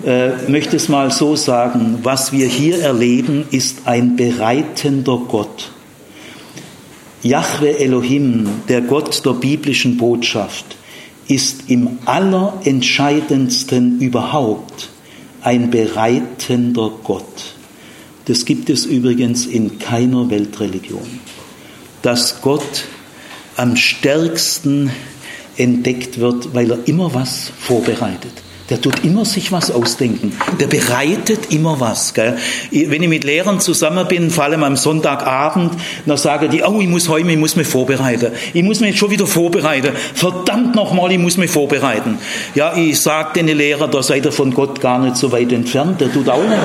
äh, 0.04 0.30
möchte 0.50 0.74
es 0.74 0.88
mal 0.88 1.12
so 1.12 1.36
sagen, 1.36 2.00
was 2.02 2.32
wir 2.32 2.48
hier 2.48 2.82
erleben, 2.82 3.44
ist 3.52 3.82
ein 3.84 4.16
bereitender 4.16 5.16
Gott. 5.16 5.70
Yahweh 7.22 7.76
Elohim, 7.76 8.48
der 8.68 8.80
Gott 8.80 9.24
der 9.24 9.34
biblischen 9.34 9.96
Botschaft, 9.96 10.64
ist 11.28 11.70
im 11.70 12.00
allerentscheidendsten 12.04 14.00
überhaupt 14.00 14.88
ein 15.40 15.70
bereitender 15.70 16.90
Gott. 17.04 17.54
Das 18.24 18.44
gibt 18.44 18.70
es 18.70 18.86
übrigens 18.86 19.46
in 19.46 19.78
keiner 19.78 20.28
Weltreligion. 20.30 21.20
Dass 22.02 22.42
Gott 22.42 22.86
am 23.60 23.76
stärksten 23.76 24.90
entdeckt 25.58 26.18
wird, 26.18 26.54
weil 26.54 26.70
er 26.70 26.88
immer 26.88 27.12
was 27.12 27.52
vorbereitet. 27.58 28.32
Der 28.70 28.80
tut 28.80 29.04
immer 29.04 29.24
sich 29.24 29.50
was 29.50 29.72
ausdenken. 29.72 30.32
Der 30.60 30.68
bereitet 30.68 31.52
immer 31.52 31.80
was. 31.80 32.14
Gell? 32.14 32.38
Wenn 32.70 33.02
ich 33.02 33.08
mit 33.08 33.24
Lehrern 33.24 33.58
zusammen 33.58 34.06
bin, 34.06 34.30
vor 34.30 34.44
allem 34.44 34.62
am 34.62 34.76
Sonntagabend, 34.76 35.72
dann 36.06 36.16
sagen 36.16 36.50
die, 36.50 36.62
oh, 36.62 36.80
ich 36.80 36.86
muss 36.86 37.08
heute, 37.08 37.28
ich 37.28 37.36
muss 37.36 37.56
mich 37.56 37.66
vorbereiten. 37.66 38.32
Ich 38.54 38.62
muss 38.62 38.78
mich 38.78 38.90
jetzt 38.90 38.98
schon 39.00 39.10
wieder 39.10 39.26
vorbereiten. 39.26 39.90
Verdammt 40.14 40.76
nochmal, 40.76 41.10
ich 41.10 41.18
muss 41.18 41.36
mich 41.36 41.50
vorbereiten. 41.50 42.18
Ja, 42.54 42.76
ich 42.76 43.00
sage 43.00 43.42
den 43.42 43.48
Lehrern, 43.48 43.90
da 43.90 44.02
seid 44.04 44.24
ihr 44.24 44.32
von 44.32 44.54
Gott 44.54 44.80
gar 44.80 45.00
nicht 45.00 45.16
so 45.16 45.32
weit 45.32 45.52
entfernt. 45.52 46.00
Der 46.00 46.12
tut 46.12 46.28
auch 46.28 46.42
nicht. 46.42 46.58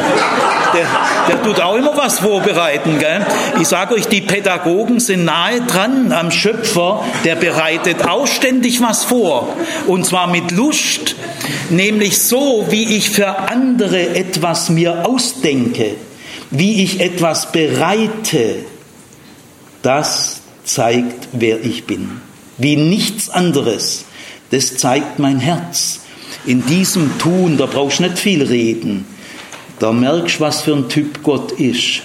Der, 0.75 0.85
der 1.29 1.43
tut 1.43 1.61
auch 1.61 1.75
immer 1.75 1.97
was 1.97 2.19
vorbereiten. 2.19 2.99
Gell? 2.99 3.25
Ich 3.59 3.67
sage 3.67 3.95
euch, 3.95 4.07
die 4.07 4.21
Pädagogen 4.21 4.99
sind 4.99 5.25
nahe 5.25 5.61
dran 5.61 6.11
am 6.11 6.29
Schöpfer, 6.29 7.03
der 7.23 7.35
bereitet 7.35 8.07
auch 8.07 8.27
ständig 8.27 8.81
was 8.81 9.05
vor. 9.05 9.55
Und 9.87 10.05
zwar 10.05 10.27
mit 10.27 10.51
Lust. 10.51 11.15
Nämlich 11.69 11.94
nämlich 11.95 12.17
so, 12.17 12.65
wie 12.69 12.97
ich 12.97 13.09
für 13.09 13.39
andere 13.49 14.15
etwas 14.15 14.69
mir 14.69 15.07
ausdenke, 15.07 15.95
wie 16.51 16.83
ich 16.83 16.99
etwas 16.99 17.53
bereite, 17.53 18.57
das 19.81 20.41
zeigt, 20.65 21.29
wer 21.31 21.63
ich 21.63 21.85
bin. 21.85 22.21
Wie 22.57 22.75
nichts 22.75 23.29
anderes. 23.29 24.05
Das 24.51 24.75
zeigt 24.75 25.19
mein 25.19 25.39
Herz. 25.39 26.01
In 26.45 26.65
diesem 26.65 27.17
Tun, 27.17 27.57
da 27.57 27.65
brauchst 27.65 27.99
du 27.99 28.03
nicht 28.03 28.19
viel 28.19 28.43
reden. 28.43 29.05
Da 29.79 29.93
merkst 29.93 30.37
du, 30.37 30.39
was 30.41 30.61
für 30.61 30.73
ein 30.73 30.89
Typ 30.89 31.23
Gott 31.23 31.53
ist 31.53 32.01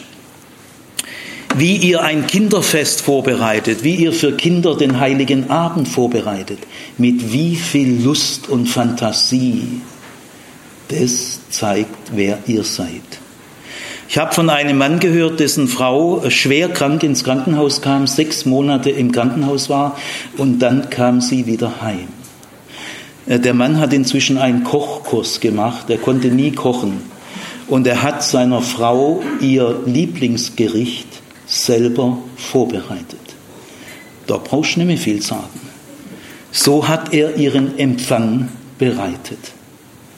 wie 1.56 1.76
ihr 1.76 2.02
ein 2.02 2.26
Kinderfest 2.26 3.00
vorbereitet, 3.00 3.82
wie 3.82 3.96
ihr 3.96 4.12
für 4.12 4.36
Kinder 4.36 4.76
den 4.76 5.00
heiligen 5.00 5.50
Abend 5.50 5.88
vorbereitet, 5.88 6.60
mit 6.96 7.32
wie 7.32 7.56
viel 7.56 8.02
Lust 8.02 8.48
und 8.48 8.66
Fantasie. 8.66 9.80
Das 10.88 11.40
zeigt, 11.50 12.12
wer 12.12 12.38
ihr 12.46 12.64
seid. 12.64 13.02
Ich 14.08 14.18
habe 14.18 14.34
von 14.34 14.50
einem 14.50 14.76
Mann 14.76 14.98
gehört, 14.98 15.38
dessen 15.38 15.68
Frau 15.68 16.28
schwer 16.30 16.68
krank 16.68 17.02
ins 17.04 17.22
Krankenhaus 17.22 17.80
kam, 17.80 18.08
sechs 18.08 18.44
Monate 18.44 18.90
im 18.90 19.12
Krankenhaus 19.12 19.70
war 19.70 19.96
und 20.36 20.58
dann 20.58 20.90
kam 20.90 21.20
sie 21.20 21.46
wieder 21.46 21.80
heim. 21.80 22.08
Äh, 23.26 23.38
der 23.38 23.54
Mann 23.54 23.78
hat 23.78 23.92
inzwischen 23.92 24.38
einen 24.38 24.64
Kochkurs 24.64 25.38
gemacht, 25.38 25.90
er 25.90 25.98
konnte 25.98 26.28
nie 26.28 26.50
kochen 26.50 27.02
und 27.68 27.86
er 27.86 28.02
hat 28.02 28.24
seiner 28.24 28.62
Frau 28.62 29.22
ihr 29.40 29.80
Lieblingsgericht 29.86 31.19
selber 31.50 32.18
vorbereitet. 32.36 33.18
Da 34.26 34.36
brauchst 34.36 34.76
du 34.76 34.80
nicht 34.80 34.86
mehr 34.86 34.98
viel 34.98 35.20
sagen. 35.20 35.60
So 36.52 36.86
hat 36.86 37.12
er 37.12 37.36
ihren 37.36 37.78
Empfang 37.78 38.48
bereitet. 38.78 39.38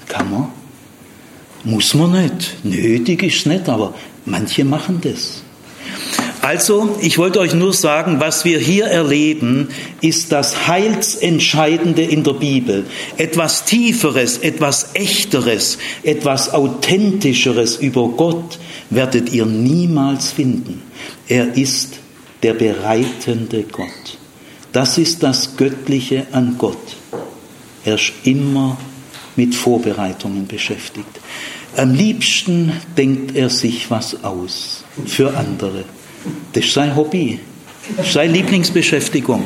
Kann 0.09 0.31
man? 0.31 0.49
Muss 1.64 1.95
man 1.95 2.12
nicht. 2.12 2.64
Nötig 2.64 3.23
ist 3.23 3.37
es 3.37 3.47
nicht, 3.47 3.68
aber 3.68 3.95
manche 4.27 4.64
machen 4.64 5.01
das. 5.01 5.42
Also, 6.42 6.98
ich 7.00 7.18
wollte 7.18 7.38
euch 7.38 7.55
nur 7.55 7.72
sagen, 7.72 8.18
was 8.18 8.44
wir 8.44 8.59
hier 8.59 8.87
erleben, 8.87 9.68
ist 10.00 10.33
das 10.33 10.66
Heilsentscheidende 10.66 12.02
in 12.02 12.24
der 12.24 12.33
Bibel. 12.33 12.85
Etwas 13.16 13.64
Tieferes, 13.64 14.38
etwas 14.38 14.90
Echteres, 14.94 15.78
etwas 16.02 16.52
Authentischeres 16.52 17.76
über 17.76 18.09
Gott 18.09 18.59
werdet 18.90 19.33
ihr 19.33 19.46
niemals 19.46 20.33
finden. 20.33 20.83
Er 21.28 21.57
ist 21.57 22.00
der 22.42 22.55
bereitende 22.55 23.62
Gott. 23.62 24.18
Das 24.72 24.98
ist 24.98 25.22
das 25.22 25.57
Göttliche 25.57 26.26
an 26.33 26.57
Gott. 26.59 26.96
Er 27.85 27.94
ist 27.94 28.12
immer 28.24 28.78
mit 29.37 29.55
Vorbereitungen 29.55 30.48
beschäftigt. 30.48 31.20
Am 31.76 31.94
liebsten 31.94 32.72
denkt 32.98 33.37
er 33.37 33.48
sich 33.48 33.92
was 33.92 34.24
aus 34.24 34.83
für 35.07 35.37
andere. 35.37 35.85
Das 36.52 36.64
ist 36.64 36.74
sein 36.74 36.94
Hobby, 36.94 37.40
seine 38.04 38.32
Lieblingsbeschäftigung. 38.32 39.44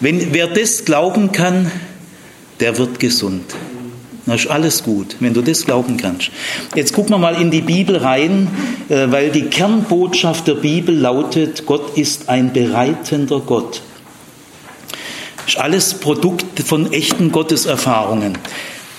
Wenn, 0.00 0.32
wer 0.32 0.46
das 0.46 0.84
glauben 0.84 1.32
kann, 1.32 1.70
der 2.60 2.78
wird 2.78 2.98
gesund. 2.98 3.54
Das 4.26 4.42
ist 4.42 4.50
alles 4.50 4.82
gut, 4.82 5.16
wenn 5.20 5.34
du 5.34 5.42
das 5.42 5.64
glauben 5.64 5.96
kannst. 5.96 6.30
Jetzt 6.74 6.92
gucken 6.92 7.12
wir 7.12 7.18
mal 7.18 7.40
in 7.40 7.50
die 7.50 7.62
Bibel 7.62 7.96
rein, 7.96 8.48
äh, 8.88 9.10
weil 9.10 9.30
die 9.30 9.44
Kernbotschaft 9.44 10.46
der 10.46 10.54
Bibel 10.54 10.94
lautet, 10.94 11.66
Gott 11.66 11.96
ist 11.96 12.28
ein 12.28 12.52
bereitender 12.52 13.40
Gott. 13.40 13.82
Das 15.38 15.54
ist 15.54 15.58
alles 15.58 15.94
Produkt 15.94 16.60
von 16.60 16.92
echten 16.92 17.32
Gotteserfahrungen. 17.32 18.38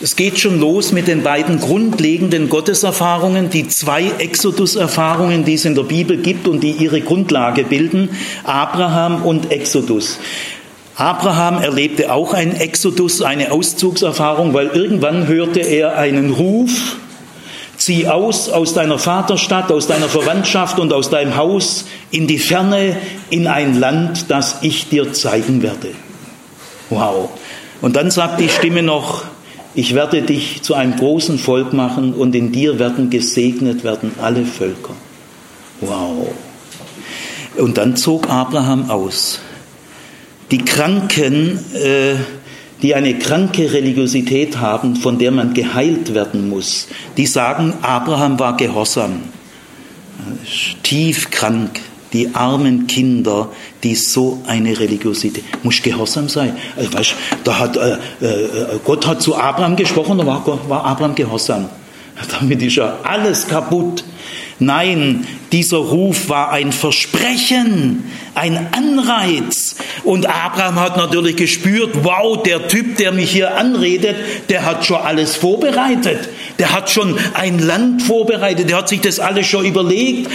Es 0.03 0.15
geht 0.15 0.39
schon 0.39 0.59
los 0.59 0.93
mit 0.93 1.07
den 1.07 1.21
beiden 1.21 1.59
grundlegenden 1.59 2.49
Gotteserfahrungen, 2.49 3.51
die 3.51 3.67
zwei 3.67 4.11
Exodus-Erfahrungen, 4.17 5.45
die 5.45 5.53
es 5.53 5.65
in 5.65 5.75
der 5.75 5.83
Bibel 5.83 6.17
gibt 6.17 6.47
und 6.47 6.61
die 6.61 6.71
ihre 6.71 7.01
Grundlage 7.01 7.63
bilden, 7.63 8.09
Abraham 8.43 9.21
und 9.21 9.51
Exodus. 9.51 10.17
Abraham 10.95 11.61
erlebte 11.61 12.11
auch 12.11 12.33
einen 12.33 12.55
Exodus, 12.55 13.21
eine 13.21 13.51
Auszugserfahrung, 13.51 14.55
weil 14.55 14.67
irgendwann 14.69 15.27
hörte 15.27 15.59
er 15.59 15.95
einen 15.97 16.31
Ruf, 16.31 16.97
zieh 17.77 18.07
aus 18.07 18.49
aus 18.49 18.73
deiner 18.73 18.97
Vaterstadt, 18.97 19.71
aus 19.71 19.85
deiner 19.85 20.09
Verwandtschaft 20.09 20.79
und 20.79 20.93
aus 20.93 21.11
deinem 21.11 21.35
Haus 21.35 21.85
in 22.09 22.25
die 22.25 22.39
Ferne, 22.39 22.97
in 23.29 23.45
ein 23.45 23.79
Land, 23.79 24.31
das 24.31 24.57
ich 24.61 24.89
dir 24.89 25.13
zeigen 25.13 25.61
werde. 25.61 25.89
Wow. 26.89 27.29
Und 27.81 27.95
dann 27.95 28.09
sagt 28.09 28.39
die 28.39 28.49
Stimme 28.49 28.81
noch, 28.81 29.25
ich 29.73 29.95
werde 29.95 30.21
dich 30.21 30.62
zu 30.62 30.73
einem 30.73 30.95
großen 30.95 31.39
Volk 31.39 31.73
machen 31.73 32.13
und 32.13 32.36
in 32.36 32.51
dir 32.51 32.79
werden 32.79 33.10
gesegnet 33.10 33.84
werden 33.84 34.12
alle 34.21 34.45
Völker. 34.45 34.93
Wow. 35.79 36.27
Und 37.57 37.77
dann 37.77 37.95
zog 37.95 38.29
Abraham 38.29 38.89
aus. 38.89 39.39
Die 40.51 40.60
Kranken, 40.60 41.60
äh, 41.73 42.15
die 42.81 42.95
eine 42.95 43.17
kranke 43.17 43.71
Religiosität 43.71 44.57
haben, 44.57 44.95
von 44.95 45.17
der 45.17 45.31
man 45.31 45.53
geheilt 45.53 46.13
werden 46.13 46.49
muss, 46.49 46.88
die 47.15 47.25
sagen, 47.25 47.73
Abraham 47.81 48.39
war 48.39 48.57
gehorsam, 48.57 49.21
tief 50.84 51.29
krank. 51.29 51.79
Die 52.13 52.34
armen 52.36 52.88
Kinder, 52.88 53.50
die 53.84 53.95
so 53.95 54.41
eine 54.45 54.78
Religiosität, 54.78 55.43
muss 55.63 55.82
gehorsam 55.82 56.28
sein. 56.28 56.56
Also, 56.76 56.93
weißt, 56.93 57.15
da 57.43 57.60
hat, 57.60 57.78
äh, 57.78 57.93
äh, 58.21 58.80
Gott 58.84 59.08
hat 59.08 59.21
zu 59.21 59.36
Abraham 59.36 59.76
gesprochen, 59.76 60.17
da 60.17 60.26
war, 60.26 60.45
war 60.67 60.86
Abraham 60.86 61.15
gehorsam. 61.15 61.69
Damit 62.39 62.62
ist 62.62 62.76
ja 62.76 63.00
alles 63.04 63.47
kaputt. 63.47 64.04
Nein, 64.62 65.26
dieser 65.52 65.78
Ruf 65.78 66.30
war 66.30 66.52
ein 66.52 66.71
Versprechen, 66.71 68.04
ein 68.36 68.67
Anreiz. 68.71 69.76
Und 70.04 70.28
Abraham 70.28 70.80
hat 70.80 70.97
natürlich 70.97 71.36
gespürt, 71.36 72.04
wow, 72.04 72.41
der 72.43 72.67
Typ, 72.67 72.97
der 72.97 73.12
mich 73.12 73.32
hier 73.32 73.58
anredet, 73.58 74.15
der 74.50 74.63
hat 74.63 74.86
schon 74.86 75.02
alles 75.02 75.36
vorbereitet. 75.36 76.30
Der 76.60 76.74
hat 76.74 76.91
schon 76.91 77.17
ein 77.34 77.58
Land 77.58 78.04
vorbereitet, 78.04 78.69
der 78.69 78.78
hat 78.78 78.89
sich 78.89 79.02
das 79.02 79.19
alles 79.19 79.47
schon 79.47 79.65
überlegt. 79.65 80.30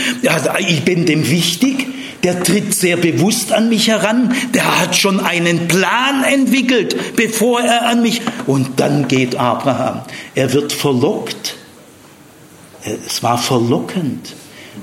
Ich 0.58 0.82
bin 0.82 1.06
dem 1.06 1.30
wichtig. 1.30 1.86
Der 2.24 2.42
tritt 2.42 2.74
sehr 2.74 2.96
bewusst 2.96 3.52
an 3.52 3.68
mich 3.68 3.86
heran. 3.86 4.34
Der 4.52 4.80
hat 4.80 4.96
schon 4.96 5.20
einen 5.20 5.68
Plan 5.68 6.24
entwickelt, 6.24 7.14
bevor 7.14 7.60
er 7.60 7.86
an 7.86 8.02
mich. 8.02 8.22
Und 8.48 8.80
dann 8.80 9.06
geht 9.06 9.36
Abraham. 9.36 10.00
Er 10.34 10.52
wird 10.52 10.72
verlockt 10.72 11.54
es 13.06 13.22
war 13.22 13.38
verlockend. 13.38 14.34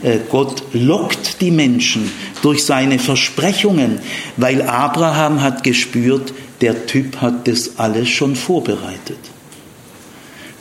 Äh, 0.01 0.19
Gott 0.29 0.63
lockt 0.73 1.41
die 1.41 1.51
Menschen 1.51 2.11
durch 2.41 2.65
seine 2.65 2.99
Versprechungen, 2.99 3.99
weil 4.37 4.61
Abraham 4.63 5.41
hat 5.41 5.63
gespürt, 5.63 6.33
der 6.61 6.85
Typ 6.85 7.21
hat 7.21 7.47
das 7.47 7.77
alles 7.77 8.09
schon 8.09 8.35
vorbereitet. 8.35 9.19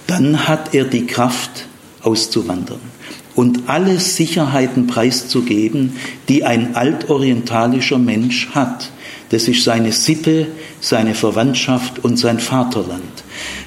Dann 0.07 0.49
hat 0.49 0.75
er 0.75 0.85
die 0.85 1.07
Kraft 1.07 1.67
auszuwandern 2.03 2.81
und 3.35 3.69
alle 3.69 3.99
Sicherheiten 3.99 4.87
preiszugeben, 4.87 5.97
die 6.29 6.45
ein 6.45 6.75
altorientalischer 6.75 7.99
Mensch 7.99 8.51
hat. 8.55 8.91
Das 9.31 9.49
ist 9.49 9.65
seine 9.65 9.93
Sippe, 9.93 10.49
seine 10.81 11.15
Verwandtschaft 11.15 12.05
und 12.05 12.19
sein 12.19 12.39
Vaterland. 12.39 13.25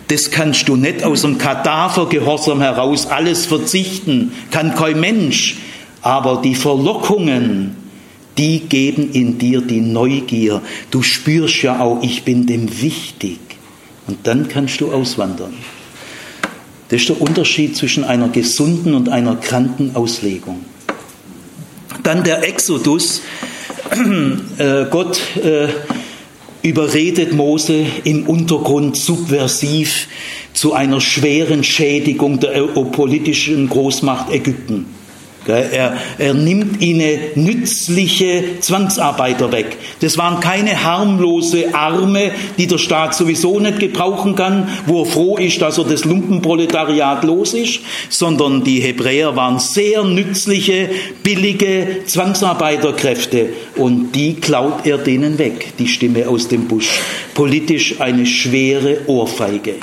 Das 0.08 0.30
kannst 0.30 0.68
du 0.68 0.76
nicht 0.76 1.04
aus 1.04 1.22
dem 1.22 1.38
Kadavergehorsam 1.38 2.62
heraus 2.62 3.08
alles 3.08 3.46
verzichten, 3.46 4.34
kann 4.52 4.76
kein 4.76 5.00
Mensch. 5.00 5.58
Aber 6.02 6.42
die 6.44 6.54
Verlockungen, 6.54 7.76
die 8.38 8.60
geben 8.60 9.12
in 9.12 9.40
dir 9.40 9.62
die 9.62 9.82
Neugier. 9.82 10.62
Du 10.92 11.02
spürst 11.02 11.64
ja 11.64 11.80
auch, 11.80 12.04
ich 12.04 12.24
bin 12.24 12.46
dem 12.46 12.82
wichtig. 12.82 13.40
Und 14.08 14.28
dann 14.28 14.48
kannst 14.48 14.82
du 14.82 14.92
auswandern. 14.92 15.54
Das 16.90 17.02
ist 17.02 17.10
der 17.10 17.20
Unterschied 17.20 17.76
zwischen 17.76 18.04
einer 18.04 18.30
gesunden 18.30 18.94
und 18.94 19.10
einer 19.10 19.36
kranken 19.36 19.96
Auslegung. 19.96 20.64
Dann 22.04 22.24
der 22.24 22.48
Exodus. 22.48 23.22
Äh, 24.58 24.86
Gott 24.90 25.20
äh, 25.38 25.68
überredet 26.66 27.32
Mose 27.32 27.86
im 28.06 28.26
Untergrund 28.26 28.98
subversiv 28.98 30.08
zu 30.54 30.74
einer 30.74 31.00
schweren 31.00 31.64
Schädigung 31.64 32.40
der 32.40 32.54
politischen 32.92 33.70
Großmacht 33.70 34.32
Ägypten. 34.32 34.88
Er, 35.48 35.98
er 36.18 36.34
nimmt 36.34 36.82
ihnen 36.82 37.20
nützliche 37.36 38.60
Zwangsarbeiter 38.60 39.52
weg. 39.52 39.78
Das 40.02 40.18
waren 40.18 40.40
keine 40.40 40.84
harmlose 40.84 41.74
Arme, 41.74 42.32
die 42.58 42.68
der 42.68 42.78
Staat 42.78 43.16
sowieso 43.16 43.60
nicht 43.60 43.80
gebrauchen 43.80 44.36
kann, 44.36 44.68
wo 44.86 45.04
er 45.04 45.06
froh 45.06 45.38
ist, 45.38 45.62
dass 45.62 45.78
er 45.78 45.86
das 45.86 46.06
Lumpenproletariat 46.06 47.24
los 47.24 47.54
ist, 47.54 47.82
sondern 48.10 48.64
die 48.64 48.80
Hebräer 48.80 49.36
waren 49.36 49.60
sehr 49.60 50.04
nützliche, 50.04 50.90
billige 51.24 52.04
Zwangsarbeiterkräfte 52.06 53.50
und 53.76 54.14
die 54.14 54.36
klaut 54.36 54.86
er 54.86 54.98
denen 54.98 55.38
weg, 55.38 55.74
die 55.78 55.88
Stimme 55.88 56.28
aus 56.28 56.48
dem 56.48 56.68
Busch. 56.68 56.90
Politisch 57.34 58.00
eine 58.00 58.26
schwere 58.26 59.00
Ohrfeige. 59.08 59.76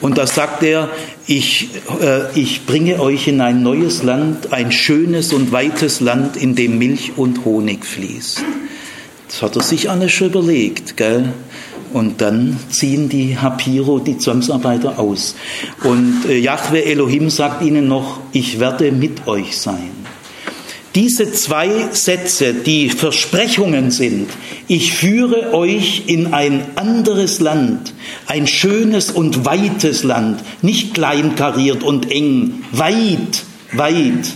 Und 0.00 0.18
da 0.18 0.26
sagt 0.26 0.62
er, 0.62 0.90
ich, 1.26 1.68
äh, 2.00 2.38
ich 2.38 2.66
bringe 2.66 3.00
euch 3.00 3.28
in 3.28 3.40
ein 3.40 3.62
neues 3.62 4.02
Land, 4.02 4.52
ein 4.52 4.72
schönes 4.72 5.32
und 5.32 5.52
weites 5.52 6.00
Land, 6.00 6.36
in 6.36 6.54
dem 6.54 6.78
Milch 6.78 7.12
und 7.16 7.44
Honig 7.44 7.84
fließt. 7.84 8.42
Das 9.28 9.42
hat 9.42 9.56
er 9.56 9.62
sich 9.62 9.88
alles 9.88 10.12
schon 10.12 10.28
überlegt. 10.28 10.96
Gell? 10.96 11.32
Und 11.92 12.20
dann 12.20 12.58
ziehen 12.70 13.08
die 13.08 13.38
Hapiro, 13.38 13.98
die 13.98 14.18
Zwangsarbeiter, 14.18 14.98
aus. 14.98 15.36
Und 15.84 16.24
äh, 16.28 16.38
Yahweh 16.38 16.82
Elohim 16.82 17.30
sagt 17.30 17.62
ihnen 17.62 17.86
noch, 17.86 18.20
ich 18.32 18.60
werde 18.60 18.90
mit 18.92 19.26
euch 19.26 19.56
sein. 19.56 20.01
Diese 20.94 21.32
zwei 21.32 21.88
Sätze, 21.92 22.52
die 22.52 22.90
Versprechungen 22.90 23.90
sind, 23.90 24.28
ich 24.68 24.92
führe 24.92 25.54
euch 25.54 26.04
in 26.06 26.34
ein 26.34 26.64
anderes 26.74 27.40
Land, 27.40 27.94
ein 28.26 28.46
schönes 28.46 29.10
und 29.10 29.46
weites 29.46 30.02
Land, 30.02 30.40
nicht 30.60 30.92
kleinkariert 30.92 31.82
und 31.82 32.10
eng, 32.10 32.64
weit, 32.72 33.44
weit, 33.72 34.34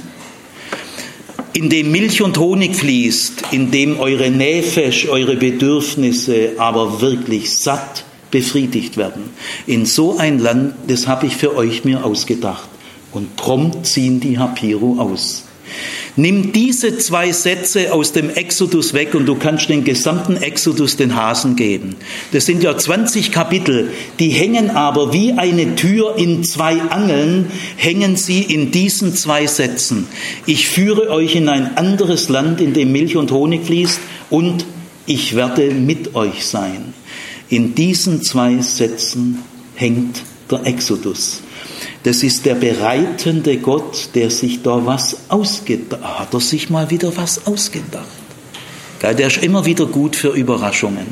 in 1.53 1.71
dem 1.71 1.90
Milch 1.90 2.23
und 2.23 2.38
Honig 2.38 2.77
fließt, 2.77 3.45
in 3.51 3.71
dem 3.71 3.99
eure 3.99 4.31
Nähfesch, 4.31 5.09
eure 5.09 5.37
Bedürfnisse 5.37 6.53
aber 6.59 7.01
wirklich 7.01 7.57
satt 7.57 8.05
befriedigt 8.31 8.99
werden. 8.99 9.31
In 9.66 9.87
so 9.87 10.19
ein 10.19 10.38
Land, 10.38 10.75
das 10.88 11.07
habe 11.07 11.27
ich 11.27 11.37
für 11.37 11.57
euch 11.57 11.85
mir 11.85 12.05
ausgedacht. 12.05 12.69
Und 13.12 13.37
prompt 13.37 13.87
ziehen 13.87 14.21
die 14.21 14.38
Hapiro 14.38 14.97
aus. 14.99 15.45
Nimm 16.18 16.52
diese 16.52 16.96
zwei 16.96 17.31
Sätze 17.31 17.92
aus 17.92 18.12
dem 18.12 18.31
Exodus 18.31 18.94
weg 18.94 19.14
und 19.14 19.26
du 19.26 19.35
kannst 19.35 19.68
den 19.68 19.85
gesamten 19.85 20.38
Exodus 20.38 20.96
den 20.96 21.14
Hasen 21.14 21.57
geben. 21.57 21.94
Das 22.33 22.46
sind 22.46 22.62
ja 22.62 22.76
20 22.76 23.33
Kapitel, 23.33 23.90
die 24.18 24.31
hängen 24.31 24.70
aber 24.70 25.12
wie 25.12 25.35
eine 25.35 25.76
Tür 25.76 26.16
in 26.16 26.42
zwei 26.42 26.81
Angeln, 26.81 27.50
hängen 27.76 28.16
sie 28.16 28.40
in 28.40 28.70
diesen 28.70 29.14
zwei 29.14 29.46
Sätzen. 29.46 30.07
Ich 30.46 30.68
führe 30.68 31.11
euch 31.11 31.35
in 31.37 31.50
ein 31.50 31.76
anderes 31.76 32.31
Land, 32.31 32.62
in 32.62 32.72
dem 32.72 32.92
Milch 32.92 33.16
und 33.16 33.31
Honig 33.31 33.66
fließt 33.66 34.00
und 34.31 34.64
ich 35.05 35.37
werde 35.37 35.70
mit 35.70 36.14
euch 36.14 36.46
sein. 36.46 36.94
In 37.50 37.74
diesen 37.74 38.22
zwei 38.22 38.59
Sätzen 38.62 39.42
hängt 39.74 40.22
der 40.50 40.64
Exodus. 40.64 41.42
Das 42.07 42.23
ist 42.23 42.47
der 42.47 42.55
bereitende 42.55 43.57
Gott, 43.57 44.11
der 44.14 44.31
sich 44.31 44.62
da 44.62 44.87
was 44.87 45.16
ausgedacht 45.29 46.21
hat. 46.21 46.33
er 46.33 46.38
sich 46.38 46.71
mal 46.71 46.88
wieder 46.88 47.11
was 47.16 47.49
ausgedacht. 47.49 48.07
Der 49.03 49.27
ist 49.27 49.42
immer 49.42 49.66
wieder 49.66 49.87
gut 49.87 50.14
für 50.14 50.29
Überraschungen. 50.29 51.07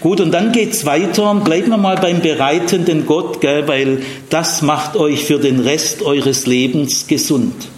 Gut, 0.00 0.22
und 0.22 0.32
dann 0.32 0.52
geht 0.52 0.72
es 0.72 0.86
weiter. 0.86 1.34
Bleiben 1.34 1.68
wir 1.68 1.76
mal 1.76 1.96
beim 1.96 2.22
bereitenden 2.22 3.04
Gott, 3.04 3.44
weil 3.44 3.98
das 4.30 4.62
macht 4.62 4.96
euch 4.96 5.22
für 5.22 5.38
den 5.38 5.60
Rest 5.60 6.00
eures 6.00 6.46
Lebens 6.46 7.06
gesund. 7.06 7.68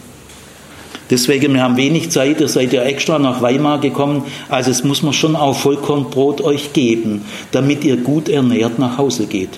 Deswegen, 1.10 1.54
wir 1.54 1.62
haben 1.64 1.76
wenig 1.76 2.10
Zeit, 2.10 2.40
ihr 2.40 2.48
seid 2.48 2.72
ja 2.72 2.82
extra 2.82 3.18
nach 3.18 3.42
Weimar 3.42 3.80
gekommen, 3.80 4.22
also 4.48 4.70
es 4.70 4.84
muss 4.84 5.02
man 5.02 5.12
schon 5.12 5.34
auch 5.34 5.56
Vollkornbrot 5.56 6.40
euch 6.40 6.72
geben, 6.72 7.24
damit 7.50 7.84
ihr 7.84 7.96
gut 7.96 8.28
ernährt 8.28 8.78
nach 8.78 8.96
Hause 8.96 9.26
geht. 9.26 9.50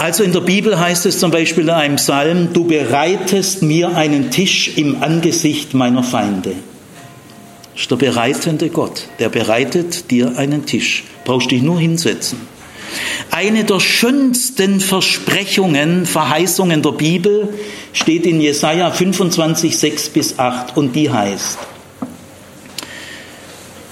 Also 0.00 0.24
in 0.24 0.32
der 0.32 0.40
Bibel 0.40 0.80
heißt 0.80 1.04
es 1.04 1.18
zum 1.18 1.30
Beispiel 1.30 1.64
in 1.64 1.70
einem 1.70 1.96
Psalm, 1.96 2.54
du 2.54 2.64
bereitest 2.64 3.60
mir 3.60 3.94
einen 3.94 4.30
Tisch 4.30 4.78
im 4.78 5.02
Angesicht 5.02 5.74
meiner 5.74 6.02
Feinde. 6.02 6.54
Das 7.74 7.82
ist 7.82 7.90
der 7.90 7.96
bereitende 7.96 8.70
Gott, 8.70 9.08
der 9.18 9.28
bereitet 9.28 10.10
dir 10.10 10.38
einen 10.38 10.64
Tisch. 10.64 11.04
Brauchst 11.26 11.50
dich 11.50 11.60
nur 11.60 11.78
hinsetzen. 11.78 12.40
Eine 13.30 13.64
der 13.64 13.78
schönsten 13.78 14.80
Versprechungen, 14.80 16.06
Verheißungen 16.06 16.80
der 16.80 16.92
Bibel 16.92 17.52
steht 17.92 18.24
in 18.24 18.40
Jesaja 18.40 18.90
25, 18.90 19.76
6 19.76 20.08
bis 20.08 20.38
8 20.38 20.78
und 20.78 20.96
die 20.96 21.10
heißt, 21.10 21.58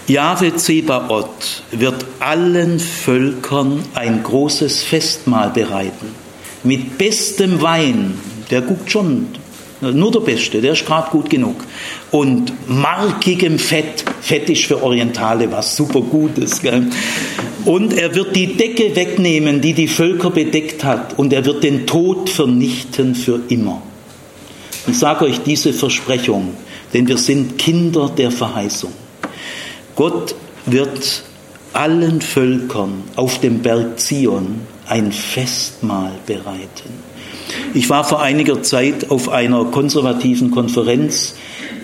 Jahwe 0.08 0.56
Zebaoth 0.56 1.62
wird 1.70 2.06
allen 2.18 2.80
Völkern 2.80 3.84
ein 3.92 4.22
großes 4.22 4.82
Festmahl 4.82 5.50
bereiten. 5.50 6.06
Mit 6.64 6.96
bestem 6.96 7.60
Wein, 7.60 8.14
der 8.50 8.62
guckt 8.62 8.90
schon, 8.90 9.26
nur 9.82 10.10
der 10.10 10.20
Beste, 10.20 10.62
der 10.62 10.72
ist 10.72 10.86
gerade 10.86 11.10
gut 11.10 11.28
genug. 11.28 11.62
Und 12.10 12.54
markigem 12.66 13.58
Fett, 13.58 14.02
Fett 14.22 14.48
ist 14.48 14.64
für 14.64 14.82
Orientale 14.82 15.52
was 15.52 15.76
super 15.76 16.00
Gutes. 16.00 16.62
Gell? 16.62 16.86
Und 17.66 17.92
er 17.92 18.14
wird 18.14 18.34
die 18.34 18.56
Decke 18.56 18.96
wegnehmen, 18.96 19.60
die 19.60 19.74
die 19.74 19.88
Völker 19.88 20.30
bedeckt 20.30 20.84
hat. 20.84 21.18
Und 21.18 21.34
er 21.34 21.44
wird 21.44 21.62
den 21.62 21.86
Tod 21.86 22.30
vernichten 22.30 23.14
für 23.14 23.40
immer. 23.48 23.82
Ich 24.86 24.98
sage 24.98 25.26
euch 25.26 25.40
diese 25.40 25.74
Versprechung, 25.74 26.54
denn 26.94 27.06
wir 27.06 27.18
sind 27.18 27.58
Kinder 27.58 28.08
der 28.08 28.30
Verheißung. 28.30 28.92
Gott 29.98 30.36
wird 30.64 31.24
allen 31.72 32.20
Völkern 32.20 33.02
auf 33.16 33.40
dem 33.40 33.62
Berg 33.62 33.98
Zion 33.98 34.60
ein 34.86 35.10
Festmahl 35.10 36.12
bereiten. 36.24 37.02
Ich 37.74 37.90
war 37.90 38.04
vor 38.04 38.22
einiger 38.22 38.62
Zeit 38.62 39.10
auf 39.10 39.28
einer 39.28 39.64
konservativen 39.64 40.52
Konferenz 40.52 41.34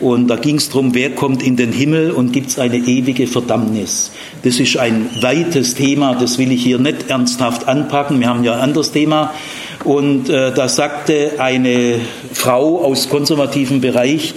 und 0.01 0.29
da 0.29 0.37
ging 0.37 0.59
es 0.59 0.69
darum, 0.69 0.95
wer 0.95 1.11
kommt 1.11 1.43
in 1.43 1.57
den 1.57 1.73
Himmel 1.73 2.12
und 2.12 2.33
gibt 2.33 2.51
es 2.51 2.59
eine 2.61 2.77
ewige 2.77 3.27
Verdammnis. 3.27 4.12
Das 4.45 4.61
ist 4.61 4.77
ein 4.77 5.11
weites 5.21 5.75
Thema, 5.75 6.15
das 6.15 6.39
will 6.39 6.53
ich 6.53 6.62
hier 6.62 6.79
nicht 6.79 7.11
ernsthaft 7.11 7.67
anpacken. 7.67 8.21
Wir 8.21 8.29
haben 8.29 8.45
ja 8.45 8.55
ein 8.55 8.61
anderes 8.61 8.93
Thema. 8.93 9.35
Und 9.83 10.29
äh, 10.29 10.55
da 10.55 10.69
sagte 10.69 11.33
eine 11.39 11.99
Frau 12.33 12.81
aus 12.81 13.09
konservativem 13.09 13.81
Bereich, 13.81 14.35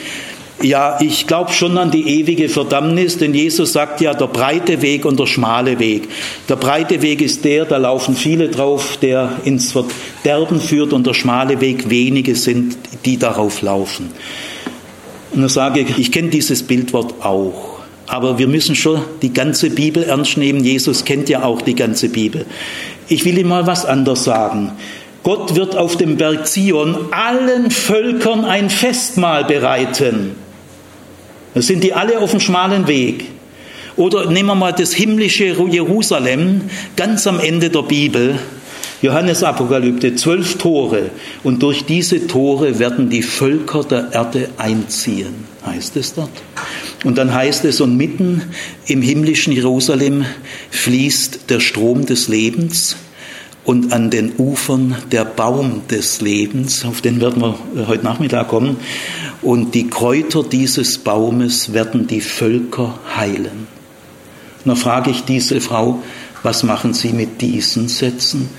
ja, 0.62 0.98
ich 1.02 1.28
glaube 1.28 1.52
schon 1.54 1.78
an 1.78 1.92
die 1.92 2.20
ewige 2.20 2.50
Verdammnis, 2.50 3.18
denn 3.18 3.34
Jesus 3.34 3.74
sagt 3.74 4.02
ja, 4.02 4.14
der 4.14 4.28
breite 4.28 4.82
Weg 4.82 5.06
und 5.06 5.20
der 5.20 5.28
schmale 5.28 5.78
Weg. 5.80 6.10
Der 6.50 6.56
breite 6.56 7.02
Weg 7.02 7.22
ist 7.22 7.46
der, 7.46 7.66
da 7.66 7.78
laufen 7.78 8.16
viele 8.16 8.50
drauf, 8.50 8.98
der 9.02 9.34
ins 9.46 9.72
Verderben 9.72 10.60
führt 10.60 10.94
und 10.94 11.06
der 11.06 11.14
schmale 11.14 11.62
Weg 11.62 11.90
wenige 11.90 12.36
sind, 12.36 12.78
die 13.06 13.18
darauf 13.18 13.62
laufen. 13.62 14.12
Und 15.32 15.42
dann 15.42 15.50
sage 15.50 15.82
ich, 15.82 15.98
ich 15.98 16.12
kenne 16.12 16.30
dieses 16.30 16.64
Bildwort 16.64 17.24
auch. 17.24 17.78
Aber 18.08 18.40
wir 18.40 18.48
müssen 18.48 18.74
schon 18.74 19.02
die 19.22 19.34
ganze 19.34 19.70
Bibel 19.70 20.04
ernst 20.04 20.38
nehmen. 20.38 20.64
Jesus 20.64 21.04
kennt 21.04 21.30
ja 21.30 21.44
auch 21.44 21.62
die 21.62 21.76
ganze 21.76 22.10
Bibel. 22.10 22.46
Ich 23.10 23.26
will 23.26 23.38
ihm 23.38 23.50
mal 23.50 23.68
was 23.68 23.86
anderes 23.86 24.24
sagen. 24.24 24.72
Gott 25.24 25.56
wird 25.56 25.76
auf 25.76 25.98
dem 25.98 26.16
Berg 26.16 26.48
Zion 26.48 26.96
allen 27.12 27.70
Völkern 27.70 28.46
ein 28.46 28.70
Festmahl 28.70 29.44
bereiten. 29.44 30.47
Da 31.54 31.62
sind 31.62 31.84
die 31.84 31.94
alle 31.94 32.20
auf 32.20 32.32
dem 32.32 32.40
schmalen 32.40 32.88
Weg. 32.88 33.26
Oder 33.96 34.30
nehmen 34.30 34.50
wir 34.50 34.56
mal 34.56 34.74
das 34.74 34.94
himmlische 34.94 35.46
Jerusalem, 35.46 36.62
ganz 36.96 37.26
am 37.26 37.40
Ende 37.40 37.70
der 37.70 37.82
Bibel. 37.82 38.40
Johannes 39.02 39.44
Apokalypse, 39.44 40.16
zwölf 40.16 40.58
Tore. 40.58 41.12
Und 41.44 41.62
durch 41.62 41.86
diese 41.86 42.28
Tore 42.28 42.80
werden 42.80 43.10
die 43.10 43.22
Völker 43.22 43.84
der 43.84 44.12
Erde 44.12 44.50
einziehen, 44.58 45.46
heißt 45.66 45.98
es 45.98 46.14
dort. 46.14 46.30
Und 47.04 47.18
dann 47.18 47.34
heißt 47.34 47.66
es, 47.66 47.80
und 47.82 47.96
mitten 47.96 48.42
im 48.88 49.02
himmlischen 49.02 49.54
Jerusalem 49.54 50.26
fließt 50.72 51.50
der 51.50 51.60
Strom 51.60 52.06
des 52.06 52.28
Lebens 52.28 52.98
und 53.66 53.94
an 53.94 54.10
den 54.10 54.34
Ufern 54.38 54.96
der 55.12 55.26
Baum 55.26 55.82
des 55.90 56.22
Lebens, 56.22 56.86
auf 56.86 57.02
den 57.02 57.20
werden 57.20 57.42
wir 57.42 57.88
heute 57.88 58.04
Nachmittag 58.04 58.48
kommen. 58.48 58.78
Und 59.42 59.76
die 59.76 59.88
Kräuter 59.88 60.44
dieses 60.44 60.98
Baumes 60.98 61.74
werden 61.74 62.08
die 62.08 62.22
Völker 62.22 62.98
heilen. 63.16 63.68
Und 64.66 64.70
da 64.70 64.76
frage 64.76 65.12
ich 65.12 65.24
diese 65.24 65.62
Frau, 65.62 66.02
was 66.44 66.64
machen 66.64 66.94
Sie 66.94 67.10
mit 67.10 67.42
diesen 67.42 67.88
Sätzen? 67.88 68.50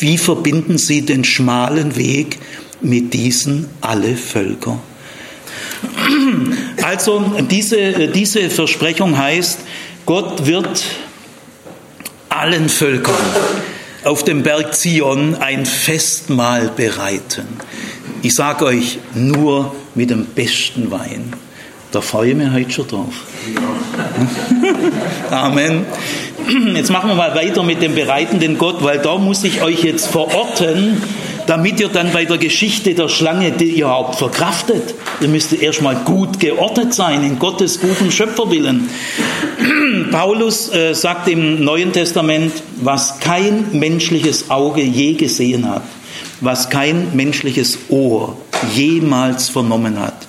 Wie 0.00 0.18
verbinden 0.18 0.78
Sie 0.78 1.02
den 1.02 1.24
schmalen 1.24 1.96
Weg 1.96 2.38
mit 2.80 3.14
diesen 3.14 3.68
alle 3.80 4.16
Völker? 4.16 4.78
Also 6.82 7.24
diese, 7.50 8.08
diese 8.08 8.50
Versprechung 8.50 9.16
heißt, 9.16 9.60
Gott 10.06 10.46
wird 10.46 10.82
allen 12.28 12.68
Völkern 12.68 13.14
auf 14.04 14.24
dem 14.24 14.42
Berg 14.42 14.74
Zion 14.74 15.36
ein 15.36 15.66
Festmahl 15.66 16.68
bereiten. 16.74 17.46
Ich 18.22 18.34
sage 18.34 18.66
euch, 18.66 18.98
nur 19.14 19.74
mit 19.94 20.10
dem 20.10 20.26
besten 20.26 20.90
Wein. 20.90 21.32
Da 21.90 22.00
freue 22.00 22.30
ich 22.30 22.36
mich 22.36 22.52
heute 22.52 22.70
schon 22.70 22.86
drauf. 22.86 23.14
Amen. 25.30 25.86
Jetzt 26.74 26.90
machen 26.90 27.08
wir 27.08 27.14
mal 27.14 27.34
weiter 27.34 27.62
mit 27.62 27.82
dem 27.82 27.94
bereitenden 27.94 28.58
Gott, 28.58 28.82
weil 28.84 28.98
da 28.98 29.16
muss 29.16 29.42
ich 29.44 29.62
euch 29.62 29.82
jetzt 29.82 30.06
verorten, 30.06 31.02
damit 31.46 31.80
ihr 31.80 31.88
dann 31.88 32.12
bei 32.12 32.26
der 32.26 32.38
Geschichte 32.38 32.94
der 32.94 33.08
Schlange 33.08 33.52
die 33.52 33.70
ihr 33.70 33.86
überhaupt 33.86 34.16
verkraftet. 34.16 34.94
Ihr 35.20 35.28
müsst 35.28 35.52
erstmal 35.52 35.96
gut 35.96 36.38
geordnet 36.38 36.94
sein 36.94 37.24
in 37.24 37.38
Gottes 37.38 37.80
guten 37.80 38.12
Schöpferwillen. 38.12 38.88
Paulus 40.12 40.72
äh, 40.72 40.94
sagt 40.94 41.26
im 41.28 41.64
Neuen 41.64 41.92
Testament, 41.92 42.52
was 42.76 43.18
kein 43.18 43.66
menschliches 43.72 44.50
Auge 44.50 44.82
je 44.82 45.14
gesehen 45.14 45.68
hat, 45.68 45.82
was 46.40 46.70
kein 46.70 47.14
menschliches 47.14 47.78
Ohr 47.88 48.36
jemals 48.74 49.48
vernommen 49.48 49.98
hat 49.98 50.26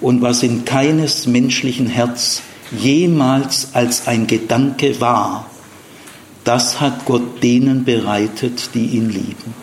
und 0.00 0.22
was 0.22 0.42
in 0.42 0.64
keines 0.64 1.26
menschlichen 1.26 1.86
Herz 1.86 2.42
jemals 2.76 3.68
als 3.72 4.06
ein 4.06 4.26
Gedanke 4.26 5.00
war, 5.00 5.50
das 6.44 6.80
hat 6.80 7.04
Gott 7.04 7.42
denen 7.42 7.84
bereitet, 7.84 8.70
die 8.74 8.86
ihn 8.86 9.10
lieben. 9.10 9.54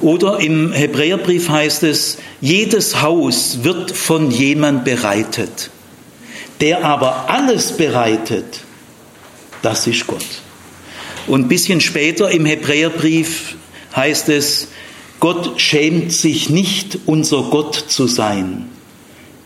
Oder 0.00 0.40
im 0.40 0.72
Hebräerbrief 0.72 1.48
heißt 1.48 1.82
es, 1.82 2.18
jedes 2.40 3.02
Haus 3.02 3.58
wird 3.62 3.90
von 3.90 4.30
jemand 4.30 4.84
bereitet. 4.84 5.70
Der 6.60 6.84
aber 6.84 7.28
alles 7.28 7.76
bereitet, 7.76 8.60
das 9.62 9.86
ist 9.86 10.06
Gott. 10.06 10.24
Und 11.26 11.42
ein 11.42 11.48
bisschen 11.48 11.80
später 11.80 12.30
im 12.30 12.46
Hebräerbrief 12.46 13.56
heißt 13.94 14.28
es, 14.28 14.68
Gott 15.20 15.60
schämt 15.60 16.12
sich 16.12 16.48
nicht, 16.48 16.98
unser 17.06 17.42
Gott 17.42 17.74
zu 17.74 18.06
sein, 18.06 18.68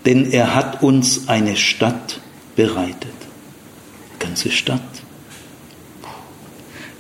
denn 0.07 0.31
er 0.31 0.55
hat 0.55 0.83
uns 0.83 1.29
eine 1.29 1.57
Stadt 1.57 2.21
bereitet. 2.55 3.13
Ganze 4.19 4.51
Stadt. 4.51 4.81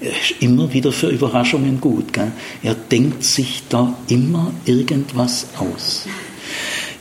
Er 0.00 0.10
ist 0.10 0.42
immer 0.42 0.72
wieder 0.72 0.92
für 0.92 1.08
Überraschungen 1.08 1.80
gut. 1.80 2.12
Gell? 2.12 2.32
Er 2.62 2.74
denkt 2.74 3.24
sich 3.24 3.62
da 3.68 3.94
immer 4.08 4.52
irgendwas 4.66 5.46
aus. 5.56 6.06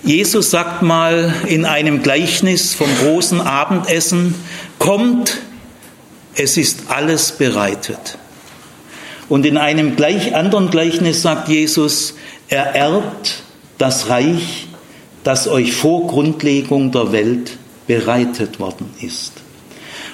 Jesus 0.04 0.52
sagt 0.52 0.84
mal 0.84 1.34
in 1.48 1.66
einem 1.66 2.04
Gleichnis 2.04 2.74
vom 2.74 2.90
großen 3.02 3.42
Abendessen, 3.42 4.36
kommt, 4.78 5.40
es 6.36 6.58
ist 6.58 6.90
alles 6.90 7.34
bereitet. 7.34 8.18
Und 9.34 9.48
in 9.48 9.58
einem 9.58 9.96
gleich 9.96 10.36
anderen 10.36 10.70
Gleichnis 10.70 11.24
sagt 11.24 11.50
Jesus, 11.50 12.14
er 12.50 12.76
erbt 12.76 13.42
das 13.80 14.08
Reich, 14.08 14.68
das 15.24 15.48
euch 15.48 15.74
vor 15.74 16.06
Grundlegung 16.06 16.92
der 16.92 17.12
Welt 17.12 17.58
bereitet 17.88 18.60
worden 18.60 18.92
ist. 19.02 19.32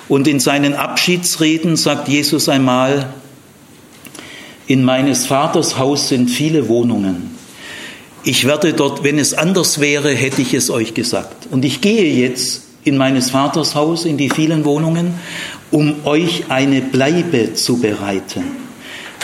Und 0.08 0.26
in 0.26 0.40
seinen 0.40 0.74
Abschiedsreden 0.74 1.76
sagt 1.76 2.08
Jesus 2.08 2.48
einmal, 2.48 3.10
in 4.68 4.86
meines 4.86 5.26
Vaters 5.26 5.78
Haus 5.78 6.08
sind 6.08 6.30
viele 6.30 6.70
Wohnungen. 6.70 7.36
Ich 8.24 8.48
werde 8.48 8.72
dort, 8.72 9.04
wenn 9.04 9.20
es 9.20 9.34
anders 9.34 9.82
wäre, 9.82 10.12
hätte 10.12 10.42
ich 10.42 10.54
es 10.54 10.70
euch 10.70 10.94
gesagt. 10.94 11.50
Und 11.52 11.66
ich 11.66 11.82
gehe 11.82 12.10
jetzt 12.26 12.62
in 12.86 12.96
meines 12.96 13.32
Vaters 13.32 13.76
Haus, 13.76 14.06
in 14.06 14.16
die 14.16 14.30
vielen 14.30 14.64
Wohnungen, 14.64 15.16
um 15.72 16.06
euch 16.06 16.46
eine 16.48 16.80
Bleibe 16.80 17.54
zu 17.56 17.82
bereiten 17.82 18.69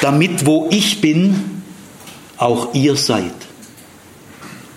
damit 0.01 0.45
wo 0.45 0.67
ich 0.71 1.01
bin, 1.01 1.63
auch 2.37 2.73
ihr 2.73 2.95
seid. 2.95 3.33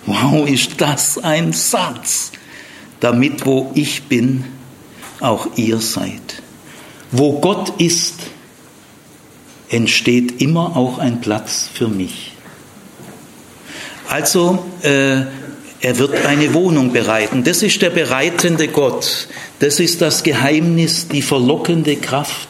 Wow, 0.05 0.47
ist 0.47 0.81
das 0.81 1.17
ein 1.17 1.53
Satz. 1.53 2.31
Damit 2.99 3.45
wo 3.45 3.71
ich 3.75 4.03
bin, 4.03 4.43
auch 5.19 5.47
ihr 5.55 5.79
seid. 5.79 6.41
Wo 7.11 7.39
Gott 7.39 7.79
ist, 7.79 8.15
entsteht 9.69 10.41
immer 10.41 10.75
auch 10.75 10.97
ein 10.97 11.21
Platz 11.21 11.69
für 11.73 11.87
mich. 11.87 12.33
Also, 14.07 14.65
äh, 14.81 15.21
er 15.81 15.97
wird 15.97 16.25
eine 16.25 16.53
Wohnung 16.53 16.91
bereiten. 16.91 17.43
Das 17.43 17.63
ist 17.63 17.81
der 17.81 17.89
bereitende 17.89 18.67
Gott. 18.67 19.27
Das 19.59 19.79
ist 19.79 20.01
das 20.01 20.23
Geheimnis, 20.23 21.07
die 21.07 21.21
verlockende 21.21 21.95
Kraft 21.95 22.49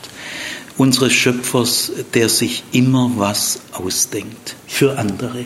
unseres 0.80 1.14
Schöpfers, 1.14 1.92
der 2.14 2.30
sich 2.30 2.64
immer 2.72 3.12
was 3.18 3.60
ausdenkt 3.74 4.56
für 4.68 4.98
andere. 4.98 5.46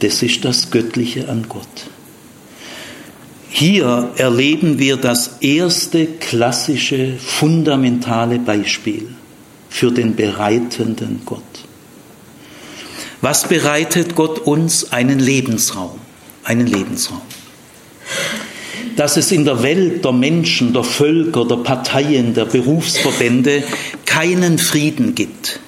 Das 0.00 0.22
ist 0.22 0.44
das 0.44 0.70
Göttliche 0.70 1.28
an 1.28 1.46
Gott. 1.48 1.88
Hier 3.48 4.10
erleben 4.16 4.78
wir 4.78 4.96
das 4.96 5.38
erste 5.40 6.06
klassische, 6.06 7.16
fundamentale 7.18 8.38
Beispiel 8.38 9.08
für 9.68 9.90
den 9.90 10.16
bereitenden 10.16 11.22
Gott. 11.24 11.42
Was 13.20 13.46
bereitet 13.48 14.16
Gott 14.16 14.40
uns? 14.40 14.92
Einen 14.92 15.18
Lebensraum. 15.18 16.00
Einen 16.44 16.66
Lebensraum. 16.66 17.22
Dass 18.96 19.16
es 19.16 19.32
in 19.32 19.44
der 19.44 19.62
Welt 19.62 20.04
der 20.04 20.12
Menschen, 20.12 20.72
der 20.72 20.84
Völker, 20.84 21.44
der 21.44 21.56
Parteien, 21.56 22.34
der 22.34 22.44
Berufsverbände 22.44 23.62
keinen 24.04 24.58
Frieden 24.58 25.14
gibt, 25.14 25.60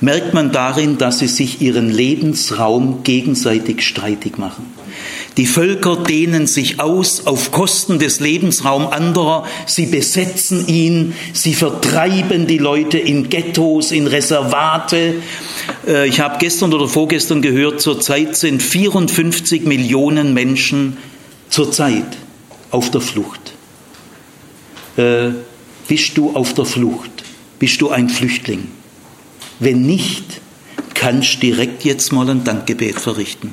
merkt 0.00 0.34
man 0.34 0.52
darin, 0.52 0.98
dass 0.98 1.20
sie 1.20 1.28
sich 1.28 1.60
ihren 1.60 1.90
Lebensraum 1.90 3.04
gegenseitig 3.04 3.86
streitig 3.86 4.38
machen. 4.38 4.66
Die 5.36 5.46
Völker 5.46 5.96
dehnen 5.96 6.46
sich 6.46 6.80
aus 6.80 7.26
auf 7.26 7.52
Kosten 7.52 7.98
des 7.98 8.20
Lebensraums 8.20 8.92
anderer, 8.92 9.46
sie 9.64 9.86
besetzen 9.86 10.66
ihn, 10.66 11.14
sie 11.32 11.54
vertreiben 11.54 12.46
die 12.46 12.58
Leute 12.58 12.98
in 12.98 13.30
Ghettos, 13.30 13.92
in 13.92 14.06
Reservate. 14.06 15.14
Äh, 15.86 16.08
ich 16.08 16.20
habe 16.20 16.36
gestern 16.38 16.74
oder 16.74 16.88
vorgestern 16.88 17.40
gehört, 17.40 17.80
zurzeit 17.80 18.36
sind 18.36 18.62
54 18.62 19.64
Millionen 19.64 20.34
Menschen 20.34 20.98
zurzeit 21.48 22.18
auf 22.72 22.90
der 22.90 23.00
Flucht. 23.00 23.52
Äh, 24.96 25.30
bist 25.86 26.16
du 26.16 26.34
auf 26.34 26.54
der 26.54 26.64
Flucht? 26.64 27.10
Bist 27.58 27.80
du 27.80 27.90
ein 27.90 28.08
Flüchtling? 28.08 28.68
Wenn 29.60 29.82
nicht, 29.82 30.40
kannst 30.94 31.34
du 31.36 31.40
direkt 31.40 31.84
jetzt 31.84 32.12
mal 32.12 32.28
ein 32.28 32.42
Dankgebet 32.42 32.98
verrichten. 32.98 33.52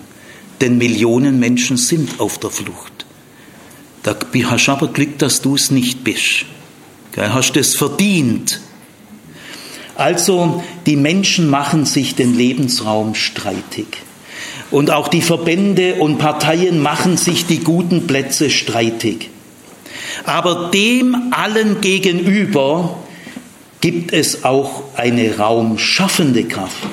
Denn 0.62 0.78
Millionen 0.78 1.40
Menschen 1.40 1.78
sind 1.78 2.20
auf 2.20 2.40
der 2.40 2.50
Flucht. 2.50 3.06
Da 4.04 4.16
hast 4.46 4.66
du 4.66 4.72
aber 4.72 4.88
Glück, 4.88 5.20
dass 5.20 5.42
du 5.42 5.56
es 5.56 5.72
nicht 5.72 6.04
bist. 6.04 6.46
Du 7.14 7.22
hast 7.22 7.56
es 7.58 7.76
verdient. 7.76 8.60
Also 9.96 10.64
die 10.86 10.96
Menschen 10.96 11.50
machen 11.50 11.86
sich 11.86 12.16
den 12.16 12.36
Lebensraum 12.36 13.16
streitig. 13.16 14.04
Und 14.72 14.92
auch 14.92 15.08
die 15.08 15.22
Verbände 15.22 15.96
und 15.96 16.18
Parteien 16.18 16.82
machen 16.82 17.18
sich 17.18 17.46
die 17.46 17.60
guten 17.60 18.08
Plätze 18.08 18.50
streitig. 18.50 19.30
Aber 20.26 20.70
dem 20.72 21.32
allen 21.32 21.82
gegenüber 21.82 22.98
gibt 23.82 24.14
es 24.14 24.44
auch 24.44 24.84
eine 24.96 25.38
raumschaffende 25.38 26.44
Kraft 26.44 26.88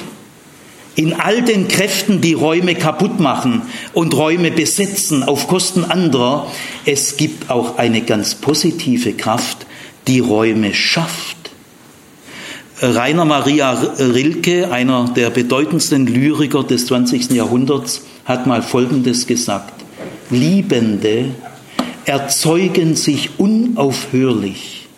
in 0.96 1.12
all 1.12 1.42
den 1.42 1.68
Kräften, 1.68 2.22
die 2.22 2.32
Räume 2.32 2.74
kaputt 2.74 3.20
machen 3.20 3.62
und 3.92 4.16
Räume 4.16 4.50
besetzen 4.50 5.22
auf 5.22 5.46
Kosten 5.46 5.84
anderer, 5.84 6.50
es 6.86 7.18
gibt 7.18 7.50
auch 7.50 7.76
eine 7.76 8.00
ganz 8.00 8.34
positive 8.34 9.12
Kraft, 9.12 9.66
die 10.08 10.20
Räume 10.20 10.72
schafft. 10.72 11.35
Rainer 12.82 13.24
Maria 13.24 13.72
Rilke, 13.72 14.70
einer 14.70 15.08
der 15.16 15.30
bedeutendsten 15.30 16.06
Lyriker 16.06 16.62
des 16.62 16.84
20. 16.86 17.30
Jahrhunderts, 17.30 18.02
hat 18.26 18.46
mal 18.46 18.62
Folgendes 18.62 19.26
gesagt. 19.26 19.82
Liebende 20.28 21.30
erzeugen 22.04 22.94
sich 22.94 23.30
unaufhörlich 23.38 24.88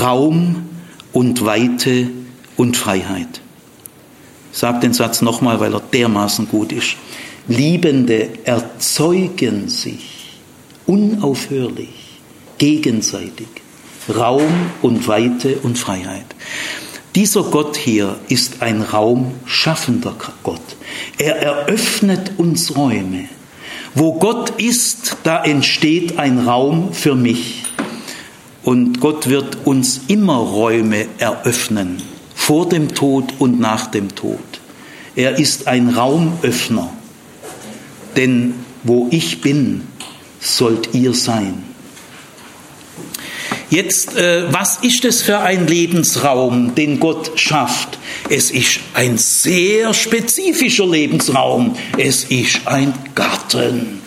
Raum 0.00 0.64
und 1.12 1.44
Weite 1.44 2.08
und 2.56 2.78
Freiheit. 2.78 3.42
Ich 4.52 4.58
sage 4.58 4.80
den 4.80 4.94
Satz 4.94 5.20
nochmal, 5.20 5.60
weil 5.60 5.74
er 5.74 5.80
dermaßen 5.80 6.48
gut 6.48 6.72
ist. 6.72 6.96
Liebende 7.48 8.30
erzeugen 8.44 9.68
sich 9.68 10.38
unaufhörlich, 10.86 12.18
gegenseitig 12.56 13.48
Raum 14.08 14.70
und 14.80 15.06
Weite 15.06 15.58
und 15.62 15.78
Freiheit. 15.78 16.24
Dieser 17.14 17.42
Gott 17.42 17.76
hier 17.76 18.16
ist 18.28 18.62
ein 18.62 18.82
raumschaffender 18.82 20.14
Gott. 20.44 20.60
Er 21.18 21.36
eröffnet 21.36 22.32
uns 22.36 22.76
Räume. 22.76 23.28
Wo 23.94 24.12
Gott 24.14 24.60
ist, 24.60 25.16
da 25.24 25.42
entsteht 25.42 26.18
ein 26.18 26.38
Raum 26.38 26.92
für 26.92 27.16
mich. 27.16 27.64
Und 28.62 29.00
Gott 29.00 29.28
wird 29.28 29.66
uns 29.66 30.02
immer 30.06 30.36
Räume 30.36 31.06
eröffnen 31.18 32.00
vor 32.34 32.68
dem 32.68 32.94
Tod 32.94 33.34
und 33.40 33.58
nach 33.58 33.88
dem 33.88 34.14
Tod. 34.14 34.38
Er 35.16 35.38
ist 35.38 35.66
ein 35.66 35.88
Raumöffner. 35.88 36.92
Denn 38.16 38.54
wo 38.84 39.08
ich 39.10 39.40
bin, 39.40 39.88
sollt 40.40 40.94
ihr 40.94 41.14
sein. 41.14 41.69
Jetzt, 43.70 44.16
äh, 44.16 44.52
was 44.52 44.78
ist 44.78 45.04
es 45.04 45.22
für 45.22 45.38
ein 45.38 45.68
Lebensraum, 45.68 46.74
den 46.74 46.98
Gott 46.98 47.30
schafft? 47.36 47.98
Es 48.28 48.50
ist 48.50 48.80
ein 48.94 49.16
sehr 49.16 49.94
spezifischer 49.94 50.88
Lebensraum. 50.88 51.76
Es 51.96 52.24
ist 52.24 52.62
ein 52.66 52.92
Garten. 53.14 54.00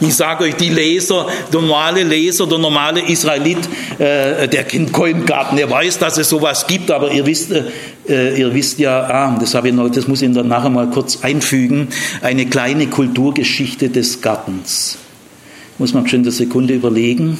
Ich 0.00 0.16
sage 0.16 0.44
euch, 0.44 0.56
die 0.56 0.68
Leser, 0.68 1.26
der 1.52 1.60
normale 1.60 2.02
Leser, 2.02 2.48
der 2.48 2.58
normale 2.58 3.00
Israelit, 3.02 3.58
äh, 3.98 4.48
der 4.48 4.64
kennt 4.64 4.92
keinen 4.92 5.24
Garten, 5.24 5.56
er 5.58 5.70
weiß, 5.70 6.00
dass 6.00 6.18
es 6.18 6.28
sowas 6.28 6.66
gibt, 6.66 6.90
aber 6.90 7.12
ihr 7.12 7.24
wisst, 7.24 7.52
äh, 7.52 8.36
ihr 8.36 8.52
wisst 8.52 8.80
ja, 8.80 9.04
ah, 9.04 9.36
das, 9.38 9.54
habe 9.54 9.68
ich 9.68 9.74
noch, 9.74 9.88
das 9.88 10.08
muss 10.08 10.22
ich 10.22 10.32
dann 10.32 10.48
nachher 10.48 10.70
mal 10.70 10.90
kurz 10.90 11.22
einfügen, 11.22 11.88
eine 12.20 12.46
kleine 12.46 12.88
Kulturgeschichte 12.88 13.90
des 13.90 14.20
Gartens. 14.20 14.98
Muss 15.78 15.94
man 15.94 16.08
schon 16.08 16.20
eine 16.20 16.32
Sekunde 16.32 16.74
überlegen. 16.74 17.38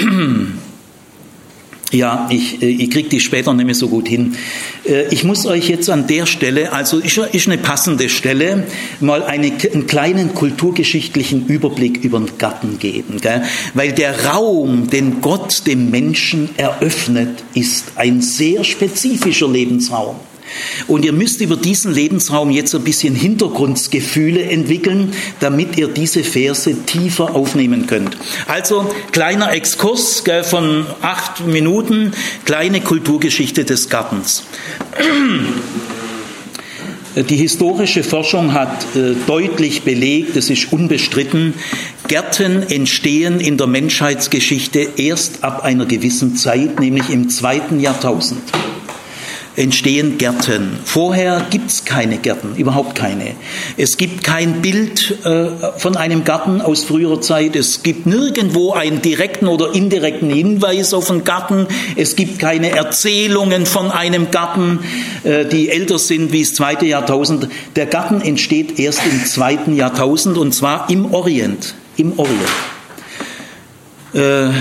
Ja, 1.92 2.28
ich, 2.30 2.62
äh, 2.62 2.66
ich 2.66 2.90
kriege 2.90 3.08
die 3.08 3.20
später 3.20 3.52
nicht 3.52 3.66
mehr 3.66 3.74
so 3.74 3.88
gut 3.88 4.06
hin. 4.06 4.36
Äh, 4.86 5.12
ich 5.12 5.24
muss 5.24 5.44
euch 5.46 5.68
jetzt 5.68 5.90
an 5.90 6.06
der 6.06 6.26
Stelle, 6.26 6.72
also 6.72 6.98
ist, 6.98 7.18
ist 7.18 7.48
eine 7.48 7.58
passende 7.58 8.08
Stelle, 8.08 8.64
mal 9.00 9.24
eine, 9.24 9.52
einen 9.72 9.86
kleinen 9.86 10.34
kulturgeschichtlichen 10.34 11.46
Überblick 11.46 12.04
über 12.04 12.20
den 12.20 12.38
Garten 12.38 12.78
geben. 12.78 13.20
Gell? 13.20 13.42
Weil 13.74 13.92
der 13.92 14.26
Raum, 14.26 14.88
den 14.88 15.20
Gott 15.20 15.66
dem 15.66 15.90
Menschen 15.90 16.50
eröffnet, 16.56 17.42
ist 17.54 17.92
ein 17.96 18.20
sehr 18.20 18.62
spezifischer 18.62 19.48
Lebensraum. 19.48 20.16
Und 20.86 21.04
ihr 21.04 21.12
müsst 21.12 21.40
über 21.40 21.56
diesen 21.56 21.92
Lebensraum 21.94 22.50
jetzt 22.50 22.74
ein 22.74 22.84
bisschen 22.84 23.14
Hintergrundgefühle 23.14 24.42
entwickeln, 24.42 25.12
damit 25.40 25.76
ihr 25.78 25.88
diese 25.88 26.24
Verse 26.24 26.74
tiefer 26.86 27.34
aufnehmen 27.34 27.86
könnt. 27.86 28.16
Also 28.46 28.92
kleiner 29.12 29.52
Exkurs 29.52 30.22
von 30.42 30.86
acht 31.02 31.46
Minuten, 31.46 32.12
kleine 32.44 32.80
Kulturgeschichte 32.80 33.64
des 33.64 33.88
Gartens. 33.88 34.44
Die 37.16 37.36
historische 37.36 38.04
Forschung 38.04 38.52
hat 38.52 38.86
äh, 38.94 39.14
deutlich 39.26 39.82
belegt, 39.82 40.36
es 40.36 40.48
ist 40.48 40.72
unbestritten, 40.72 41.54
Gärten 42.06 42.62
entstehen 42.62 43.40
in 43.40 43.56
der 43.56 43.66
Menschheitsgeschichte 43.66 44.90
erst 44.96 45.42
ab 45.42 45.64
einer 45.64 45.86
gewissen 45.86 46.36
Zeit, 46.36 46.78
nämlich 46.78 47.10
im 47.10 47.28
zweiten 47.28 47.80
Jahrtausend 47.80 48.42
entstehen 49.60 50.16
Gärten. 50.16 50.78
Vorher 50.84 51.46
gibt 51.50 51.70
es 51.70 51.84
keine 51.84 52.16
Gärten, 52.16 52.56
überhaupt 52.56 52.94
keine. 52.94 53.34
Es 53.76 53.98
gibt 53.98 54.24
kein 54.24 54.62
Bild 54.62 55.18
äh, 55.24 55.48
von 55.76 55.96
einem 55.96 56.24
Garten 56.24 56.62
aus 56.62 56.84
früherer 56.84 57.20
Zeit. 57.20 57.56
Es 57.56 57.82
gibt 57.82 58.06
nirgendwo 58.06 58.72
einen 58.72 59.02
direkten 59.02 59.48
oder 59.48 59.74
indirekten 59.74 60.30
Hinweis 60.30 60.94
auf 60.94 61.10
einen 61.10 61.24
Garten. 61.24 61.66
Es 61.94 62.16
gibt 62.16 62.38
keine 62.38 62.70
Erzählungen 62.70 63.66
von 63.66 63.90
einem 63.90 64.30
Garten, 64.30 64.80
äh, 65.24 65.44
die 65.44 65.68
älter 65.68 65.98
sind 65.98 66.32
wie 66.32 66.40
das 66.40 66.54
zweite 66.54 66.86
Jahrtausend. 66.86 67.48
Der 67.76 67.84
Garten 67.84 68.22
entsteht 68.22 68.78
erst 68.78 69.04
im 69.04 69.26
zweiten 69.26 69.76
Jahrtausend 69.76 70.38
und 70.38 70.52
zwar 70.52 70.88
im 70.88 71.12
Orient. 71.12 71.74
Im 71.98 72.18
Orient. 72.18 72.40
Äh, 74.14 74.52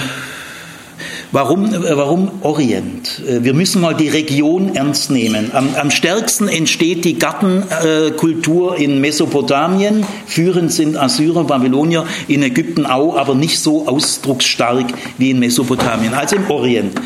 Warum, 1.31 1.71
äh, 1.71 1.95
warum 1.95 2.31
Orient? 2.41 3.21
Äh, 3.27 3.43
wir 3.43 3.53
müssen 3.53 3.81
mal 3.81 3.93
die 3.93 4.09
Region 4.09 4.75
ernst 4.75 5.11
nehmen. 5.11 5.51
Am, 5.53 5.75
am 5.75 5.91
stärksten 5.91 6.47
entsteht 6.47 7.05
die 7.05 7.19
Gartenkultur 7.19 8.77
in 8.77 8.99
Mesopotamien. 8.99 10.03
Führend 10.25 10.73
sind 10.73 10.97
Assyrer, 10.97 11.43
Babylonier, 11.43 12.05
in 12.27 12.41
Ägypten 12.41 12.87
auch, 12.87 13.15
aber 13.15 13.35
nicht 13.35 13.59
so 13.59 13.87
ausdrucksstark 13.87 14.87
wie 15.19 15.29
in 15.29 15.39
Mesopotamien, 15.39 16.15
also 16.15 16.35
im 16.35 16.49
Orient. 16.49 16.99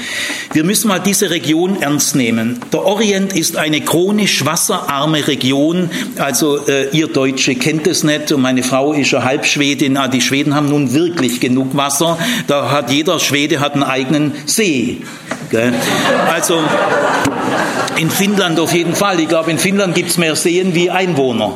Wir 0.54 0.64
müssen 0.64 0.88
mal 0.88 1.00
diese 1.00 1.30
Region 1.30 1.82
ernst 1.82 2.16
nehmen. 2.16 2.60
Der 2.72 2.86
Orient 2.86 3.34
ist 3.34 3.58
eine 3.58 3.82
chronisch 3.82 4.46
wasserarme 4.46 5.28
Region. 5.28 5.90
Also 6.18 6.66
äh, 6.68 6.96
ihr 6.96 7.08
Deutsche 7.08 7.56
kennt 7.56 7.88
es 7.88 8.04
nicht 8.04 8.32
und 8.32 8.42
meine 8.42 8.64
Frau 8.64 8.94
ist 8.94 9.12
ja 9.12 9.24
Halbschwedin. 9.24 9.98
Ah, 9.98 10.08
die 10.08 10.22
Schweden 10.22 10.56
haben 10.56 10.70
nun 10.70 10.94
wirklich 10.94 11.42
genug 11.42 11.76
Wasser. 11.76 12.18
Da 12.48 12.72
hat 12.72 12.90
jeder 12.90 13.20
Schwede 13.20 13.60
hat 13.60 13.74
einen 13.74 13.84
eigenen 13.84 14.13
eigenen 14.14 14.34
See. 14.46 14.98
Also 16.32 16.60
in 18.00 18.10
Finnland 18.10 18.60
auf 18.60 18.74
jeden 18.74 18.96
Fall. 18.96 19.20
Ich 19.20 19.28
glaube, 19.28 19.52
in 19.52 19.60
Finnland 19.60 19.94
gibt 19.94 20.10
es 20.10 20.18
mehr 20.18 20.36
Seen 20.36 20.74
wie 20.74 20.90
Einwohner. 20.90 21.54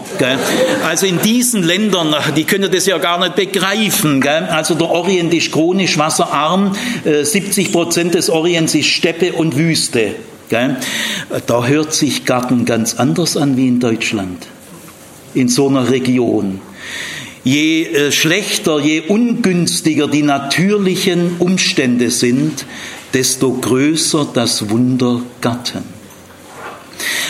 Also 0.87 1.07
in 1.07 1.19
diesen 1.21 1.63
Ländern, 1.63 2.15
die 2.35 2.43
können 2.43 2.71
das 2.71 2.85
ja 2.85 2.97
gar 2.99 3.19
nicht 3.19 3.35
begreifen. 3.35 4.23
Also 4.27 4.75
der 4.75 4.89
Orient 4.89 5.33
ist 5.33 5.51
chronisch 5.51 5.97
wasserarm. 5.97 6.75
70 7.03 7.67
äh, 7.67 7.71
Prozent 7.71 8.13
des 8.13 8.29
Orients 8.29 8.75
ist 8.75 8.87
Steppe 8.87 9.33
und 9.33 9.57
Wüste. 9.57 10.15
Da 10.49 11.65
hört 11.65 11.93
sich 11.93 12.25
Garten 12.25 12.65
ganz 12.65 12.95
anders 12.95 13.35
an 13.35 13.57
wie 13.57 13.67
in 13.67 13.79
Deutschland. 13.79 14.45
In 15.33 15.49
so 15.49 15.67
einer 15.67 15.89
Region. 15.89 16.61
Je 17.47 17.85
äh, 17.85 18.11
schlechter, 18.11 18.77
je 18.81 19.03
ungünstiger 19.07 20.09
die 20.09 20.21
natürlichen 20.21 21.37
Umstände 21.39 22.11
sind, 22.11 22.65
desto 23.13 23.53
größer 23.53 24.27
das 24.33 24.69
Wunder 24.69 25.21
Gatten. 25.39 25.85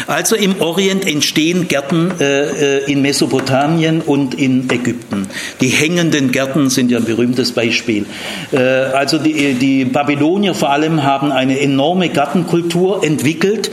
Also 0.08 0.36
im 0.36 0.60
Orient 0.60 1.06
entstehen 1.06 1.68
Gärten 1.68 2.14
äh, 2.20 2.80
äh, 2.80 2.92
in 2.92 3.04
Mesopotamien 3.04 4.02
und 4.02 4.34
in 4.34 4.68
Ägypten. 4.72 5.28
Die 5.62 5.68
hängenden 5.68 6.32
Gärten 6.32 6.72
sind 6.72 6.90
ja 6.90 6.98
ein 6.98 7.06
berühmtes 7.06 7.52
Beispiel. 7.52 8.08
Äh, 8.52 8.58
also 8.58 9.20
die, 9.20 9.54
die 9.54 9.86
Babylonier 9.86 10.56
vor 10.56 10.72
allem 10.72 11.04
haben 11.04 11.32
eine 11.32 11.60
enorme 11.60 12.10
Gartenkultur 12.10 13.04
entwickelt 13.04 13.70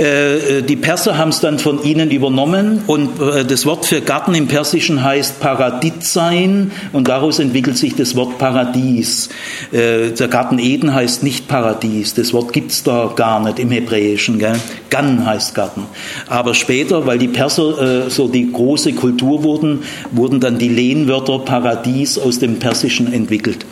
die 0.00 0.76
Perser 0.76 1.18
haben 1.18 1.28
es 1.28 1.40
dann 1.40 1.58
von 1.58 1.82
ihnen 1.82 2.10
übernommen 2.10 2.82
und 2.86 3.20
äh, 3.20 3.44
das 3.44 3.66
Wort 3.66 3.84
für 3.84 4.00
Garten 4.00 4.34
im 4.34 4.48
Persischen 4.48 5.04
heißt 5.04 5.40
Paraditsein 5.40 6.70
und 6.92 7.08
daraus 7.08 7.38
entwickelt 7.38 7.76
sich 7.76 7.94
das 7.96 8.16
Wort 8.16 8.38
Paradies. 8.38 9.28
Der 9.72 10.28
Garten 10.28 10.58
Eden 10.58 10.94
heißt 10.94 11.22
nicht 11.22 11.48
Paradies, 11.48 12.14
das 12.14 12.32
Wort 12.32 12.52
gibt 12.52 12.72
es 12.72 12.82
da 12.82 13.12
gar 13.14 13.40
nicht 13.40 13.58
im 13.58 13.70
Hebräischen. 13.70 14.38
Gell? 14.38 14.56
Gan 14.88 15.26
heißt 15.26 15.54
Garten. 15.54 15.82
Aber 16.28 16.54
später, 16.54 17.06
weil 17.06 17.18
die 17.18 17.28
Perser 17.28 18.10
so 18.10 18.28
die 18.28 18.50
große 18.50 18.92
Kultur 18.94 19.42
wurden, 19.42 19.82
wurden 20.10 20.40
dann 20.40 20.58
die 20.58 20.68
Lehnwörter 20.68 21.40
Paradies 21.40 22.18
aus 22.18 22.38
dem 22.38 22.58
Persischen 22.58 23.12
entwickelt. 23.12 23.64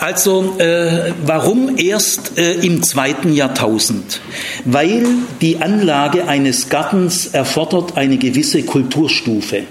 Also 0.00 0.56
äh, 0.58 1.12
warum 1.24 1.78
erst 1.78 2.38
äh, 2.38 2.54
im 2.54 2.82
zweiten 2.82 3.32
Jahrtausend? 3.32 4.20
Weil 4.64 5.06
die 5.40 5.58
Anlage 5.58 6.28
eines 6.28 6.68
Gartens 6.68 7.28
erfordert 7.28 7.96
eine 7.96 8.18
gewisse 8.18 8.62
Kulturstufe 8.62 9.62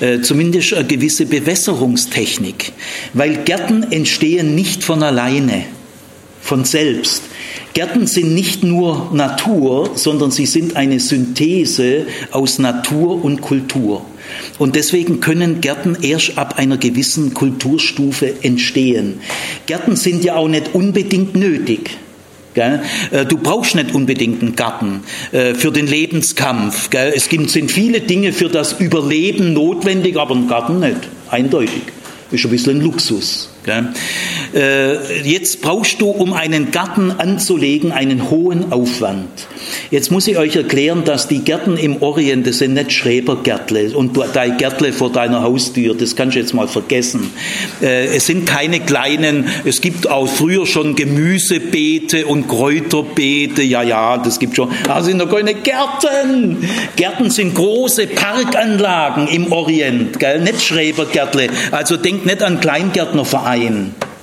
äh, 0.00 0.20
zumindest 0.20 0.74
eine 0.74 0.86
gewisse 0.86 1.26
Bewässerungstechnik, 1.26 2.72
weil 3.14 3.38
Gärten 3.38 3.82
entstehen 3.90 4.54
nicht 4.54 4.84
von 4.84 5.02
alleine, 5.02 5.64
von 6.40 6.64
selbst. 6.64 7.22
Gärten 7.74 8.06
sind 8.06 8.34
nicht 8.34 8.64
nur 8.64 9.10
Natur, 9.12 9.90
sondern 9.94 10.30
sie 10.30 10.46
sind 10.46 10.76
eine 10.76 11.00
Synthese 11.00 12.06
aus 12.32 12.58
Natur 12.58 13.24
und 13.24 13.40
Kultur. 13.40 14.04
Und 14.58 14.76
deswegen 14.76 15.20
können 15.20 15.60
Gärten 15.60 15.96
erst 16.02 16.36
ab 16.36 16.58
einer 16.58 16.76
gewissen 16.76 17.34
Kulturstufe 17.34 18.42
entstehen. 18.42 19.20
Gärten 19.66 19.96
sind 19.96 20.24
ja 20.24 20.36
auch 20.36 20.48
nicht 20.48 20.74
unbedingt 20.74 21.36
nötig. 21.36 21.98
Äh, 22.54 23.24
du 23.26 23.38
brauchst 23.38 23.74
nicht 23.74 23.94
unbedingt 23.94 24.42
einen 24.42 24.56
Garten 24.56 25.02
äh, 25.32 25.54
für 25.54 25.70
den 25.70 25.86
Lebenskampf. 25.86 26.90
Es 26.92 27.26
sind 27.26 27.70
viele 27.70 28.00
Dinge 28.00 28.32
für 28.32 28.48
das 28.48 28.80
Überleben 28.80 29.52
notwendig, 29.52 30.16
aber 30.16 30.34
ein 30.34 30.48
Garten 30.48 30.80
nicht, 30.80 31.08
eindeutig. 31.30 31.82
Ist 32.30 32.44
ein 32.44 32.50
bisschen 32.50 32.78
ein 32.78 32.82
Luxus. 32.82 33.50
Äh, 34.54 35.20
jetzt 35.22 35.60
brauchst 35.60 36.00
du, 36.00 36.08
um 36.08 36.32
einen 36.32 36.70
Garten 36.70 37.10
anzulegen, 37.10 37.92
einen 37.92 38.30
hohen 38.30 38.72
Aufwand. 38.72 39.28
Jetzt 39.90 40.10
muss 40.10 40.26
ich 40.26 40.38
euch 40.38 40.56
erklären, 40.56 41.04
dass 41.04 41.28
die 41.28 41.40
Gärten 41.40 41.76
im 41.76 42.02
Orient, 42.02 42.46
das 42.46 42.58
sind 42.58 42.74
nicht 42.74 42.92
Schrebergärtle 42.92 43.96
und 43.96 44.18
dein 44.32 44.56
Gärtle 44.56 44.92
vor 44.92 45.12
deiner 45.12 45.42
Haustür, 45.42 45.94
das 45.94 46.16
kannst 46.16 46.36
du 46.36 46.40
jetzt 46.40 46.54
mal 46.54 46.68
vergessen. 46.68 47.30
Äh, 47.82 48.16
es 48.16 48.26
sind 48.26 48.46
keine 48.46 48.80
kleinen, 48.80 49.46
es 49.64 49.80
gibt 49.80 50.08
auch 50.08 50.26
früher 50.26 50.66
schon 50.66 50.94
Gemüsebeete 50.94 52.26
und 52.26 52.48
Kräuterbeete, 52.48 53.62
ja, 53.62 53.82
ja, 53.82 54.18
das 54.18 54.38
gibt 54.38 54.56
schon, 54.56 54.70
aber 54.88 55.02
sind 55.02 55.20
doch 55.20 55.30
keine 55.30 55.54
Gärten. 55.54 56.68
Gärten 56.96 57.30
sind 57.30 57.54
große 57.54 58.06
Parkanlagen 58.06 59.28
im 59.28 59.52
Orient, 59.52 60.18
gell? 60.18 60.40
nicht 60.40 60.62
Schrebergärtle. 60.62 61.48
Also 61.70 61.96
denkt 61.96 62.24
nicht 62.24 62.42
an 62.42 62.60
Kleingärtnervereine 62.60 63.47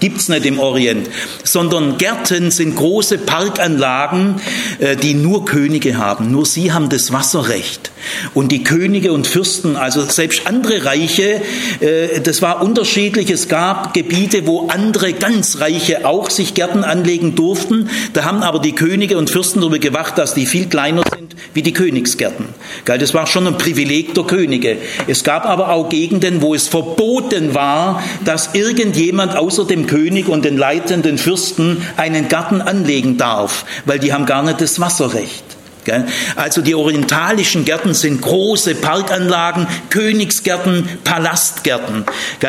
Gibt 0.01 0.19
es 0.19 0.29
nicht 0.29 0.45
im 0.45 0.59
Orient, 0.59 1.09
sondern 1.43 1.97
Gärten 1.97 2.51
sind 2.51 2.75
große 2.75 3.17
Parkanlagen, 3.17 4.35
äh, 4.79 4.97
die 4.97 5.13
nur 5.13 5.45
Könige 5.45 5.97
haben. 5.97 6.31
Nur 6.31 6.45
sie 6.45 6.73
haben 6.73 6.89
das 6.89 7.13
Wasserrecht. 7.13 7.91
Und 8.33 8.51
die 8.51 8.63
Könige 8.63 9.13
und 9.13 9.25
Fürsten, 9.25 9.77
also 9.77 10.03
selbst 10.03 10.47
andere 10.47 10.85
Reiche, 10.85 11.41
äh, 11.79 12.19
das 12.21 12.41
war 12.41 12.61
unterschiedlich. 12.61 13.31
Es 13.31 13.47
gab 13.47 13.93
Gebiete, 13.93 14.45
wo 14.45 14.67
andere 14.67 15.13
ganz 15.13 15.59
Reiche 15.59 16.05
auch 16.05 16.29
sich 16.29 16.53
Gärten 16.53 16.83
anlegen 16.83 17.35
durften. 17.35 17.89
Da 18.13 18.25
haben 18.25 18.43
aber 18.43 18.59
die 18.59 18.75
Könige 18.75 19.17
und 19.17 19.29
Fürsten 19.29 19.61
darüber 19.61 19.79
gewacht, 19.79 20.17
dass 20.17 20.33
die 20.33 20.45
viel 20.45 20.67
kleiner 20.67 21.03
sind 21.25 21.35
wie 21.53 21.61
die 21.61 21.73
Königsgärten. 21.73 22.47
Das 22.85 23.13
war 23.13 23.27
schon 23.27 23.47
ein 23.47 23.57
Privileg 23.57 24.13
der 24.13 24.23
Könige. 24.25 24.77
Es 25.07 25.23
gab 25.23 25.45
aber 25.45 25.69
auch 25.69 25.89
Gegenden, 25.89 26.41
wo 26.41 26.53
es 26.53 26.67
verboten 26.67 27.53
war, 27.53 28.03
dass 28.23 28.53
irgendjemand 28.53 29.35
außer 29.35 29.65
dem 29.65 29.87
König 29.87 30.27
und 30.27 30.45
den 30.45 30.57
leitenden 30.57 31.17
Fürsten 31.17 31.81
einen 31.97 32.27
Garten 32.27 32.61
anlegen 32.61 33.17
darf, 33.17 33.65
weil 33.85 33.99
die 33.99 34.13
haben 34.13 34.25
gar 34.25 34.43
nicht 34.43 34.61
das 34.61 34.79
Wasserrecht. 34.79 35.54
Also 36.35 36.61
die 36.61 36.75
orientalischen 36.75 37.65
Gärten 37.65 37.93
sind 37.93 38.21
große 38.21 38.75
Parkanlagen, 38.75 39.67
Königsgärten, 39.89 40.87
Palastgärten. 41.03 42.05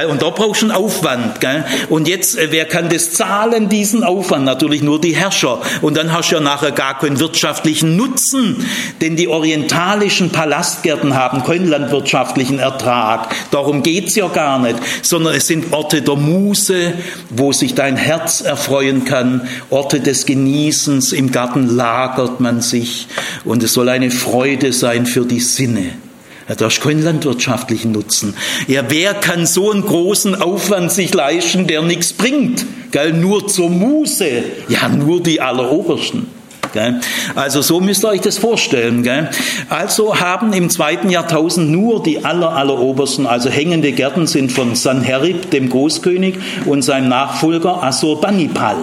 Und 0.09 0.23
da 0.23 0.31
brauchst 0.31 0.63
du 0.63 0.67
einen 0.67 0.77
Aufwand. 0.77 1.41
Und 1.89 2.09
jetzt, 2.09 2.39
äh, 2.39 2.49
wer 2.51 2.65
kann 2.65 2.89
das 2.89 3.13
zahlen, 3.13 3.69
diesen 3.69 4.05
Aufwand? 4.05 4.45
Natürlich 4.45 4.83
nur 4.83 5.01
die 5.01 5.15
Herrscher. 5.15 5.61
Und 5.83 5.97
dann 5.97 6.13
hast 6.13 6.31
du 6.31 6.37
ja 6.37 6.41
nachher 6.41 6.73
gar 6.73 6.99
keinen 6.99 7.21
wirtschaftlichen 7.21 7.97
Nutzen, 7.97 8.65
denn 9.01 9.17
die 9.17 9.29
orientalischen 9.29 10.31
Palastgärten 10.31 11.15
haben 11.15 11.45
keinen 11.45 11.69
landwirtschaftlichen 11.69 12.59
Ertrag. 12.59 13.35
Darum 13.51 13.83
geht's 13.83 14.15
ja 14.17 14.29
gar 14.29 14.59
nicht, 14.59 14.79
sondern 15.03 15.35
es 15.35 15.47
sind 15.47 15.73
Orte 15.73 16.03
der 16.03 16.17
Muße, 16.17 16.93
wo 17.31 17.53
sich 17.53 17.75
dein 17.75 17.97
Herz 17.97 18.41
erfreuen 18.41 19.05
kann, 19.05 19.49
Orte 19.71 20.01
des 20.01 20.27
Genießens. 20.27 21.13
Im 21.13 21.31
Garten 21.33 21.75
lagert 21.75 22.41
man 22.41 22.61
sich 22.61 23.09
und 23.45 23.63
es 23.63 23.73
soll 23.73 23.89
eine 23.89 24.11
Freude 24.11 24.73
sein 24.73 25.07
für 25.07 25.25
die 25.25 25.41
Sinne. 25.41 25.93
Ja, 26.49 26.55
da 26.55 26.69
ist 26.69 26.81
kein 26.81 27.03
landwirtschaftlichen 27.03 27.93
Nutzen. 27.93 28.35
Ja, 28.69 28.85
wer 28.89 29.15
kann 29.15 29.47
so 29.47 29.73
einen 29.73 29.83
großen 29.83 30.35
Aufwand 30.41 30.93
sich 30.93 31.13
leisten, 31.13 31.67
der 31.67 31.83
nichts 31.83 32.13
bringt? 32.13 32.65
Gell? 32.93 33.13
Nur 33.13 33.49
zur 33.49 33.69
Muße. 33.69 34.45
Ja, 34.69 34.89
nur 34.89 35.21
die 35.23 35.41
Allerobersten. 35.41 36.36
Also 37.35 37.63
so 37.63 37.81
müsst 37.81 38.05
ihr 38.05 38.09
euch 38.09 38.21
das 38.21 38.39
vorstellen. 38.39 39.07
Also 39.69 40.19
haben 40.19 40.53
im 40.53 40.71
zweiten 40.71 41.11
Jahrtausend 41.11 41.71
nur 41.71 42.03
die 42.03 42.25
aller, 42.25 42.51
allerobersten, 42.51 43.27
also 43.27 43.51
hängende 43.51 43.93
Gärten 43.93 44.27
sind 44.27 44.53
von 44.53 44.75
Sanherib, 44.75 45.51
dem 45.51 45.69
Großkönig, 45.69 46.37
und 46.65 46.83
seinem 46.83 47.09
Nachfolger 47.09 47.83
Assurbanipal. 47.83 48.77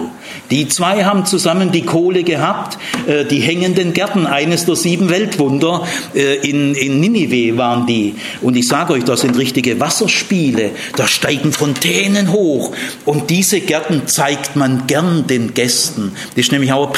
Die 0.50 0.68
zwei 0.68 1.04
haben 1.04 1.26
zusammen 1.26 1.72
die 1.72 1.82
Kohle 1.82 2.22
gehabt, 2.22 2.78
äh, 3.06 3.24
die 3.24 3.40
hängenden 3.40 3.92
Gärten, 3.92 4.26
eines 4.26 4.64
der 4.66 4.76
sieben 4.76 5.08
Weltwunder 5.10 5.86
äh, 6.14 6.36
in, 6.48 6.74
in 6.74 7.00
Ninive 7.00 7.56
waren 7.56 7.86
die. 7.86 8.14
Und 8.42 8.56
ich 8.56 8.68
sage 8.68 8.94
euch, 8.94 9.04
das 9.04 9.20
sind 9.20 9.36
richtige 9.36 9.80
Wasserspiele, 9.80 10.70
da 10.96 11.06
steigen 11.06 11.52
Fontänen 11.52 12.32
hoch. 12.32 12.72
Und 13.04 13.30
diese 13.30 13.60
Gärten 13.60 14.06
zeigt 14.06 14.56
man 14.56 14.86
gern 14.86 15.26
den 15.26 15.54
Gästen. 15.54 16.12
Das 16.30 16.46
ist 16.46 16.52
nämlich 16.52 16.72
auch 16.72 16.84
eine 16.84 16.92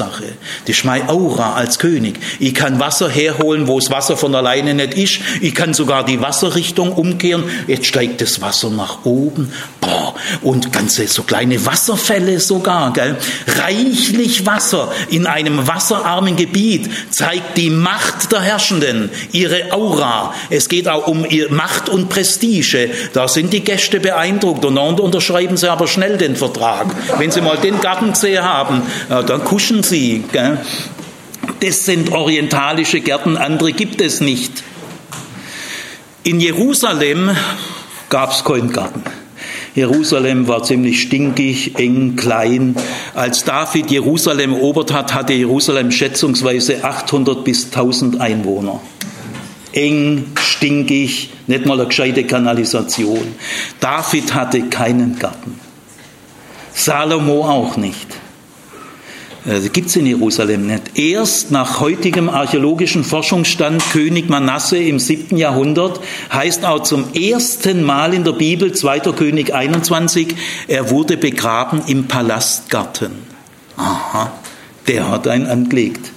Prestigesache. 0.00 0.32
Das 0.66 0.76
ist 0.76 0.84
meine 0.84 1.08
Aura 1.08 1.54
als 1.54 1.78
König. 1.78 2.18
Ich 2.38 2.54
kann 2.54 2.80
Wasser 2.80 3.08
herholen, 3.08 3.68
wo 3.68 3.78
das 3.78 3.90
Wasser 3.90 4.16
von 4.16 4.34
alleine 4.34 4.74
nicht 4.74 4.94
ist. 4.94 5.20
Ich 5.40 5.54
kann 5.54 5.74
sogar 5.74 6.04
die 6.04 6.20
Wasserrichtung 6.20 6.92
umkehren. 6.92 7.44
Jetzt 7.66 7.86
steigt 7.86 8.20
das 8.20 8.40
Wasser 8.40 8.70
nach 8.70 9.04
oben. 9.04 9.52
Boah. 9.80 10.14
Und 10.42 10.72
ganze 10.72 11.06
so 11.06 11.22
kleine 11.22 11.64
Wasserfälle 11.66 12.40
sogar, 12.40 12.92
gell? 12.92 13.16
Reichlich 13.58 14.46
Wasser 14.46 14.92
in 15.10 15.26
einem 15.26 15.66
wasserarmen 15.66 16.36
Gebiet 16.36 16.90
zeigt 17.10 17.56
die 17.56 17.70
Macht 17.70 18.32
der 18.32 18.40
Herrschenden, 18.40 19.10
ihre 19.32 19.72
Aura. 19.72 20.34
Es 20.50 20.68
geht 20.68 20.88
auch 20.88 21.06
um 21.06 21.24
ihre 21.24 21.52
Macht 21.52 21.88
und 21.88 22.08
Prestige. 22.08 22.90
Da 23.12 23.28
sind 23.28 23.52
die 23.52 23.60
Gäste 23.60 24.00
beeindruckt 24.00 24.64
und 24.64 24.76
dann 24.76 24.98
unterschreiben 24.98 25.56
sie 25.56 25.70
aber 25.70 25.86
schnell 25.86 26.16
den 26.16 26.36
Vertrag. 26.36 26.86
Wenn 27.18 27.30
sie 27.30 27.40
mal 27.40 27.56
den 27.56 27.80
Garten 27.80 28.12
gesehen 28.12 28.44
haben, 28.44 28.82
dann 29.08 29.44
kuschen 29.44 29.82
sie. 29.82 29.89
Gell? 29.90 30.58
Das 31.60 31.84
sind 31.84 32.12
orientalische 32.12 33.00
Gärten, 33.00 33.36
andere 33.36 33.72
gibt 33.72 34.00
es 34.00 34.20
nicht. 34.20 34.62
In 36.22 36.38
Jerusalem 36.40 37.30
gab 38.08 38.32
es 38.32 38.44
keinen 38.44 38.72
Garten. 38.72 39.02
Jerusalem 39.74 40.48
war 40.48 40.62
ziemlich 40.62 41.02
stinkig, 41.02 41.78
eng, 41.78 42.16
klein. 42.16 42.76
Als 43.14 43.44
David 43.44 43.90
Jerusalem 43.90 44.52
erobert 44.52 44.92
hat, 44.92 45.14
hatte 45.14 45.32
Jerusalem 45.32 45.90
schätzungsweise 45.90 46.84
800 46.84 47.44
bis 47.44 47.66
1000 47.66 48.20
Einwohner. 48.20 48.80
Eng, 49.72 50.26
stinkig, 50.38 51.30
nicht 51.46 51.66
mal 51.66 51.78
eine 51.78 51.86
gescheite 51.86 52.24
Kanalisation. 52.24 53.34
David 53.78 54.34
hatte 54.34 54.62
keinen 54.62 55.18
Garten. 55.18 55.58
Salomo 56.72 57.44
auch 57.44 57.76
nicht. 57.76 58.19
Äh, 59.46 59.68
gibt 59.68 59.88
es 59.88 59.96
in 59.96 60.06
Jerusalem 60.06 60.66
nicht. 60.66 60.98
Erst 60.98 61.50
nach 61.50 61.80
heutigem 61.80 62.28
archäologischen 62.28 63.04
Forschungsstand 63.04 63.82
König 63.92 64.28
Manasse 64.28 64.78
im 64.78 64.98
7. 64.98 65.36
Jahrhundert 65.36 66.00
heißt 66.32 66.64
auch 66.64 66.82
zum 66.82 67.12
ersten 67.14 67.82
Mal 67.82 68.14
in 68.14 68.24
der 68.24 68.32
Bibel 68.32 68.72
2. 68.72 69.00
König 69.12 69.54
21, 69.54 70.34
er 70.68 70.90
wurde 70.90 71.16
begraben 71.16 71.82
im 71.86 72.06
Palastgarten. 72.06 73.12
Aha, 73.76 74.32
der 74.86 75.08
hat 75.08 75.26
einen 75.26 75.46
angelegt. 75.46 76.10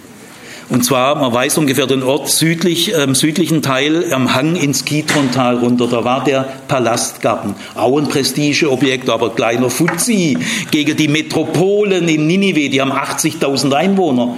Und 0.74 0.84
zwar, 0.84 1.14
man 1.14 1.32
weiß 1.32 1.60
ungefähr 1.60 1.86
den 1.86 2.02
Ort 2.02 2.30
südlich, 2.30 2.94
im 2.94 3.14
südlichen 3.14 3.62
Teil 3.62 4.12
am 4.12 4.34
Hang 4.34 4.56
ins 4.56 4.86
Kidrontal 4.86 5.58
runter. 5.58 5.86
Da 5.86 6.04
war 6.04 6.24
der 6.24 6.52
Palastgarten. 6.68 7.54
Auch 7.76 7.96
ein 8.00 8.08
Prestigeobjekt, 8.08 9.08
aber 9.08 9.36
kleiner 9.36 9.70
Fuzzi 9.70 10.36
gegen 10.72 10.98
die 10.98 11.08
Metropolen 11.08 12.08
in 12.08 12.26
Ninive. 12.26 12.72
Die 12.72 12.82
haben 12.82 12.92
80.000 12.92 13.72
Einwohner. 13.72 14.36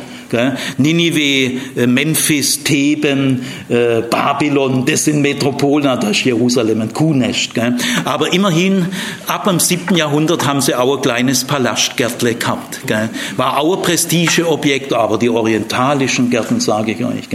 Ninive, 0.78 1.60
äh, 1.76 1.88
Memphis, 1.88 2.64
Theben, 2.64 3.46
äh, 3.70 4.02
Babylon, 4.02 4.86
das 4.86 5.06
sind 5.06 5.22
Metropolen, 5.22 6.00
das 6.00 6.12
ist 6.12 6.26
Jerusalem 6.26 6.82
ein 6.82 6.94
Kuhnest. 6.94 7.52
Aber 8.04 8.34
immerhin, 8.34 8.88
ab 9.28 9.46
dem 9.46 9.60
7. 9.60 9.96
Jahrhundert 9.96 10.46
haben 10.46 10.62
sie 10.62 10.76
auch 10.76 10.96
ein 10.96 11.02
kleines 11.02 11.46
Palastgärtle 11.46 12.36
gehabt. 12.36 12.82
War 13.38 13.60
auch 13.60 13.78
ein 13.78 13.82
Prestigeobjekt, 13.82 14.94
aber 14.94 15.18
die 15.18 15.30
orientalischen 15.30 16.30
Gärten, 16.30 16.60
sage 16.60 16.94
ich 16.94 17.04
euch. 17.04 17.30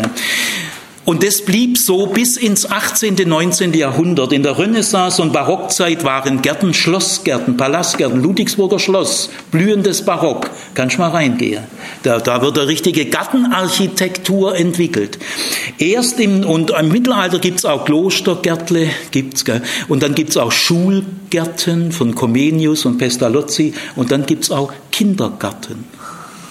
Und 1.07 1.25
das 1.25 1.43
blieb 1.43 1.79
so 1.79 2.07
bis 2.07 2.37
ins 2.37 2.71
18., 2.71 3.17
19. 3.27 3.73
Jahrhundert. 3.73 4.33
In 4.33 4.43
der 4.43 4.59
Renaissance- 4.59 5.21
und 5.23 5.33
Barockzeit 5.33 6.05
waren 6.05 6.43
Gärten 6.43 6.75
Schlossgärten, 6.75 7.57
Palastgärten, 7.57 8.23
Ludwigsburger 8.23 8.79
Schloss, 8.79 9.31
blühendes 9.51 10.05
Barock. 10.05 10.51
Kannst 10.75 10.99
mal 10.99 11.09
reingehen. 11.09 11.65
Da, 12.03 12.19
da 12.19 12.43
wird 12.43 12.59
eine 12.59 12.69
richtige 12.69 13.07
Gartenarchitektur 13.07 14.55
entwickelt. 14.55 15.19
Erst 15.79 16.21
im, 16.21 16.45
und 16.45 16.71
im 16.71 16.89
Mittelalter 16.89 17.39
gibt's 17.39 17.65
auch 17.65 17.87
Klostergärtle, 17.87 18.91
gibt's, 19.11 19.47
gell? 19.47 19.63
und 19.89 20.03
dann 20.03 20.15
gibt's 20.15 20.37
auch 20.37 20.53
Schulgärten 20.53 21.93
von 21.93 22.15
Comenius 22.15 22.85
und 22.85 22.99
Pestalozzi 22.99 23.73
und 23.97 24.13
dann 24.13 24.27
gibt's 24.27 24.51
auch 24.51 24.73
Kindergarten. 24.93 25.87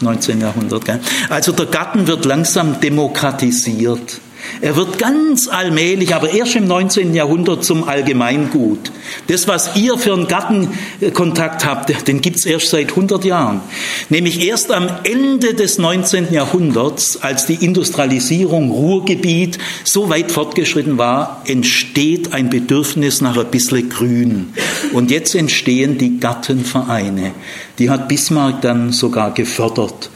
19. 0.01 0.41
Jahrhundert. 0.41 0.85
Gell? 0.85 0.99
Also 1.29 1.51
der 1.51 1.67
Garten 1.67 2.07
wird 2.07 2.25
langsam 2.25 2.79
demokratisiert. 2.81 4.19
Er 4.61 4.75
wird 4.75 4.99
ganz 4.99 5.47
allmählich, 5.47 6.13
aber 6.13 6.33
erst 6.33 6.55
im 6.57 6.67
19. 6.67 7.13
Jahrhundert 7.13 7.63
zum 7.63 7.87
Allgemeingut. 7.87 8.91
Das, 9.27 9.47
was 9.47 9.77
ihr 9.77 9.97
für 9.97 10.13
einen 10.13 10.27
Gartenkontakt 10.27 11.65
habt, 11.65 12.07
den 12.07 12.19
gibt's 12.19 12.45
erst 12.45 12.69
seit 12.69 12.89
100 12.89 13.23
Jahren. 13.23 13.61
Nämlich 14.09 14.45
erst 14.45 14.71
am 14.71 14.89
Ende 15.03 15.53
des 15.53 15.77
19. 15.77 16.33
Jahrhunderts, 16.33 17.21
als 17.21 17.45
die 17.45 17.63
Industrialisierung 17.63 18.69
Ruhrgebiet 18.71 19.59
so 19.85 20.09
weit 20.09 20.29
fortgeschritten 20.29 20.97
war, 20.97 21.41
entsteht 21.45 22.33
ein 22.33 22.49
Bedürfnis 22.49 23.21
nach 23.21 23.37
ein 23.37 23.49
bisschen 23.51 23.89
Grün. 23.89 24.53
Und 24.91 25.09
jetzt 25.09 25.35
entstehen 25.35 25.97
die 25.97 26.19
Gartenvereine. 26.19 27.31
Die 27.77 27.89
hat 27.89 28.09
Bismarck 28.09 28.61
dann 28.61 28.91
sogar 28.91 29.33
gefördert. 29.33 30.09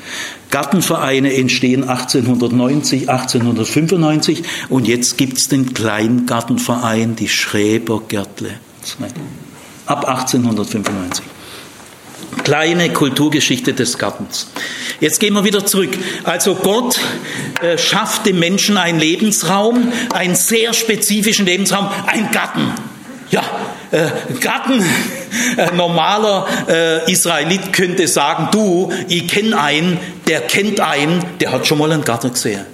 Gartenvereine 0.54 1.34
entstehen 1.34 1.90
1890, 1.90 3.10
1895 3.10 4.44
und 4.70 4.88
jetzt 4.88 5.18
gibt 5.18 5.40
es 5.40 5.48
den 5.48 5.74
Kleingartenverein, 5.74 7.16
die 7.16 7.28
Schräbergärtle. 7.28 8.52
Ab 9.88 10.08
1895. 10.08 11.26
Kleine 12.44 12.94
Kulturgeschichte 12.94 13.74
des 13.74 13.98
Gartens. 13.98 14.52
Jetzt 15.00 15.20
gehen 15.20 15.34
wir 15.34 15.44
wieder 15.44 15.66
zurück. 15.66 15.98
Also 16.24 16.54
Gott 16.54 17.00
äh, 17.64 17.80
schafft 17.80 18.28
dem 18.28 18.38
Menschen 18.38 18.78
einen 18.78 19.00
Lebensraum, 19.00 19.92
einen 20.14 20.36
sehr 20.36 20.74
spezifischen 20.74 21.48
Lebensraum, 21.48 21.90
einen 22.06 22.30
Garten. 22.30 22.72
Ja, 23.32 23.42
äh, 23.90 24.08
Garten, 24.40 24.86
normaler 25.76 26.48
äh, 26.68 27.12
Israelit 27.12 27.74
könnte 27.74 28.08
sagen, 28.08 28.50
du, 28.52 28.92
ich 29.08 29.28
kenne 29.28 29.60
einen, 29.60 30.00
der 30.28 30.42
kennt 30.42 30.80
einen, 30.80 31.24
der 31.40 31.52
hat 31.52 31.68
schon 31.68 31.78
mal 31.78 31.92
einen 31.92 32.04
Garten 32.04 32.32
gesehen. 32.34 32.66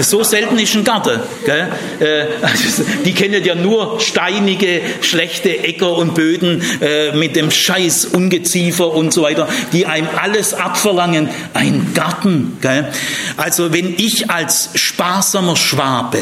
So 0.00 0.22
selten 0.24 0.58
ist 0.58 0.74
ein 0.74 0.84
Garten. 0.84 1.20
Gell? 1.44 1.68
Äh, 2.00 2.26
die 3.04 3.12
kennen 3.12 3.44
ja 3.44 3.54
nur 3.54 4.00
steinige, 4.00 4.80
schlechte 5.02 5.58
Äcker 5.58 5.92
und 5.96 6.14
Böden 6.14 6.62
äh, 6.80 7.12
mit 7.12 7.36
dem 7.36 7.50
Scheiß 7.50 8.06
Ungeziefer 8.06 8.92
und 8.92 9.12
so 9.12 9.22
weiter, 9.22 9.46
die 9.72 9.86
einem 9.86 10.08
alles 10.16 10.54
abverlangen. 10.54 11.28
Ein 11.52 11.92
Garten. 11.94 12.56
Gell? 12.62 12.88
Also 13.36 13.72
wenn 13.72 13.94
ich 13.98 14.30
als 14.30 14.70
sparsamer 14.74 15.56
Schwabe 15.56 16.20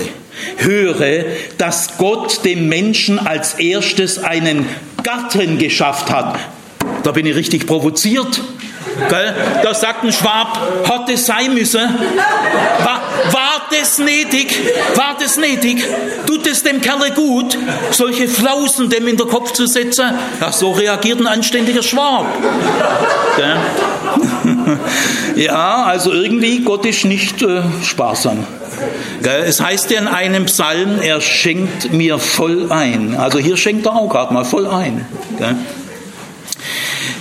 höre, 0.58 1.24
dass 1.58 1.98
Gott 1.98 2.44
dem 2.44 2.68
Menschen 2.68 3.18
als 3.18 3.54
erstes 3.54 4.18
einen 4.18 4.66
Garten 5.06 5.56
geschafft 5.58 6.10
hat. 6.10 6.34
Da 7.04 7.12
bin 7.12 7.26
ich 7.26 7.36
richtig 7.36 7.68
provoziert. 7.68 8.40
Gell? 9.08 9.34
Da 9.62 9.72
sagt 9.72 10.02
ein 10.02 10.12
Schwab, 10.12 10.58
hat 10.88 11.08
es 11.08 11.26
sein 11.26 11.54
müssen? 11.54 11.80
War, 11.80 13.02
war 13.30 13.62
das 13.70 13.98
nötig? 13.98 14.58
War 14.96 15.16
das 15.16 15.36
nötig? 15.36 15.84
Tut 16.26 16.44
es 16.48 16.64
dem 16.64 16.80
Kerl 16.80 17.12
gut, 17.12 17.56
solche 17.92 18.26
Flausen 18.26 18.88
dem 18.88 19.06
in 19.06 19.16
den 19.16 19.28
Kopf 19.28 19.52
zu 19.52 19.68
setzen? 19.68 20.12
Ja, 20.40 20.50
so 20.50 20.72
reagiert 20.72 21.20
ein 21.20 21.28
anständiger 21.28 21.84
Schwab. 21.84 22.26
Gell? 23.36 23.56
Ja, 25.36 25.84
also 25.84 26.12
irgendwie, 26.12 26.62
Gott 26.62 26.86
ist 26.86 27.04
nicht 27.04 27.42
äh, 27.42 27.62
sparsam. 27.82 28.46
Es 29.22 29.60
heißt 29.60 29.90
ja 29.90 30.00
in 30.00 30.08
einem 30.08 30.46
Psalm, 30.46 31.00
er 31.00 31.20
schenkt 31.20 31.92
mir 31.92 32.18
voll 32.18 32.72
ein. 32.72 33.16
Also 33.16 33.38
hier 33.38 33.56
schenkt 33.56 33.86
er 33.86 33.96
auch 33.96 34.08
gerade 34.08 34.32
mal 34.32 34.44
voll 34.44 34.66
ein. 34.66 35.04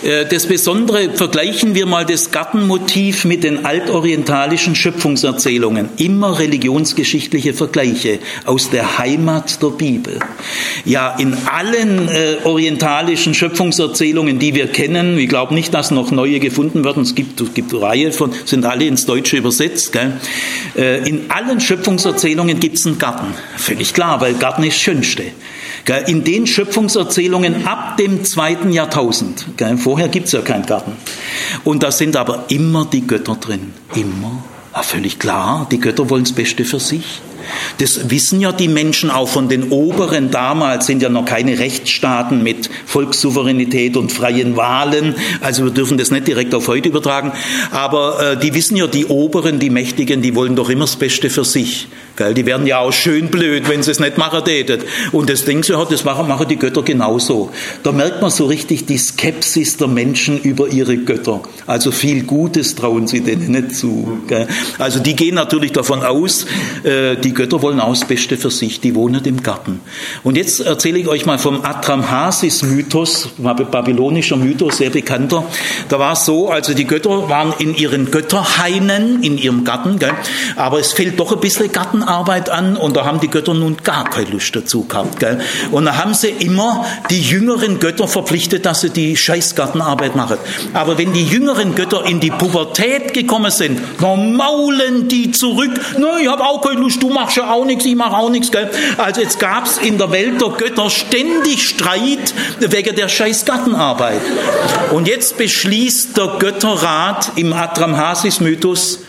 Äh, 0.04 0.26
das 0.26 0.46
Besondere, 0.46 1.10
vergleichen 1.14 1.76
wir 1.76 1.86
mal 1.86 2.06
das 2.06 2.32
Gartenmotiv 2.32 3.26
mit 3.26 3.44
den 3.44 3.66
altorientalischen 3.66 4.76
Schöpfungserzählungen. 4.76 5.90
Immer 5.98 6.40
religionsgeschichtliche 6.40 7.54
Vergleiche 7.54 8.20
aus 8.46 8.70
der 8.70 8.98
Heimat 8.98 9.62
der 9.62 9.70
Bibel. 9.70 10.20
Ja, 10.86 11.16
in 11.18 11.36
allen 11.52 12.08
äh, 12.08 12.38
orientalischen 12.44 13.34
Schöpfungserzählungen, 13.34 14.40
die 14.40 14.54
wir 14.54 14.68
kennen, 14.68 15.18
ich 15.18 15.30
glaube 15.30 15.54
nicht, 15.54 15.74
dass 15.74 15.92
noch 15.92 16.12
neue 16.12 16.40
gefunden 16.40 16.84
werden, 16.84 17.04
es 17.04 17.16
gibt, 17.16 17.42
es 17.42 17.54
gibt 17.54 17.74
eine 17.74 17.82
Reihe 17.82 18.12
von, 18.12 18.32
sind 18.46 18.66
alle 18.66 18.86
ins 18.86 19.06
Deutsche 19.06 19.38
übersetzt. 19.38 19.92
Gell? 19.92 20.14
Äh, 20.78 21.08
in 21.08 21.26
allen 21.30 21.60
Schöpfungserzählungen 21.60 22.60
gibt 22.60 22.78
es 22.78 22.86
einen 22.86 23.00
Garten. 23.00 23.34
Völlig 23.58 23.94
klar, 23.94 24.22
weil 24.22 24.34
Garten 24.36 24.64
ist 24.64 24.76
das 24.76 24.82
Schönste. 24.82 25.24
In 26.08 26.24
den 26.24 26.48
Schöpfungserzählungen 26.48 27.68
ab 27.68 27.98
dem 27.98 28.24
zweiten 28.24 28.72
Jahrtausend, 28.72 29.46
vorher 29.78 30.08
gibt 30.08 30.26
es 30.26 30.32
ja 30.32 30.42
keinen 30.42 30.66
Garten. 30.66 30.94
Und 31.64 31.84
da 31.84 31.92
sind 31.92 32.16
aber 32.16 32.46
immer 32.50 32.86
die 32.86 33.06
Götter 33.06 33.36
drin. 33.36 33.74
Immer. 33.94 34.44
Ja, 34.74 34.82
völlig 34.82 35.20
klar, 35.20 35.68
die 35.72 35.80
Götter 35.80 36.10
wollen 36.10 36.24
das 36.24 36.34
Beste 36.34 36.66
für 36.66 36.80
sich. 36.80 37.22
Das 37.80 38.10
wissen 38.10 38.42
ja 38.42 38.52
die 38.52 38.68
Menschen 38.68 39.10
auch 39.12 39.28
von 39.28 39.50
den 39.50 39.72
Oberen 39.72 40.32
damals, 40.32 40.86
sind 40.86 41.02
ja 41.02 41.10
noch 41.10 41.26
keine 41.26 41.60
Rechtsstaaten 41.60 42.44
mit 42.44 42.70
Volkssouveränität 42.86 43.98
und 43.98 44.12
freien 44.12 44.56
Wahlen. 44.56 45.16
Also 45.42 45.64
wir 45.66 45.72
dürfen 45.72 45.98
das 45.98 46.12
nicht 46.12 46.28
direkt 46.28 46.54
auf 46.56 46.68
heute 46.68 46.90
übertragen. 46.90 47.32
Aber 47.72 48.34
äh, 48.34 48.38
die 48.38 48.54
wissen 48.54 48.76
ja, 48.76 48.88
die 48.88 49.06
Oberen, 49.06 49.60
die 49.60 49.70
Mächtigen, 49.70 50.22
die 50.22 50.36
wollen 50.36 50.56
doch 50.56 50.70
immer 50.70 50.86
das 50.86 50.96
Beste 50.96 51.30
für 51.30 51.46
sich. 51.46 51.88
Gell? 52.16 52.34
Die 52.34 52.46
werden 52.46 52.66
ja 52.66 52.80
auch 52.80 52.94
schön 52.94 53.28
blöd, 53.28 53.68
wenn 53.68 53.84
sie 53.84 53.92
es 53.92 54.00
nicht 54.00 54.18
machen 54.18 54.44
täten. 54.44 54.80
Und 55.12 55.30
das 55.30 55.46
Ding 55.46 55.64
so 55.64 55.78
hat, 55.78 55.92
das 55.92 56.06
machen, 56.06 56.28
machen 56.28 56.48
die 56.48 56.56
Götter 56.56 56.84
genauso. 56.84 57.52
Da 57.84 57.92
merkt 57.92 58.22
man 58.22 58.32
so 58.32 58.46
richtig 58.46 58.86
die 58.86 58.98
Skepsis 58.98 59.78
der 59.78 59.88
Menschen 59.88 60.40
über 60.40 60.68
ihre 60.68 60.98
Götter. 60.98 61.42
Also 61.68 61.92
viel 61.92 62.24
Gutes 62.24 62.76
trauen 62.76 63.08
sie 63.08 63.22
denen 63.22 63.52
nicht 63.52 63.76
zu. 63.76 64.20
Gell? 64.28 64.48
Also 64.78 65.00
die 65.00 65.16
gehen 65.16 65.36
natürlich 65.36 65.72
davon 65.72 66.04
aus, 66.04 66.46
äh, 66.84 67.16
die 67.18 67.34
Götter 67.36 67.62
wollen 67.62 67.80
auch 67.80 67.94
das 67.94 68.06
Beste 68.06 68.38
für 68.38 68.50
sich, 68.50 68.80
die 68.80 68.96
wohnen 68.96 69.24
im 69.26 69.44
Garten. 69.44 69.82
Und 70.24 70.38
jetzt 70.38 70.62
erzähle 70.62 70.98
ich 70.98 71.08
euch 71.08 71.26
mal 71.26 71.38
vom 71.38 71.64
Atramhasis-Mythos, 71.64 73.30
babylonischer 73.38 74.38
Mythos, 74.38 74.78
sehr 74.78 74.90
bekannter. 74.90 75.44
Da 75.90 76.00
war 76.00 76.14
es 76.14 76.26
so, 76.26 76.50
also 76.50 76.74
die 76.74 76.86
Götter 76.86 77.30
waren 77.30 77.54
in 77.60 77.76
ihren 77.76 78.10
Götterhainen, 78.10 79.22
in 79.22 79.38
ihrem 79.38 79.64
Garten, 79.64 80.00
gell? 80.00 80.14
aber 80.56 80.80
es 80.80 80.94
fehlt 80.94 81.20
doch 81.20 81.32
ein 81.32 81.40
bisschen 81.40 81.72
Gartenarbeit 81.72 82.50
an 82.50 82.78
und 82.78 82.96
da 82.96 83.06
haben 83.06 83.20
die 83.20 83.28
Götter 83.28 83.54
nun 83.54 83.78
gar 83.84 84.10
keine 84.10 84.30
Lust 84.32 84.56
dazu 84.56 84.86
gehabt. 84.86 85.20
Gell? 85.20 85.40
Und 85.72 85.86
da 85.86 85.98
haben 85.98 86.14
sie 86.14 86.30
immer 86.30 86.86
die 87.10 87.22
jüngeren 87.22 87.80
Götter 87.80 88.08
verpflichtet, 88.08 88.66
dass 88.66 88.82
sie 88.82 88.90
die 88.90 89.18
Scheißgartenarbeit 89.18 90.16
machen. 90.16 90.38
Aber 90.74 90.98
wenn 90.98 91.14
die 91.14 91.26
jüngeren 91.26 91.76
Götter 91.76 92.06
in 92.06 92.20
die 92.20 92.32
Pubertät 92.32 93.14
gekommen 93.14 93.52
sind, 93.52 93.80
dann 94.00 94.36
maulen 94.36 95.08
die 95.08 95.32
zurück. 95.32 95.72
Na, 96.00 96.18
ich 96.20 96.28
habe 96.28 96.44
auch 96.44 96.62
keine 96.62 96.80
Lust, 96.80 97.04
du 97.04 97.10
machst 97.10 97.25
ja 97.32 97.52
auch 97.52 97.66
nichts, 97.66 97.86
ich 97.86 97.96
mache 97.96 98.16
auch 98.16 98.30
nichts. 98.30 98.52
Gell? 98.52 98.70
Also 98.98 99.22
jetzt 99.22 99.40
gab 99.40 99.66
es 99.66 99.78
in 99.78 99.98
der 99.98 100.12
Welt 100.12 100.42
der 100.42 100.50
Götter 100.50 100.90
ständig 100.90 101.68
Streit 101.68 102.34
wegen 102.60 102.96
der 102.96 103.08
scheiß 103.08 103.46
Gartenarbeit. 103.46 104.22
Und 104.92 105.08
jetzt 105.08 105.38
beschließt 105.38 105.86
beschließt 105.86 106.18
der 106.18 106.28
Götterrat 106.40 107.32
im 107.36 107.54
Adramhasis-Mythos, 107.54 109.00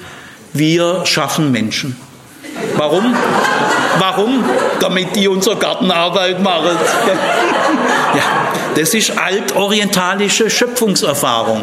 wir 0.53 1.05
schaffen 1.05 1.53
Menschen. 1.53 1.97
Warum? 2.77 3.14
Warum? 3.99 4.45
Damit 4.81 5.17
die 5.17 5.29
unsere 5.29 5.57
Gartenarbeit 5.57 6.43
machen. 6.43 6.77
Ja, 8.14 8.23
das 8.75 8.95
ist 8.95 9.12
altorientalische 9.19 10.49
Schöpfungserfahrung. 10.49 11.62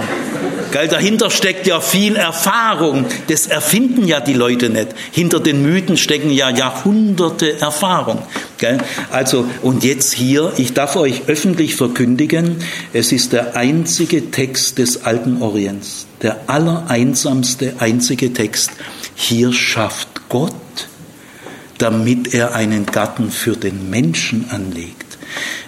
Gell, 0.74 0.88
dahinter 0.88 1.30
steckt 1.30 1.68
ja 1.68 1.80
viel 1.82 2.16
Erfahrung. 2.16 3.06
Das 3.28 3.46
erfinden 3.46 4.08
ja 4.08 4.20
die 4.20 4.34
Leute 4.34 4.72
nicht. 4.72 4.88
Hinter 5.12 5.40
den 5.40 5.62
Mythen 5.62 5.98
stecken 5.98 6.32
ja 6.32 6.50
Jahrhunderte 6.50 7.62
Erfahrung. 7.62 8.24
Gell? 8.58 8.80
Also, 9.12 9.48
und 9.62 9.84
jetzt 9.84 10.14
hier, 10.14 10.52
ich 10.58 10.74
darf 10.74 10.96
euch 10.96 11.28
öffentlich 11.28 11.76
verkündigen, 11.76 12.56
es 12.92 13.12
ist 13.12 13.34
der 13.34 13.56
einzige 13.56 14.32
Text 14.32 14.80
des 14.80 15.04
alten 15.04 15.44
Orients, 15.44 16.08
der 16.24 16.40
allereinsamste, 16.48 17.76
einzige 17.78 18.34
Text. 18.34 18.72
Hier 19.14 19.54
schafft 19.54 20.28
Gott, 20.28 20.56
damit 21.78 22.34
er 22.34 22.56
einen 22.56 22.88
Garten 22.88 23.30
für 23.30 23.56
den 23.56 23.92
Menschen 23.92 24.50
anlegt. 24.50 25.20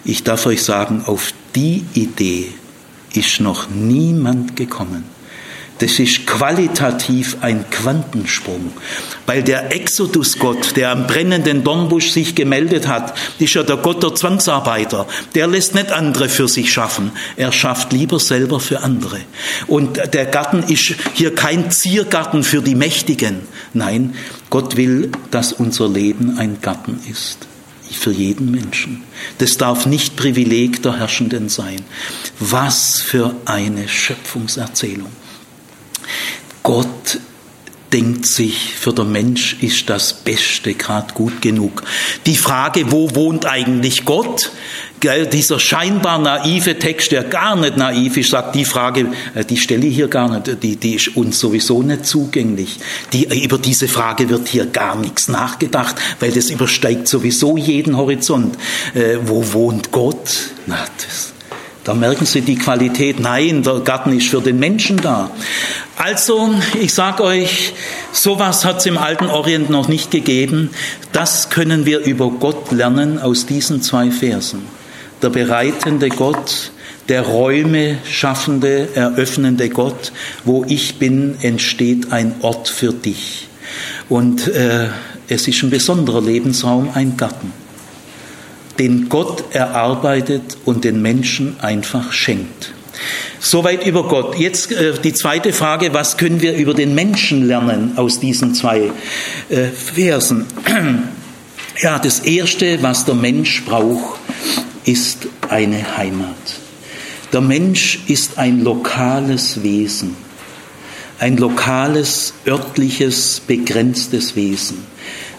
Ich 0.04 0.24
darf 0.24 0.48
euch 0.48 0.64
sagen, 0.64 1.04
auf 1.06 1.32
die 1.54 1.84
Idee 1.94 2.48
ist 3.18 3.40
noch 3.40 3.70
niemand 3.70 4.56
gekommen. 4.56 5.16
Das 5.80 6.00
ist 6.00 6.26
qualitativ 6.26 7.38
ein 7.42 7.70
Quantensprung, 7.70 8.72
weil 9.26 9.44
der 9.44 9.76
Exodus-Gott, 9.76 10.78
der 10.78 10.92
am 10.92 11.06
brennenden 11.06 11.66
Dornbusch 11.66 12.12
sich 12.12 12.34
gemeldet 12.34 12.88
hat, 12.88 13.14
ist 13.40 13.56
ja 13.56 13.64
der 13.64 13.76
Gott 13.78 14.02
der 14.02 14.16
Zwangsarbeiter. 14.16 15.06
Der 15.34 15.48
lässt 15.48 15.76
nicht 15.76 15.92
andere 15.92 16.30
für 16.30 16.48
sich 16.48 16.72
schaffen, 16.72 17.12
er 17.36 17.52
schafft 17.52 17.92
lieber 17.92 18.20
selber 18.20 18.62
für 18.62 18.84
andere. 18.84 19.20
Und 19.68 20.00
der 20.14 20.26
Garten 20.28 20.64
ist 20.64 20.96
hier 21.14 21.36
kein 21.36 21.70
Ziergarten 21.72 22.44
für 22.44 22.62
die 22.62 22.76
Mächtigen. 22.76 23.42
Nein, 23.74 24.16
Gott 24.50 24.78
will, 24.78 25.12
dass 25.30 25.52
unser 25.52 25.90
Leben 25.90 26.38
ein 26.38 26.62
Garten 26.62 27.02
ist 27.12 27.48
für 27.96 28.12
jeden 28.12 28.52
Menschen. 28.52 29.04
Das 29.38 29.58
darf 29.58 29.86
nicht 29.86 30.16
Privileg 30.16 30.82
der 30.84 30.98
Herrschenden 30.98 31.50
sein. 31.50 31.82
Was 32.40 33.02
für 33.02 33.36
eine 33.46 33.88
Schöpfungserzählung. 33.88 35.10
Gott 36.64 37.20
denkt 37.94 38.26
sich, 38.28 38.74
für 38.74 38.94
den 38.94 39.12
Mensch 39.12 39.58
ist 39.62 39.90
das 39.90 40.14
Beste 40.14 40.74
gerade 40.74 41.14
gut 41.14 41.42
genug. 41.42 41.84
Die 42.26 42.36
Frage, 42.36 42.92
wo 42.92 43.14
wohnt 43.16 43.46
eigentlich 43.46 44.06
Gott? 44.06 44.52
dieser 45.32 45.60
scheinbar 45.60 46.18
naive 46.18 46.80
Text, 46.80 47.12
der 47.12 47.24
gar 47.24 47.56
nicht 47.56 47.78
naiv 47.78 48.18
ist, 48.18 48.32
sagt, 48.32 48.56
die 48.56 48.66
Frage, 48.66 49.12
äh, 49.36 49.46
die 49.46 49.58
stelle 49.58 49.86
ich 49.86 49.96
hier 49.96 50.08
gar 50.08 50.30
nicht, 50.30 50.64
die, 50.64 50.78
die 50.78 50.96
ist 50.96 51.16
uns 51.16 51.40
sowieso 51.40 51.84
nicht 51.84 52.08
zugänglich. 52.08 52.80
Die, 53.14 53.44
über 53.44 53.60
diese 53.60 53.88
Frage 53.88 54.30
wird 54.30 54.48
hier 54.48 54.66
gar 54.66 54.96
nichts 54.96 55.28
nachgedacht, 55.28 55.96
weil 56.20 56.32
das 56.32 56.50
übersteigt 56.50 57.08
sowieso 57.08 57.56
jeden 57.58 57.98
Horizont. 57.98 58.58
Äh, 58.96 59.18
wo 59.26 59.54
wohnt 59.54 59.92
Gott? 59.92 60.50
Na, 60.66 60.84
das, 60.98 61.35
da 61.86 61.94
merken 61.94 62.26
Sie 62.26 62.42
die 62.42 62.58
Qualität. 62.58 63.20
Nein, 63.22 63.64
der 63.64 63.80
Garten 63.80 64.12
ist 64.12 64.28
für 64.28 64.42
den 64.42 64.60
Menschen 64.60 64.98
da. 64.98 65.32
Also, 65.96 66.54
ich 66.82 66.94
sage 66.94 67.24
euch, 67.24 67.74
sowas 68.12 68.66
hat 68.66 68.80
es 68.80 68.86
im 68.86 68.98
alten 68.98 69.28
Orient 69.28 69.70
noch 69.70 69.88
nicht 69.88 70.12
gegeben. 70.12 70.72
Das 71.14 71.50
können 71.50 71.86
wir 71.86 72.00
über 72.00 72.30
Gott 72.30 72.74
lernen 72.74 73.20
aus 73.20 73.46
diesen 73.46 73.82
zwei 73.82 74.12
Versen 74.12 74.64
der 75.22 75.30
bereitende 75.30 76.10
Gott, 76.10 76.72
der 77.10 77.24
Räume 77.24 77.98
schaffende, 78.08 78.90
eröffnende 78.96 79.70
Gott, 79.70 80.12
wo 80.44 80.66
ich 80.68 81.00
bin, 81.00 81.36
entsteht 81.42 82.12
ein 82.12 82.36
Ort 82.42 82.68
für 82.68 82.94
dich. 82.94 83.48
Und 84.10 84.48
äh, 84.48 84.88
es 85.28 85.48
ist 85.48 85.64
ein 85.64 85.70
besonderer 85.70 86.22
Lebensraum, 86.22 86.90
ein 86.94 87.18
Garten, 87.18 87.52
den 88.80 89.10
Gott 89.10 89.44
erarbeitet 89.54 90.58
und 90.66 90.84
den 90.84 91.02
Menschen 91.02 91.60
einfach 91.60 92.12
schenkt. 92.12 92.74
Soweit 93.40 93.86
über 93.86 94.08
Gott. 94.08 94.38
Jetzt 94.38 94.72
äh, 94.72 94.94
die 95.04 95.14
zweite 95.14 95.54
Frage, 95.54 95.94
was 95.94 96.18
können 96.18 96.42
wir 96.42 96.56
über 96.56 96.74
den 96.74 96.96
Menschen 96.96 97.48
lernen 97.48 97.94
aus 97.98 98.20
diesen 98.20 98.56
zwei 98.56 98.92
äh, 99.50 99.68
Versen? 99.68 100.46
Ja, 101.82 102.00
das 102.00 102.20
Erste, 102.20 102.82
was 102.84 103.04
der 103.04 103.16
Mensch 103.16 103.66
braucht, 103.66 104.18
ist 104.86 105.28
eine 105.50 105.98
Heimat. 105.98 106.38
Der 107.34 107.42
Mensch 107.42 108.00
ist 108.08 108.38
ein 108.38 108.64
lokales 108.64 109.62
Wesen, 109.62 110.16
ein 111.20 111.36
lokales, 111.36 112.34
örtliches, 112.48 113.42
begrenztes 113.46 114.38
Wesen. 114.38 114.86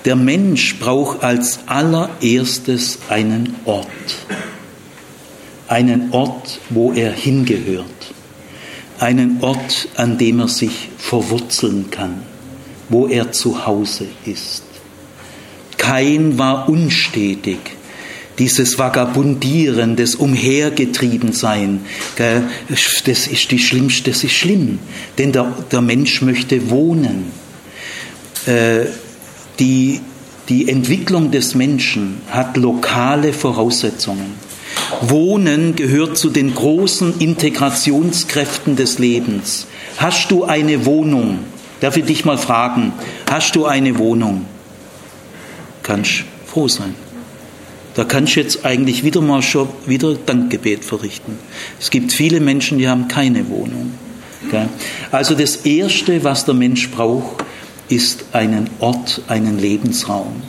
Der 0.06 0.14
Mensch 0.14 0.76
braucht 0.78 1.24
als 1.24 1.58
allererstes 1.66 2.98
einen 3.08 3.56
Ort, 3.64 3.88
einen 5.66 6.12
Ort, 6.12 6.60
wo 6.70 6.92
er 6.92 7.10
hingehört, 7.10 8.14
einen 9.00 9.38
Ort, 9.40 9.88
an 9.96 10.16
dem 10.16 10.38
er 10.38 10.46
sich 10.46 10.90
verwurzeln 10.96 11.90
kann, 11.90 12.22
wo 12.88 13.08
er 13.08 13.32
zu 13.32 13.66
Hause 13.66 14.06
ist. 14.24 14.62
Kein 15.76 16.38
war 16.38 16.68
unstetig, 16.68 17.58
dieses 18.38 18.78
Vagabundieren, 18.78 19.96
das 19.96 20.14
Umhergetriebensein, 20.14 21.80
das 22.16 23.26
ist 23.26 23.50
die 23.50 23.58
schlimmste, 23.58 24.12
das 24.12 24.22
ist 24.22 24.34
schlimm, 24.34 24.78
denn 25.18 25.32
der, 25.32 25.52
der 25.72 25.80
Mensch 25.80 26.22
möchte 26.22 26.70
wohnen. 26.70 27.32
Äh, 28.46 28.86
die, 29.58 30.00
die 30.48 30.68
Entwicklung 30.68 31.30
des 31.30 31.54
Menschen 31.54 32.20
hat 32.28 32.56
lokale 32.56 33.32
Voraussetzungen. 33.32 34.34
Wohnen 35.00 35.74
gehört 35.76 36.16
zu 36.16 36.30
den 36.30 36.54
großen 36.54 37.18
Integrationskräften 37.18 38.76
des 38.76 38.98
Lebens. 38.98 39.66
Hast 39.96 40.30
du 40.30 40.44
eine 40.44 40.86
Wohnung? 40.86 41.40
Darf 41.80 41.96
ich 41.96 42.04
dich 42.04 42.24
mal 42.24 42.38
fragen, 42.38 42.92
hast 43.30 43.56
du 43.56 43.66
eine 43.66 43.98
Wohnung? 43.98 44.46
Kannst 45.82 46.24
froh 46.46 46.68
sein. 46.68 46.94
Da 47.94 48.04
kannst 48.04 48.36
du 48.36 48.40
jetzt 48.40 48.64
eigentlich 48.64 49.04
wieder 49.04 49.22
mal 49.22 49.42
schon 49.42 49.68
wieder 49.86 50.14
Dankgebet 50.14 50.84
verrichten. 50.84 51.38
Es 51.80 51.90
gibt 51.90 52.12
viele 52.12 52.40
Menschen, 52.40 52.78
die 52.78 52.88
haben 52.88 53.08
keine 53.08 53.48
Wohnung. 53.48 53.92
Also 55.10 55.34
das 55.34 55.56
Erste, 55.56 56.22
was 56.22 56.44
der 56.44 56.54
Mensch 56.54 56.90
braucht, 56.90 57.44
ist 57.88 58.24
einen 58.32 58.68
Ort, 58.80 59.22
einen 59.28 59.58
Lebensraum. 59.58 60.42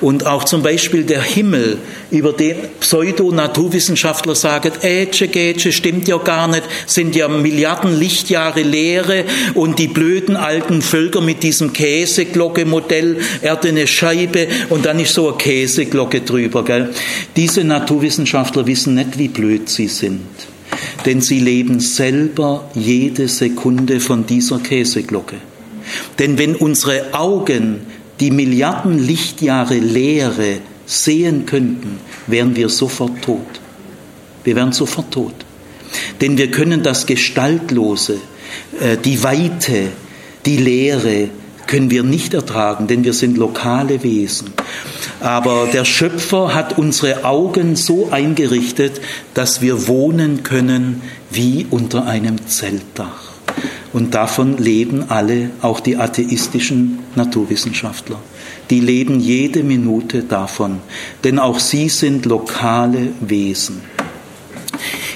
Und 0.00 0.26
auch 0.26 0.44
zum 0.44 0.62
Beispiel 0.62 1.04
der 1.04 1.22
Himmel, 1.22 1.78
über 2.10 2.32
den 2.32 2.56
Pseudo-Naturwissenschaftler 2.80 4.34
sagen, 4.34 4.72
Ätsche, 4.82 5.28
Gätsche, 5.28 5.72
stimmt 5.72 6.06
ja 6.06 6.18
gar 6.18 6.48
nicht, 6.48 6.62
sind 6.86 7.16
ja 7.16 7.28
Milliarden 7.28 7.98
Lichtjahre 7.98 8.62
Leere 8.62 9.24
und 9.54 9.78
die 9.78 9.88
blöden 9.88 10.36
alten 10.36 10.82
Völker 10.82 11.20
mit 11.20 11.42
diesem 11.42 11.72
Käseglocke-Modell, 11.72 13.18
erdene 13.42 13.86
Scheibe 13.86 14.46
und 14.70 14.86
dann 14.86 15.00
ist 15.00 15.14
so 15.14 15.28
eine 15.28 15.36
Käseglocke 15.36 16.20
drüber. 16.20 16.64
Gell? 16.64 16.90
Diese 17.36 17.64
Naturwissenschaftler 17.64 18.66
wissen 18.66 18.94
nicht, 18.94 19.18
wie 19.18 19.28
blöd 19.28 19.68
sie 19.68 19.88
sind 19.88 20.20
denn 21.06 21.20
sie 21.20 21.38
leben 21.38 21.80
selber 21.80 22.68
jede 22.74 23.28
Sekunde 23.28 24.00
von 24.00 24.26
dieser 24.26 24.58
Käseglocke. 24.58 25.36
Denn 26.18 26.38
wenn 26.38 26.54
unsere 26.54 27.14
Augen 27.14 27.80
die 28.20 28.30
Milliarden 28.30 28.98
Lichtjahre 28.98 29.78
Leere 29.78 30.58
sehen 30.86 31.46
könnten, 31.46 31.98
wären 32.26 32.54
wir 32.56 32.68
sofort 32.68 33.22
tot. 33.22 33.60
Wir 34.44 34.56
wären 34.56 34.72
sofort 34.72 35.10
tot. 35.10 35.34
Denn 36.20 36.38
wir 36.38 36.50
können 36.50 36.82
das 36.82 37.06
Gestaltlose, 37.06 38.18
äh, 38.80 38.96
die 38.96 39.22
Weite, 39.22 39.88
die 40.46 40.56
Leere, 40.56 41.28
können 41.66 41.90
wir 41.90 42.02
nicht 42.02 42.34
ertragen, 42.34 42.86
denn 42.86 43.04
wir 43.04 43.14
sind 43.14 43.38
lokale 43.38 44.02
Wesen. 44.02 44.52
Aber 45.20 45.66
der 45.72 45.84
Schöpfer 45.86 46.54
hat 46.54 46.76
unsere 46.78 47.24
Augen 47.24 47.76
so 47.76 48.10
eingerichtet, 48.10 49.00
dass 49.32 49.62
wir 49.62 49.88
wohnen 49.88 50.42
können 50.42 51.00
wie 51.30 51.66
unter 51.70 52.06
einem 52.06 52.46
Zeltdach. 52.46 53.23
Und 53.94 54.12
davon 54.12 54.58
leben 54.58 55.08
alle, 55.08 55.50
auch 55.62 55.78
die 55.78 55.96
atheistischen 55.96 56.98
Naturwissenschaftler. 57.14 58.18
Die 58.68 58.80
leben 58.80 59.20
jede 59.20 59.62
Minute 59.62 60.24
davon, 60.24 60.80
denn 61.22 61.38
auch 61.38 61.60
sie 61.60 61.88
sind 61.88 62.26
lokale 62.26 63.10
Wesen. 63.20 63.82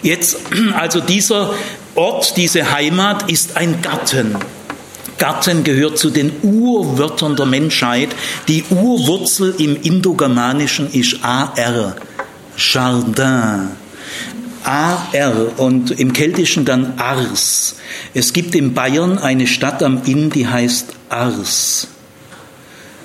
Jetzt, 0.02 0.38
also 0.78 1.00
dieser 1.00 1.52
Ort, 1.96 2.36
diese 2.36 2.70
Heimat 2.70 3.28
ist 3.28 3.56
ein 3.56 3.82
Garten. 3.82 4.36
Garten 5.18 5.64
gehört 5.64 5.98
zu 5.98 6.10
den 6.10 6.30
Urwörtern 6.42 7.34
der 7.34 7.46
Menschheit. 7.46 8.10
Die 8.46 8.62
Urwurzel 8.70 9.56
im 9.58 9.74
Indogermanischen 9.82 10.88
ist 10.92 11.18
AR, 11.24 11.96
Jardin. 12.56 13.70
AR 14.64 15.58
und 15.58 15.90
im 15.92 16.12
Keltischen 16.12 16.64
dann 16.64 16.98
Ars. 16.98 17.76
Es 18.14 18.32
gibt 18.32 18.54
in 18.54 18.74
Bayern 18.74 19.18
eine 19.18 19.46
Stadt 19.46 19.82
am 19.82 20.02
Inn, 20.04 20.30
die 20.30 20.46
heißt 20.46 20.94
Ars. 21.08 21.88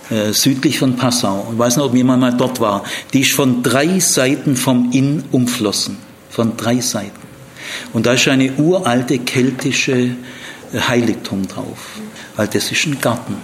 Äh, 0.10 0.34
südlich 0.34 0.80
von 0.80 0.96
Passau. 0.96 1.48
Ich 1.52 1.58
weiß 1.58 1.78
nicht, 1.78 1.86
ob 1.86 1.96
jemand 1.96 2.22
mal 2.22 2.34
dort 2.34 2.60
war. 2.60 2.84
Die 3.14 3.22
ist 3.22 3.32
von 3.32 3.64
drei 3.64 4.00
Seiten 4.00 4.56
vom 4.56 4.92
Inn 4.92 5.24
umflossen. 5.32 5.98
Von 6.30 6.58
drei 6.58 6.82
Seiten. 6.82 7.22
Und 7.94 8.06
da 8.06 8.14
ist 8.14 8.28
eine 8.28 8.52
uralte 8.54 9.20
keltische 9.20 9.94
äh, 10.74 10.80
Heiligtum 10.88 11.48
drauf. 11.48 12.00
Weil 12.36 12.48
das 12.48 12.72
ist 12.72 12.86
ein 12.86 13.00
Garten. 13.00 13.36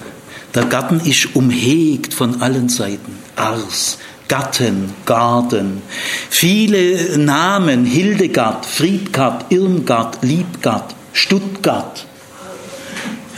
Der 0.53 0.65
Garten 0.65 0.99
ist 0.99 1.35
umhegt 1.35 2.13
von 2.13 2.41
allen 2.41 2.69
Seiten. 2.69 3.17
Ars, 3.35 3.99
Gatten, 4.29 4.93
Garten. 5.05 5.81
Viele 6.29 7.17
Namen, 7.17 7.83
Hildegard, 7.83 8.65
Friedgard, 8.65 9.51
Irmgard, 9.51 10.19
Liebgard, 10.21 10.95
Stuttgart. 11.11 12.05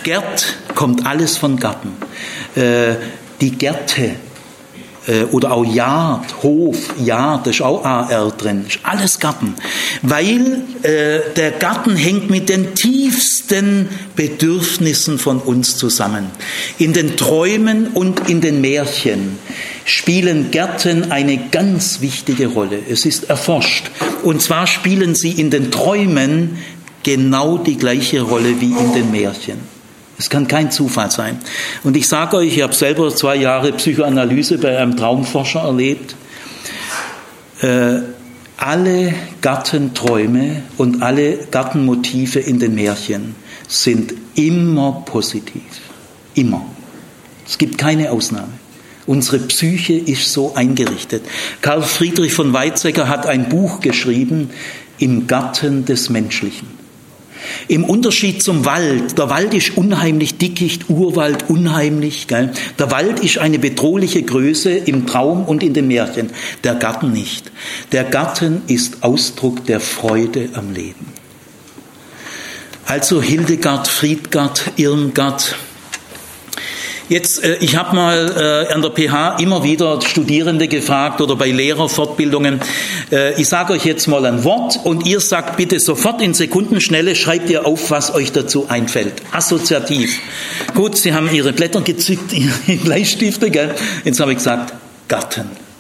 Gerd 0.04 0.58
kommt 0.76 1.06
alles 1.06 1.38
von 1.38 1.58
Garten. 1.58 1.94
Äh, 2.56 2.96
die 3.40 3.52
Gärte 3.52 4.16
äh, 5.08 5.24
oder 5.32 5.52
auch 5.54 5.66
Yard, 5.66 6.44
Hof, 6.44 6.78
Yard, 7.00 7.46
da 7.46 7.50
ist 7.52 7.62
auch 7.62 7.86
AR 7.86 8.32
drin, 8.32 8.66
ist 8.68 8.80
alles 8.84 9.20
Garten. 9.20 9.56
Weil 10.02 10.64
äh, 10.84 11.20
der 11.36 11.52
Garten 11.52 11.96
hängt 11.96 12.30
mit 12.30 12.50
den 12.50 12.76
tiefsten 12.76 13.90
Bedürfnissen 14.16 15.18
von 15.18 15.40
uns 15.40 15.78
zusammen. 15.78 16.32
In 16.78 16.94
den 16.94 17.16
Träumen 17.16 17.88
und 17.88 18.30
in 18.30 18.42
den 18.42 18.62
Märchen 18.62 19.40
spielen 19.86 20.52
Gärten 20.52 21.12
eine 21.12 21.38
ganz 21.38 22.02
wichtige 22.02 22.48
Rolle. 22.48 22.80
Es 22.90 23.06
ist 23.06 23.30
erforscht. 23.30 23.92
Und 24.24 24.42
zwar 24.42 24.68
spielen 24.68 25.16
sie 25.16 25.32
in 25.32 25.50
den 25.50 25.72
Träumen 25.72 26.58
genau 27.04 27.58
die 27.58 27.78
gleiche 27.78 28.22
Rolle 28.22 28.62
wie 28.62 28.72
in 28.72 28.94
den 28.94 29.12
Märchen. 29.12 29.60
Es 30.18 30.30
kann 30.30 30.48
kein 30.48 30.70
Zufall 30.70 31.10
sein. 31.10 31.40
Und 31.84 31.98
ich 31.98 32.08
sage 32.08 32.38
euch, 32.38 32.56
ich 32.56 32.62
habe 32.62 32.74
selber 32.74 33.14
zwei 33.16 33.38
Jahre 33.38 33.72
Psychoanalyse 33.72 34.60
bei 34.60 34.78
einem 34.78 34.96
Traumforscher 34.96 35.62
erlebt. 35.62 36.16
Äh, 37.62 38.02
alle 38.58 39.16
Gattenträume 39.42 40.62
und 40.78 41.02
alle 41.02 41.38
Gattenmotive 41.50 42.40
in 42.40 42.60
den 42.60 42.76
Märchen 42.76 43.36
sind 43.68 44.14
immer 44.36 45.04
positiv. 45.06 45.64
Immer. 46.36 46.66
Es 47.48 47.58
gibt 47.58 47.80
keine 47.80 48.12
Ausnahme. 48.12 48.61
Unsere 49.08 49.40
Psyche 49.40 49.94
ist 49.94 50.32
so 50.32 50.54
eingerichtet. 50.56 51.24
Karl 51.62 51.82
Friedrich 51.82 52.34
von 52.34 52.54
Weizsäcker 52.54 53.08
hat 53.08 53.26
ein 53.26 53.50
Buch 53.50 53.80
geschrieben, 53.82 54.50
Im 55.00 55.26
Gatten 55.26 55.86
des 55.86 56.10
Menschlichen. 56.10 56.82
Im 57.68 57.84
Unterschied 57.84 58.44
zum 58.44 58.66
Wald, 58.66 59.18
der 59.18 59.30
Wald 59.30 59.54
ist 59.54 59.78
unheimlich 59.78 60.38
dickicht, 60.38 60.90
Urwald 60.90 61.50
unheimlich. 61.50 62.28
Gell? 62.28 62.52
Der 62.78 62.92
Wald 62.92 63.20
ist 63.20 63.38
eine 63.38 63.60
bedrohliche 63.60 64.22
Größe 64.22 64.72
im 64.72 65.08
Traum 65.08 65.46
und 65.46 65.64
in 65.64 65.74
den 65.74 65.88
Märchen, 65.88 66.30
der 66.64 66.76
Garten 66.76 67.12
nicht. 67.12 67.52
Der 67.92 68.04
Garten 68.04 68.62
ist 68.68 69.04
Ausdruck 69.04 69.66
der 69.66 69.80
Freude 69.80 70.50
am 70.54 70.74
Leben. 70.74 71.08
Also 72.86 73.22
Hildegard, 73.22 73.88
Friedgard, 73.88 74.74
Irmgard, 74.76 75.56
Jetzt, 77.12 77.44
äh, 77.44 77.58
ich 77.60 77.76
habe 77.76 77.94
mal 77.94 78.66
äh, 78.70 78.74
an 78.74 78.82
der 78.82 78.92
PH 78.92 79.42
immer 79.42 79.66
wieder 79.66 80.00
Studierende 80.02 80.70
gefragt 80.70 81.20
oder 81.20 81.36
bei 81.36 81.52
Lehrerfortbildungen. 81.52 82.62
Äh, 83.12 83.34
ich 83.34 83.50
sage 83.50 83.74
euch 83.74 83.84
jetzt 83.84 84.08
mal 84.08 84.26
ein 84.26 84.46
Wort 84.46 84.80
und 84.86 85.06
ihr 85.06 85.20
sagt 85.20 85.58
bitte 85.58 85.82
sofort 85.82 86.22
in 86.22 86.34
Sekundenschnelle, 86.34 87.16
schreibt 87.16 87.50
ihr 87.50 87.66
auf, 87.66 87.92
was 87.92 88.16
euch 88.16 88.32
dazu 88.32 88.68
einfällt. 88.70 89.16
Assoziativ. 89.34 90.22
Gut, 90.74 90.96
Sie 90.96 91.14
haben 91.14 91.30
Ihre 91.30 91.52
Blätter 91.52 91.82
gezückt, 91.82 92.32
Ihre 92.68 92.78
Bleistifte, 92.78 93.52
gell? 93.52 93.76
Jetzt 94.06 94.22
habe 94.22 94.32
ich 94.32 94.38
gesagt, 94.38 94.74
Garten. 95.10 95.71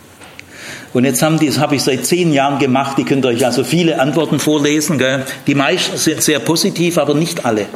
Und 0.93 1.05
jetzt 1.05 1.21
haben 1.21 1.39
die, 1.39 1.47
das 1.47 1.59
habe 1.59 1.75
ich 1.75 1.83
seit 1.83 2.05
zehn 2.05 2.33
Jahren 2.33 2.59
gemacht, 2.59 2.97
die 2.97 3.05
könnt 3.05 3.25
euch 3.25 3.45
also 3.45 3.63
viele 3.63 3.99
Antworten 4.01 4.39
vorlesen. 4.39 4.97
Gell? 4.97 5.25
Die 5.47 5.55
meisten 5.55 5.97
sind 5.97 6.21
sehr 6.21 6.39
positiv, 6.39 6.97
aber 6.97 7.13
nicht 7.13 7.45
alle. 7.45 7.67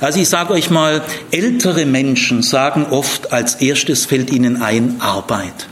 Also 0.00 0.20
ich 0.20 0.28
sage 0.28 0.54
euch 0.54 0.70
mal, 0.70 1.02
ältere 1.30 1.84
Menschen 1.84 2.42
sagen 2.42 2.86
oft, 2.90 3.32
als 3.32 3.56
erstes 3.56 4.06
fällt 4.06 4.30
ihnen 4.32 4.62
ein 4.62 4.96
Arbeit. 5.00 5.68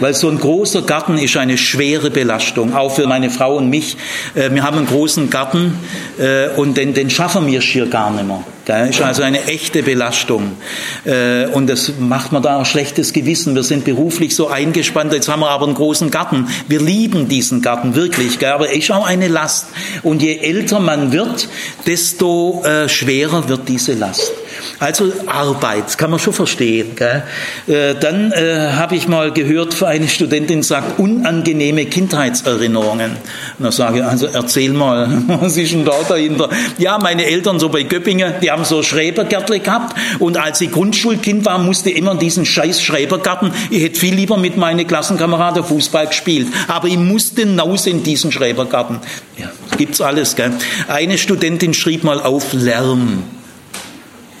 Weil 0.00 0.14
so 0.14 0.28
ein 0.28 0.38
großer 0.38 0.82
Garten 0.82 1.18
ist 1.18 1.36
eine 1.36 1.58
schwere 1.58 2.10
Belastung, 2.10 2.74
auch 2.74 2.94
für 2.94 3.06
meine 3.06 3.30
Frau 3.30 3.56
und 3.56 3.68
mich. 3.68 3.96
Äh, 4.34 4.50
wir 4.52 4.62
haben 4.62 4.78
einen 4.78 4.86
großen 4.86 5.30
Garten 5.30 5.78
äh, 6.18 6.48
und 6.56 6.76
den, 6.76 6.94
den 6.94 7.10
schaffen 7.10 7.46
wir 7.46 7.60
schier 7.60 7.86
gar 7.86 8.10
nicht 8.10 8.26
mehr. 8.26 8.44
Das 8.64 8.90
ist 8.90 9.02
also 9.02 9.22
eine 9.22 9.44
echte 9.44 9.82
Belastung. 9.82 10.56
Äh, 11.04 11.46
und 11.46 11.68
das 11.68 11.92
macht 11.98 12.32
man 12.32 12.42
da 12.42 12.58
ein 12.58 12.64
schlechtes 12.64 13.12
Gewissen. 13.12 13.54
Wir 13.54 13.62
sind 13.62 13.84
beruflich 13.84 14.34
so 14.34 14.48
eingespannt. 14.48 15.12
Jetzt 15.12 15.28
haben 15.28 15.40
wir 15.40 15.50
aber 15.50 15.66
einen 15.66 15.74
großen 15.74 16.10
Garten. 16.10 16.48
Wir 16.68 16.80
lieben 16.80 17.28
diesen 17.28 17.62
Garten 17.62 17.94
wirklich. 17.94 18.46
Aber 18.46 18.68
er 18.68 18.76
ist 18.76 18.90
auch 18.90 19.06
eine 19.06 19.28
Last. 19.28 19.66
Und 20.02 20.22
je 20.22 20.38
älter 20.38 20.80
man 20.80 21.12
wird, 21.12 21.48
desto 21.86 22.62
schwerer 22.86 23.48
wird 23.48 23.68
diese 23.68 23.94
Last. 23.94 24.32
Also 24.78 25.12
Arbeit, 25.26 25.96
kann 25.96 26.10
man 26.10 26.18
schon 26.18 26.32
verstehen. 26.32 26.96
Äh, 26.98 27.94
dann 28.00 28.32
äh, 28.32 28.72
habe 28.72 28.96
ich 28.96 29.08
mal 29.08 29.32
gehört, 29.32 29.82
eine 29.82 30.08
Studentin 30.08 30.62
sagt, 30.62 30.98
unangenehme 30.98 31.86
Kindheitserinnerungen. 31.86 33.12
Und 33.58 33.64
da 33.64 33.72
sage 33.72 34.00
ich, 34.00 34.04
also 34.04 34.26
erzähl 34.26 34.72
mal, 34.72 35.22
was 35.26 35.56
ist 35.56 35.72
denn 35.72 35.84
da 35.84 35.92
dahinter? 36.08 36.48
Ja, 36.78 36.98
meine 36.98 37.24
Eltern 37.24 37.60
so 37.60 37.68
bei 37.68 37.82
Göppingen, 37.82 38.34
die 38.42 38.50
haben 38.52 38.64
so 38.64 38.82
Schrebergärtle 38.82 39.60
gehabt 39.60 39.96
und 40.18 40.36
als 40.36 40.60
ich 40.60 40.70
Grundschulkind 40.70 41.44
war, 41.44 41.58
musste 41.58 41.90
immer 41.90 42.14
diesen 42.14 42.44
scheiß 42.44 42.82
Schrebergarten, 42.82 43.52
ich 43.70 43.82
hätte 43.82 43.98
viel 43.98 44.14
lieber 44.14 44.36
mit 44.36 44.56
meinen 44.56 44.86
Klassenkameraden 44.86 45.64
Fußball 45.64 46.06
gespielt, 46.06 46.48
aber 46.68 46.88
ich 46.88 46.98
musste 46.98 47.42
hinaus 47.42 47.86
in 47.86 48.02
diesen 48.02 48.30
Schrebergarten. 48.30 49.00
Ja, 49.38 49.50
gibt's 49.76 50.00
alles. 50.00 50.36
Gell? 50.36 50.52
Eine 50.88 51.18
Studentin 51.18 51.74
schrieb 51.74 52.04
mal 52.04 52.20
auf 52.20 52.52
Lärm. 52.52 53.24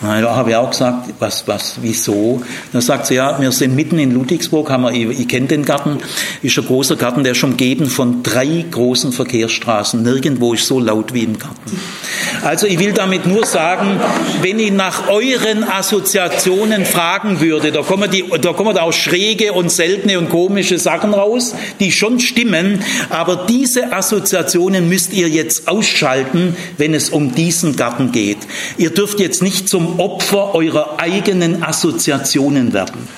Da 0.02 0.34
habe 0.34 0.50
ich 0.50 0.56
auch 0.56 0.70
gesagt, 0.70 1.10
was, 1.20 1.46
was, 1.46 1.76
wieso? 1.80 2.42
Dann 2.72 2.82
sagt 2.82 3.06
sie, 3.06 3.14
ja, 3.14 3.40
wir 3.40 3.52
sind 3.52 3.76
mitten 3.76 4.00
in 4.00 4.12
Ludwigsburg, 4.12 4.68
haben 4.68 4.82
wir, 4.82 5.10
ich, 5.10 5.28
kenne 5.28 5.46
den 5.46 5.64
Garten, 5.64 5.98
ist 6.42 6.58
ein 6.58 6.66
großer 6.66 6.96
Garten, 6.96 7.22
der 7.22 7.32
ist 7.32 7.44
umgeben 7.44 7.86
von 7.86 8.24
drei 8.24 8.64
großen 8.68 9.12
Verkehrsstraßen. 9.12 10.02
Nirgendwo 10.02 10.54
ist 10.54 10.66
so 10.66 10.80
laut 10.80 11.14
wie 11.14 11.22
im 11.22 11.38
Garten. 11.38 11.80
Also 12.42 12.66
ich 12.66 12.80
will 12.80 12.92
damit 12.92 13.26
nur 13.26 13.46
sagen, 13.46 14.00
wenn 14.40 14.58
ich 14.58 14.72
nach 14.72 15.08
euren 15.08 15.62
Assoziationen 15.62 16.84
fragen 16.84 17.40
würde, 17.40 17.70
da 17.70 17.82
kommen, 17.82 18.10
die, 18.10 18.24
da 18.40 18.52
kommen 18.52 18.74
da 18.74 18.82
auch 18.82 18.92
schräge 18.92 19.52
und 19.52 19.70
seltene 19.70 20.18
und 20.18 20.30
komische 20.30 20.80
Sachen 20.80 21.14
raus, 21.14 21.54
die 21.78 21.92
schon 21.92 22.18
stimmen, 22.18 22.82
aber 23.08 23.46
diese 23.48 23.92
Assoziationen 23.92 24.88
müsst 24.88 25.12
ihr 25.12 25.28
jetzt 25.28 25.68
ausschalten, 25.68 26.56
wenn 26.76 26.92
es 26.92 27.10
um 27.10 27.36
diesen 27.36 27.76
Garten 27.76 28.10
geht. 28.10 28.38
Ihr 28.78 28.90
dürft 28.90 29.20
jetzt 29.20 29.42
nicht 29.42 29.68
zum 29.68 29.91
Opfer 29.98 30.54
eurer 30.54 30.98
eigenen 30.98 31.62
Assoziationen 31.62 32.72
werden. 32.72 33.08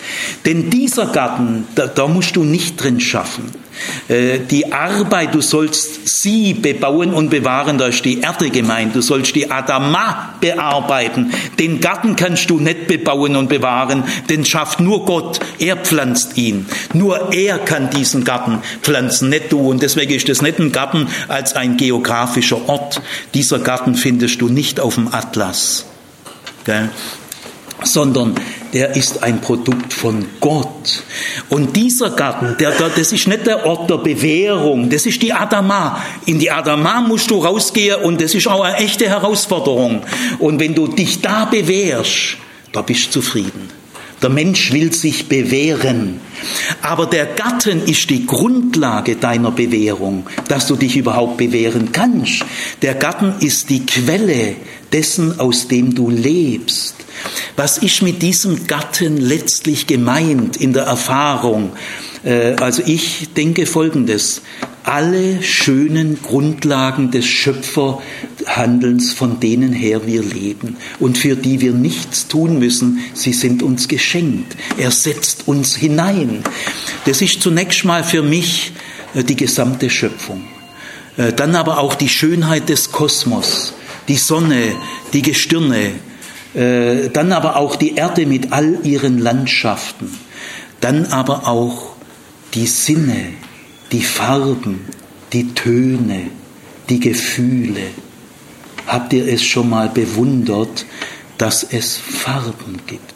Denn 0.44 0.70
dieser 0.70 1.06
Garten, 1.06 1.66
da, 1.74 1.86
da 1.86 2.06
musst 2.06 2.36
du 2.36 2.44
nicht 2.44 2.82
drin 2.82 3.00
schaffen. 3.00 3.64
Äh, 4.08 4.40
die 4.40 4.72
Arbeit, 4.72 5.34
du 5.34 5.40
sollst 5.40 6.08
sie 6.08 6.54
bebauen 6.54 7.12
und 7.12 7.30
bewahren, 7.30 7.78
da 7.78 7.86
ist 7.86 8.04
die 8.04 8.20
Erde 8.20 8.50
gemeint. 8.50 8.94
Du 8.94 9.00
sollst 9.00 9.34
die 9.34 9.50
Adama 9.50 10.34
bearbeiten. 10.40 11.32
Den 11.58 11.80
Garten 11.80 12.16
kannst 12.16 12.50
du 12.50 12.58
nicht 12.58 12.86
bebauen 12.86 13.36
und 13.36 13.48
bewahren, 13.48 14.04
den 14.28 14.44
schafft 14.44 14.80
nur 14.80 15.04
Gott. 15.04 15.40
Er 15.58 15.76
pflanzt 15.76 16.36
ihn. 16.36 16.66
Nur 16.92 17.32
er 17.32 17.58
kann 17.58 17.90
diesen 17.90 18.24
Garten 18.24 18.58
pflanzen, 18.82 19.30
nicht 19.30 19.52
du. 19.52 19.70
Und 19.70 19.82
deswegen 19.82 20.14
ist 20.14 20.28
das 20.28 20.42
nicht 20.42 20.58
ein 20.58 20.72
Garten 20.72 21.08
als 21.28 21.54
ein 21.54 21.76
geografischer 21.76 22.68
Ort. 22.68 23.00
Dieser 23.34 23.58
Garten 23.58 23.94
findest 23.94 24.40
du 24.40 24.48
nicht 24.48 24.80
auf 24.80 24.94
dem 24.94 25.12
Atlas 25.12 25.86
gell? 26.64 26.90
sondern 27.82 28.34
der 28.72 28.96
ist 28.96 29.22
ein 29.22 29.40
Produkt 29.40 29.92
von 29.92 30.26
Gott. 30.40 31.02
Und 31.48 31.76
dieser 31.76 32.10
Garten, 32.10 32.56
der, 32.58 32.72
der, 32.72 32.88
das 32.88 33.12
ist 33.12 33.28
nicht 33.28 33.46
der 33.46 33.64
Ort 33.66 33.90
der 33.90 33.98
Bewährung, 33.98 34.90
das 34.90 35.06
ist 35.06 35.22
die 35.22 35.32
Adama. 35.32 36.02
In 36.26 36.38
die 36.38 36.50
Adama 36.50 37.00
musst 37.00 37.30
du 37.30 37.44
rausgehen 37.44 38.02
und 38.02 38.20
das 38.20 38.34
ist 38.34 38.48
auch 38.48 38.62
eine 38.62 38.76
echte 38.78 39.08
Herausforderung. 39.08 40.02
Und 40.38 40.58
wenn 40.60 40.74
du 40.74 40.88
dich 40.88 41.20
da 41.20 41.44
bewährst, 41.44 42.36
da 42.72 42.82
bist 42.82 43.06
du 43.06 43.20
zufrieden. 43.20 43.70
Der 44.22 44.30
Mensch 44.30 44.72
will 44.72 44.92
sich 44.92 45.28
bewähren. 45.28 46.20
Aber 46.82 47.06
der 47.06 47.26
Garten 47.26 47.82
ist 47.84 48.10
die 48.10 48.26
Grundlage 48.26 49.16
deiner 49.16 49.50
Bewährung, 49.50 50.26
dass 50.48 50.66
du 50.66 50.76
dich 50.76 50.96
überhaupt 50.96 51.36
bewähren 51.36 51.92
kannst. 51.92 52.44
Der 52.82 52.94
Garten 52.94 53.34
ist 53.40 53.70
die 53.70 53.84
Quelle 53.86 54.56
dessen, 54.92 55.40
aus 55.40 55.68
dem 55.68 55.94
du 55.94 56.10
lebst. 56.10 56.94
Was 57.56 57.78
ist 57.78 58.02
mit 58.02 58.22
diesem 58.22 58.66
Garten 58.66 59.16
letztlich 59.16 59.86
gemeint 59.86 60.56
in 60.56 60.72
der 60.72 60.84
Erfahrung? 60.84 61.72
Äh, 62.24 62.54
also 62.54 62.82
ich 62.84 63.28
denke 63.36 63.66
Folgendes. 63.66 64.42
Alle 64.84 65.42
schönen 65.42 66.20
Grundlagen 66.22 67.10
des 67.10 67.24
Schöpferhandelns, 67.24 69.14
von 69.14 69.40
denen 69.40 69.72
her 69.72 70.06
wir 70.06 70.22
leben 70.22 70.76
und 71.00 71.16
für 71.16 71.36
die 71.36 71.62
wir 71.62 71.72
nichts 71.72 72.28
tun 72.28 72.58
müssen, 72.58 73.00
sie 73.14 73.32
sind 73.32 73.62
uns 73.62 73.88
geschenkt. 73.88 74.56
Er 74.76 74.90
setzt 74.90 75.48
uns 75.48 75.74
hinein. 75.74 76.44
Das 77.06 77.22
ist 77.22 77.40
zunächst 77.40 77.84
mal 77.86 78.04
für 78.04 78.22
mich 78.22 78.72
äh, 79.14 79.24
die 79.24 79.36
gesamte 79.36 79.88
Schöpfung. 79.88 80.44
Äh, 81.16 81.32
dann 81.32 81.54
aber 81.56 81.78
auch 81.78 81.94
die 81.94 82.10
Schönheit 82.10 82.68
des 82.68 82.92
Kosmos, 82.92 83.72
die 84.06 84.16
Sonne, 84.16 84.74
die 85.14 85.22
Gestirne, 85.22 85.92
äh, 86.52 87.08
dann 87.10 87.32
aber 87.32 87.56
auch 87.56 87.76
die 87.76 87.94
Erde 87.94 88.26
mit 88.26 88.52
all 88.52 88.84
ihren 88.84 89.18
Landschaften, 89.18 90.12
dann 90.82 91.06
aber 91.06 91.48
auch 91.48 91.94
die 92.52 92.66
Sinne, 92.66 93.32
die 93.94 94.02
Farben, 94.02 94.86
die 95.32 95.54
Töne, 95.54 96.30
die 96.88 96.98
Gefühle. 96.98 97.86
Habt 98.88 99.12
ihr 99.12 99.28
es 99.28 99.44
schon 99.44 99.70
mal 99.70 99.88
bewundert, 99.88 100.84
dass 101.38 101.62
es 101.62 101.96
Farben 101.96 102.80
gibt, 102.88 103.14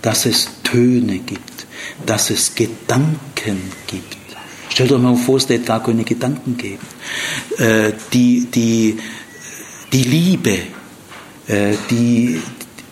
dass 0.00 0.24
es 0.24 0.48
Töne 0.62 1.18
gibt, 1.18 1.66
dass 2.06 2.30
es 2.30 2.54
Gedanken 2.54 3.72
gibt? 3.88 4.16
Stellt 4.68 4.92
euch 4.92 5.02
mal 5.02 5.16
vor, 5.16 5.38
es 5.38 5.48
hätte 5.48 5.64
gar 5.64 5.82
keine 5.82 6.04
Gedanken 6.04 6.56
geben. 6.56 6.86
Äh, 7.58 7.92
die, 8.12 8.46
die, 8.46 8.98
die 9.92 10.04
Liebe, 10.04 10.56
äh, 11.48 11.74
die, 11.90 12.40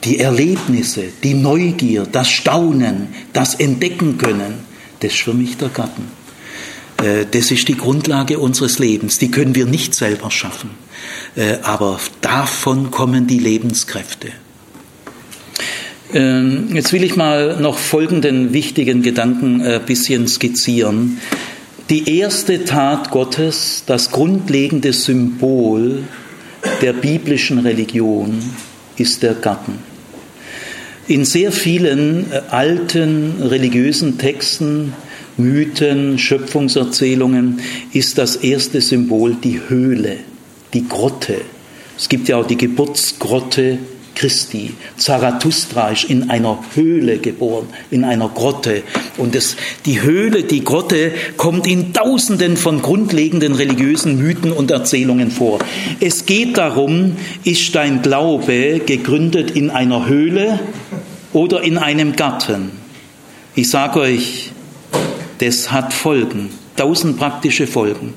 die 0.03 0.18
Erlebnisse, 0.18 1.05
die 1.22 1.35
Neugier, 1.35 2.07
das 2.11 2.28
Staunen, 2.28 3.14
das 3.33 3.55
Entdecken 3.55 4.18
können, 4.18 4.66
das 4.99 5.12
ist 5.12 5.20
für 5.20 5.33
mich 5.33 5.57
der 5.57 5.68
Garten. 5.68 6.20
Äh, 7.03 7.26
das 7.30 7.51
ist 7.51 7.68
die 7.68 7.76
Grundlage 7.76 8.38
unseres 8.38 8.78
Lebens. 8.78 9.18
Die 9.18 9.30
können 9.30 9.55
wir 9.55 9.66
nicht 9.66 9.94
selber 9.94 10.30
schaffen. 10.30 10.70
Äh, 11.36 11.57
aber 11.62 12.01
davon 12.20 12.90
kommen 12.90 13.26
die 13.26 13.38
Lebenskräfte. 13.38 14.28
Ähm, 16.12 16.68
jetzt 16.74 16.92
will 16.92 17.05
ich 17.05 17.16
mal 17.16 17.61
noch 17.61 17.78
folgenden 17.78 18.53
wichtigen 18.53 19.03
Gedanken 19.03 19.61
ein 19.61 19.66
äh, 19.66 19.80
bisschen 19.84 20.26
skizzieren. 20.26 21.18
Die 21.88 22.18
erste 22.18 22.64
Tat 22.64 23.11
Gottes, 23.11 23.84
das 23.86 24.11
grundlegende 24.11 24.92
Symbol 24.92 26.05
der 26.82 26.92
biblischen 26.92 27.59
Religion, 27.59 28.38
ist 28.96 29.22
der 29.22 29.34
Garten. 29.34 29.78
In 31.09 31.24
sehr 31.24 31.51
vielen 31.51 32.26
alten 32.51 33.42
religiösen 33.42 34.18
Texten 34.18 34.92
Mythen, 35.41 36.18
Schöpfungserzählungen 36.18 37.61
ist 37.93 38.18
das 38.18 38.36
erste 38.36 38.80
Symbol 38.80 39.36
die 39.43 39.61
Höhle, 39.68 40.18
die 40.72 40.86
Grotte. 40.86 41.41
Es 41.97 42.09
gibt 42.09 42.28
ja 42.28 42.36
auch 42.36 42.47
die 42.47 42.57
Geburtsgrotte 42.57 43.78
Christi. 44.14 44.74
Zarathustra 44.97 45.91
ist 45.91 46.05
in 46.05 46.28
einer 46.30 46.62
Höhle 46.74 47.18
geboren, 47.18 47.68
in 47.91 48.05
einer 48.05 48.28
Grotte. 48.28 48.82
Und 49.16 49.34
das, 49.34 49.57
die 49.86 50.03
Höhle, 50.03 50.43
die 50.43 50.62
Grotte 50.62 51.12
kommt 51.36 51.66
in 51.66 51.93
tausenden 51.93 52.57
von 52.57 52.82
grundlegenden 52.82 53.55
religiösen 53.55 54.18
Mythen 54.18 54.53
und 54.53 54.70
Erzählungen 54.70 55.30
vor. 55.30 55.59
Es 56.01 56.26
geht 56.26 56.59
darum, 56.59 57.16
ist 57.45 57.74
dein 57.74 58.03
Glaube 58.03 58.80
gegründet 58.84 59.53
in 59.53 59.70
einer 59.70 60.07
Höhle 60.07 60.61
oder 61.32 61.62
in 61.62 61.78
einem 61.78 62.14
Garten? 62.14 62.72
Ich 63.55 63.70
sage 63.70 64.01
euch, 64.01 64.53
das 65.41 65.72
hat 65.72 65.93
Folgen, 65.93 66.51
tausend 66.76 67.18
praktische 67.18 67.66
Folgen. 67.66 68.14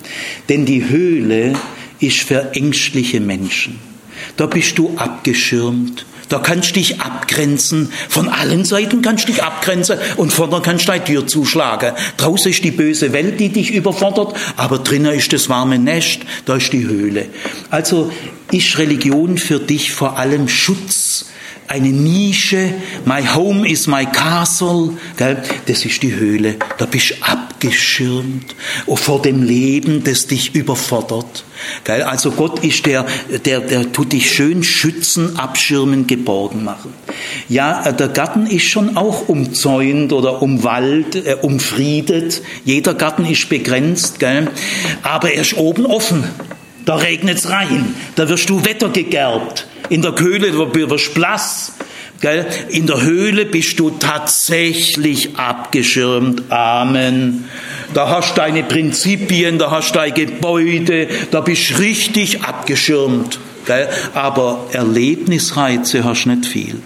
Denn 0.50 0.66
die 0.66 0.90
Höhle 0.90 1.54
ist 2.00 2.20
für 2.20 2.54
ängstliche 2.54 3.20
Menschen. 3.20 3.80
Da 4.38 4.46
bist 4.46 4.78
du 4.78 4.94
abgeschirmt. 4.98 6.06
Da 6.30 6.40
kannst 6.40 6.72
du 6.72 6.74
dich 6.76 7.00
abgrenzen. 7.00 7.92
Von 8.10 8.28
allen 8.28 8.66
Seiten 8.66 9.02
kannst 9.02 9.28
du 9.28 9.32
dich 9.32 9.44
abgrenzen 9.44 10.00
und 10.18 10.34
vorne 10.34 10.62
kannst 10.64 10.88
du 10.88 10.92
deine 10.92 11.04
Tür 11.04 11.28
zuschlagen. 11.28 11.94
Draußen 12.18 12.52
ist 12.52 12.64
die 12.64 12.72
böse 12.72 13.14
Welt, 13.14 13.40
die 13.40 13.50
dich 13.50 13.72
überfordert, 13.72 14.34
aber 14.58 14.80
drinnen 14.80 15.14
ist 15.14 15.32
das 15.32 15.50
warme 15.50 15.78
Nest, 15.78 16.22
da 16.46 16.56
ist 16.56 16.74
die 16.74 16.86
Höhle. 16.86 17.28
Also 17.70 18.12
ist 18.52 18.78
Religion 18.78 19.38
für 19.38 19.60
dich 19.60 19.92
vor 19.92 20.18
allem 20.18 20.48
Schutz 20.48 21.26
eine 21.68 21.90
Nische. 21.90 22.74
My 23.06 23.26
home 23.26 23.68
is 23.68 23.88
my 23.88 24.06
castle. 24.06 24.92
Gell? 25.18 25.42
Das 25.66 25.86
ist 25.86 26.04
die 26.04 26.16
Höhle. 26.16 26.56
Da 26.78 26.86
bist 26.86 27.12
du 27.12 27.16
abgeschirmt 27.22 28.56
vor 28.88 29.22
dem 29.22 29.44
Leben, 29.44 30.04
das 30.04 30.28
dich 30.28 30.56
überfordert. 30.56 31.44
Gell? 31.84 32.04
Also 32.04 32.32
Gott 32.32 32.64
ist 32.64 32.86
der, 32.86 33.06
der, 33.46 33.62
der 33.62 33.92
tut 33.92 34.14
dich 34.14 34.32
schön 34.32 34.64
schützen, 34.64 35.38
abschirmen, 35.38 36.08
geborgen 36.08 36.64
machen. 36.64 36.94
Ja, 37.50 37.92
der 37.92 38.10
Garten 38.10 38.48
ist 38.48 38.66
schon 38.66 38.98
auch 38.98 39.28
umzäunt 39.30 40.14
oder 40.14 40.42
umwald, 40.42 41.16
äh, 41.16 41.38
umfriedet. 41.42 42.42
Jeder 42.66 42.94
Garten 42.94 43.26
ist 43.26 43.50
begrenzt, 43.50 44.20
gell? 44.20 44.50
aber 45.02 45.32
er 45.32 45.42
ist 45.42 45.56
oben 45.56 45.86
offen. 45.86 46.24
Da 46.86 46.96
regnet's 46.96 47.50
rein, 47.50 47.96
da 48.16 48.28
wirst 48.28 48.50
du 48.50 48.66
wettergegerbt. 48.66 49.68
In 49.90 50.02
der 50.02 50.18
Höhle 50.20 50.54
wirst 50.54 51.10
du 51.10 51.14
blass. 51.14 51.74
In 52.70 52.88
der 52.88 53.02
Höhle 53.02 53.46
bist 53.46 53.80
du 53.80 53.90
tatsächlich 53.92 55.38
abgeschirmt. 55.38 56.44
Amen. 56.50 57.50
Da 57.94 58.10
hast 58.10 58.32
du 58.32 58.36
deine 58.38 58.64
Prinzipien, 58.64 59.58
da 59.60 59.72
hast 59.72 59.92
du 59.92 60.00
deine 60.00 60.14
Gebäude, 60.14 61.08
da 61.32 61.42
bist 61.42 61.72
du 61.72 61.80
richtig 61.80 62.42
abgeschirmt. 62.42 63.40
Aber 64.14 64.68
Erlebnisreize 64.72 66.04
hast 66.04 66.26
du 66.26 66.30
nicht 66.30 66.46
viel. 66.46 66.82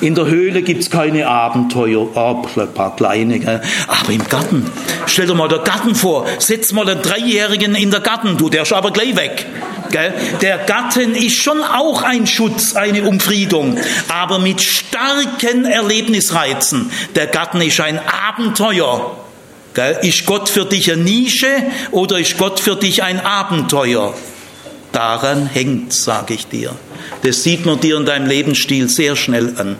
In 0.00 0.14
der 0.14 0.26
Höhle 0.26 0.62
gibt 0.62 0.82
es 0.82 0.90
keine 0.90 1.26
Abenteuer, 1.26 2.08
oh, 2.14 2.46
ein 2.56 2.74
paar 2.74 2.96
kleine, 2.96 3.38
gell? 3.38 3.62
aber 3.88 4.12
im 4.12 4.28
Garten. 4.28 4.70
Stell 5.06 5.26
dir 5.26 5.34
mal 5.34 5.48
den 5.48 5.64
Garten 5.64 5.94
vor, 5.94 6.26
setz 6.38 6.72
mal 6.72 6.88
einen 6.88 7.02
Dreijährigen 7.02 7.74
in 7.74 7.90
den 7.90 8.02
Garten, 8.02 8.36
du, 8.36 8.48
der 8.48 8.62
ist 8.62 8.72
aber 8.72 8.90
gleich 8.90 9.16
weg. 9.16 9.46
Gell? 9.90 10.12
Der 10.42 10.58
Garten 10.58 11.14
ist 11.14 11.36
schon 11.36 11.62
auch 11.62 12.02
ein 12.02 12.26
Schutz, 12.26 12.74
eine 12.74 13.04
Umfriedung, 13.04 13.78
aber 14.08 14.38
mit 14.38 14.60
starken 14.60 15.64
Erlebnisreizen. 15.64 16.90
Der 17.14 17.26
Garten 17.28 17.60
ist 17.60 17.80
ein 17.80 18.00
Abenteuer. 18.28 19.16
Gell? 19.74 19.98
Ist 20.02 20.26
Gott 20.26 20.48
für 20.48 20.64
dich 20.64 20.92
eine 20.92 21.02
Nische 21.02 21.48
oder 21.90 22.18
ist 22.18 22.36
Gott 22.38 22.60
für 22.60 22.76
dich 22.76 23.02
ein 23.02 23.20
Abenteuer? 23.20 24.14
Daran 24.96 25.44
hängt, 25.44 25.92
sage 25.92 26.32
ich 26.32 26.46
dir. 26.46 26.70
Das 27.22 27.42
sieht 27.42 27.66
man 27.66 27.78
dir 27.78 27.98
in 27.98 28.06
deinem 28.06 28.26
Lebensstil 28.26 28.88
sehr 28.88 29.14
schnell 29.14 29.52
an. 29.58 29.76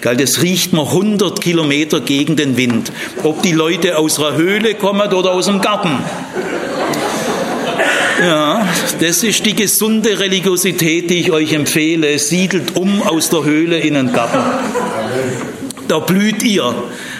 Das 0.00 0.42
riecht 0.42 0.72
man 0.72 0.84
100 0.84 1.40
Kilometer 1.40 2.00
gegen 2.00 2.34
den 2.34 2.56
Wind, 2.56 2.90
ob 3.22 3.44
die 3.44 3.52
Leute 3.52 3.98
aus 3.98 4.16
der 4.16 4.34
Höhle 4.34 4.74
kommen 4.74 5.12
oder 5.12 5.30
aus 5.30 5.46
dem 5.46 5.60
Garten. 5.60 5.96
Ja, 8.20 8.66
das 8.98 9.22
ist 9.22 9.46
die 9.46 9.54
gesunde 9.54 10.18
Religiosität, 10.18 11.08
die 11.08 11.20
ich 11.20 11.30
euch 11.30 11.52
empfehle. 11.52 12.18
Siedelt 12.18 12.74
um 12.74 13.00
aus 13.00 13.30
der 13.30 13.44
Höhle 13.44 13.78
in 13.78 13.94
den 13.94 14.12
Garten. 14.12 14.42
Da 15.86 16.00
blüht 16.00 16.42
ihr. 16.42 16.74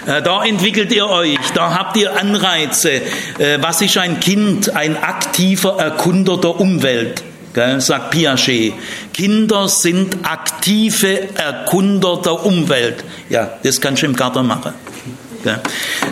Äh, 0.07 0.23
da 0.23 0.45
entwickelt 0.45 0.93
ihr 0.93 1.09
euch, 1.09 1.39
da 1.55 1.75
habt 1.75 1.97
ihr 1.97 2.17
Anreize. 2.17 2.93
Äh, 3.39 3.59
was 3.61 3.81
ist 3.83 3.97
ein 3.99 4.21
Kind? 4.21 4.75
Ein 4.75 4.97
aktiver 4.97 5.79
Erkunder 5.79 6.39
der 6.39 6.59
Umwelt, 6.59 7.23
sagt 7.79 8.11
Piaget. 8.11 8.75
Kinder 9.13 9.69
sind 9.69 10.17
aktive 10.23 11.35
Erkunder 11.37 12.21
der 12.25 12.45
Umwelt. 12.45 13.05
Ja, 13.29 13.59
das 13.63 13.81
kannst 13.81 14.03
du 14.03 14.07
im 14.07 14.17
Garten 14.17 14.47
machen. 14.47 14.73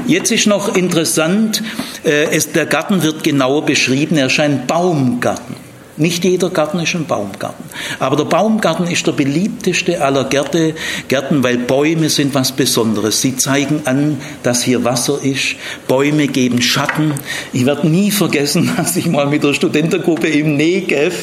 Jetzt 0.07 0.33
ist 0.33 0.47
noch 0.47 0.75
interessant, 0.75 1.63
äh, 2.03 2.39
der 2.55 2.67
Garten 2.67 3.03
wird 3.03 3.23
genauer 3.23 3.65
beschrieben, 3.65 4.17
er 4.17 4.27
ist 4.27 4.41
ein 4.41 4.67
Baumgarten. 4.67 5.60
Nicht 6.01 6.25
jeder 6.25 6.49
Garten 6.49 6.81
ist 6.81 6.95
ein 6.95 7.05
Baumgarten. 7.05 7.65
Aber 7.99 8.17
der 8.17 8.25
Baumgarten 8.25 8.87
ist 8.87 9.07
der 9.07 9.13
beliebteste 9.13 10.03
aller 10.03 10.25
Gärte, 10.25 10.75
Gärten, 11.09 11.43
weil 11.43 11.59
Bäume 11.59 12.09
sind 12.09 12.35
was 12.35 12.53
Besonderes. 12.53 13.21
Sie 13.21 13.37
zeigen 13.37 13.83
an, 13.85 14.19
dass 14.43 14.63
hier 14.63 14.83
Wasser 14.85 15.19
ist. 15.23 15.57
Bäume 15.89 16.27
geben 16.27 16.63
Schatten. 16.63 17.13
Ich 17.53 17.67
werde 17.67 17.87
nie 17.87 18.11
vergessen, 18.11 18.73
dass 18.79 18.97
ich 18.97 19.07
mal 19.07 19.27
mit 19.27 19.45
der 19.45 19.53
Studentengruppe 19.53 20.29
im 20.29 20.57
Negev 20.57 21.15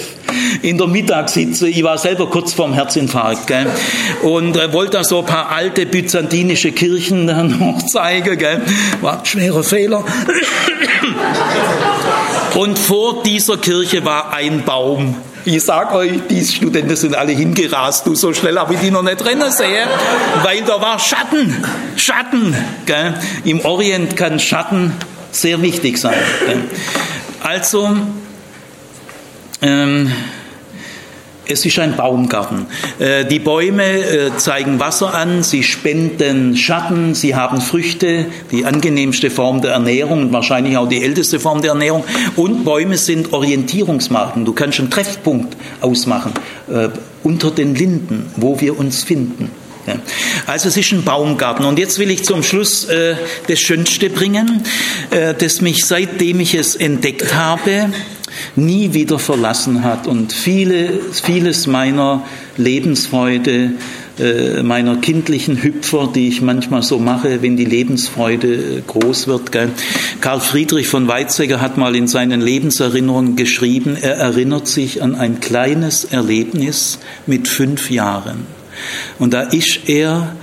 in 0.62 0.78
der 0.78 0.88
Mittagssitze, 0.88 1.68
ich 1.68 1.84
war 1.84 1.98
selber 1.98 2.30
kurz 2.30 2.54
vorm 2.54 2.74
Herzinfarkt, 2.74 3.48
gell? 3.48 3.68
und 4.24 4.58
äh, 4.58 4.72
wollte 4.74 4.98
da 4.98 5.04
so 5.04 5.20
ein 5.20 5.26
paar 5.26 5.49
alte 5.49 5.86
byzantinische 5.86 6.72
Kirchen 6.72 7.26
noch 7.60 7.86
zeigen. 7.86 8.38
Gell? 8.38 8.62
War 9.02 9.20
ein 9.20 9.26
schwerer 9.26 9.64
Fehler. 9.64 10.04
Und 12.56 12.80
vor 12.80 13.22
dieser 13.24 13.58
Kirche 13.58 14.04
war 14.04 14.34
ein 14.34 14.64
Baum. 14.68 15.15
Ich 15.45 15.64
sag 15.64 15.94
euch, 15.94 16.11
die 16.30 16.44
Studenten 16.44 16.98
sind 16.98 17.15
alle 17.15 17.31
hingerast. 17.31 18.06
Du, 18.06 18.15
so 18.15 18.34
schnell 18.34 18.60
habe 18.60 18.73
ich 18.73 18.81
die 18.81 18.91
noch 18.91 19.02
nicht 19.02 19.23
rennen 19.26 19.49
sehen, 19.49 19.88
weil 20.44 20.61
da 20.64 20.81
war 20.81 20.99
Schatten. 20.99 21.64
Schatten. 21.95 22.53
Gell? 22.85 23.14
Im 23.45 23.64
Orient 23.64 24.18
kann 24.18 24.41
Schatten 24.41 24.91
sehr 25.31 25.61
wichtig 25.61 25.98
sein. 25.98 26.18
Gell? 26.45 26.64
Also, 27.41 27.95
ähm, 29.61 30.11
es 31.49 31.65
ist 31.65 31.80
ein 31.80 31.95
Baumgarten. 31.95 32.65
Äh, 32.99 33.26
die 33.26 33.40
Bäume 33.40 33.84
äh, 33.84 34.38
zeigen 34.38 34.80
Wasser 34.80 35.14
an, 35.14 35.44
sie 35.44 35.64
spenden 35.64 36.56
Schatten, 36.57 37.15
sie 37.15 37.36
haben 37.36 37.61
Früchte, 37.61 38.26
die 38.52 38.65
angenehmste 38.65 39.30
Form 39.30 39.61
der 39.61 39.72
Ernährung 39.72 40.24
und 40.24 40.34
wahrscheinlich 40.34 40.78
auch 40.78 40.88
die 40.88 41.03
älteste 41.03 41.40
Form 41.40 41.61
der 41.61 41.72
Ernährung. 41.72 42.03
Und 42.36 42.64
Bäume 42.64 42.98
sind 42.98 43.34
Orientierungsmarken. 43.34 44.45
Du 44.45 44.53
kannst 44.53 44.80
einen 44.80 44.90
Treffpunkt 44.90 45.57
ausmachen 45.82 46.34
äh, 46.69 46.90
unter 47.24 47.52
den 47.52 47.76
Linden, 47.76 48.32
wo 48.36 48.60
wir 48.60 48.78
uns 48.78 49.03
finden. 49.03 49.52
Also 50.45 50.69
es 50.69 50.77
ist 50.77 50.91
ein 50.91 51.03
Baumgarten. 51.03 51.65
Und 51.65 51.80
jetzt 51.80 51.99
will 51.99 52.11
ich 52.11 52.23
zum 52.23 52.43
Schluss 52.43 52.85
äh, 52.85 53.15
das 53.47 53.59
Schönste 53.59 54.09
bringen, 54.09 54.64
äh, 55.11 55.34
das 55.34 55.61
mich 55.61 55.85
seitdem 55.85 56.39
ich 56.39 56.55
es 56.55 56.76
entdeckt 56.76 57.34
habe, 57.34 57.89
nie 58.55 58.93
wieder 58.93 59.19
verlassen 59.19 59.84
hat 59.84 60.07
und 60.07 60.34
viele, 60.34 60.99
vieles 61.11 61.68
meiner 61.68 62.23
Lebensfreude, 62.57 63.72
äh, 64.19 64.64
meiner 64.64 64.97
kindlichen 64.97 65.61
Hüpfer, 65.61 66.09
die 66.14 66.27
ich 66.27 66.41
manchmal 66.41 66.81
so 66.81 66.97
mache, 66.99 67.41
wenn 67.41 67.55
die 67.55 67.65
Lebensfreude 67.65 68.53
äh, 68.53 68.81
groß 68.85 69.27
wird. 69.27 69.51
Gell. 69.51 69.69
Karl 70.22 70.39
Friedrich 70.39 70.88
von 70.88 71.07
Weizsäcker 71.07 71.61
hat 71.61 71.77
mal 71.77 71.95
in 71.95 72.07
seinen 72.07 72.41
Lebenserinnerungen 72.41 73.35
geschrieben, 73.35 73.95
er 73.99 74.15
erinnert 74.15 74.68
sich 74.68 75.03
an 75.03 75.15
ein 75.15 75.39
kleines 75.39 76.05
Erlebnis 76.05 76.99
mit 77.27 77.47
fünf 77.47 77.91
Jahren. 77.91 78.56
Und 79.20 79.34
da 79.34 79.41
ist 79.41 79.82
er 79.88 80.36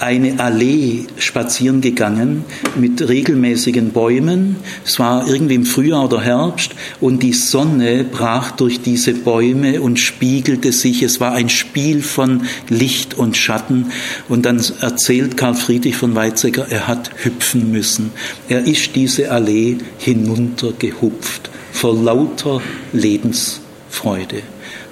eine 0.00 0.40
Allee 0.40 1.04
spazieren 1.18 1.82
gegangen 1.82 2.44
mit 2.74 3.06
regelmäßigen 3.06 3.90
Bäumen. 3.90 4.56
Es 4.84 4.98
war 4.98 5.28
irgendwie 5.28 5.56
im 5.56 5.66
Frühjahr 5.66 6.06
oder 6.06 6.22
Herbst 6.22 6.72
und 7.00 7.22
die 7.22 7.34
Sonne 7.34 8.04
brach 8.04 8.52
durch 8.52 8.80
diese 8.80 9.12
Bäume 9.12 9.82
und 9.82 9.98
spiegelte 9.98 10.72
sich. 10.72 11.02
Es 11.02 11.20
war 11.20 11.32
ein 11.32 11.50
Spiel 11.50 12.02
von 12.02 12.46
Licht 12.70 13.14
und 13.14 13.36
Schatten. 13.36 13.92
Und 14.28 14.46
dann 14.46 14.62
erzählt 14.80 15.36
Karl 15.36 15.54
Friedrich 15.54 15.96
von 15.96 16.14
Weizsäcker, 16.14 16.66
er 16.70 16.88
hat 16.88 17.10
hüpfen 17.22 17.70
müssen. 17.70 18.10
Er 18.48 18.66
ist 18.66 18.96
diese 18.96 19.30
Allee 19.30 19.76
hinuntergehupft 19.98 21.50
vor 21.72 21.94
lauter 21.94 22.62
Lebensfreude. 22.94 24.42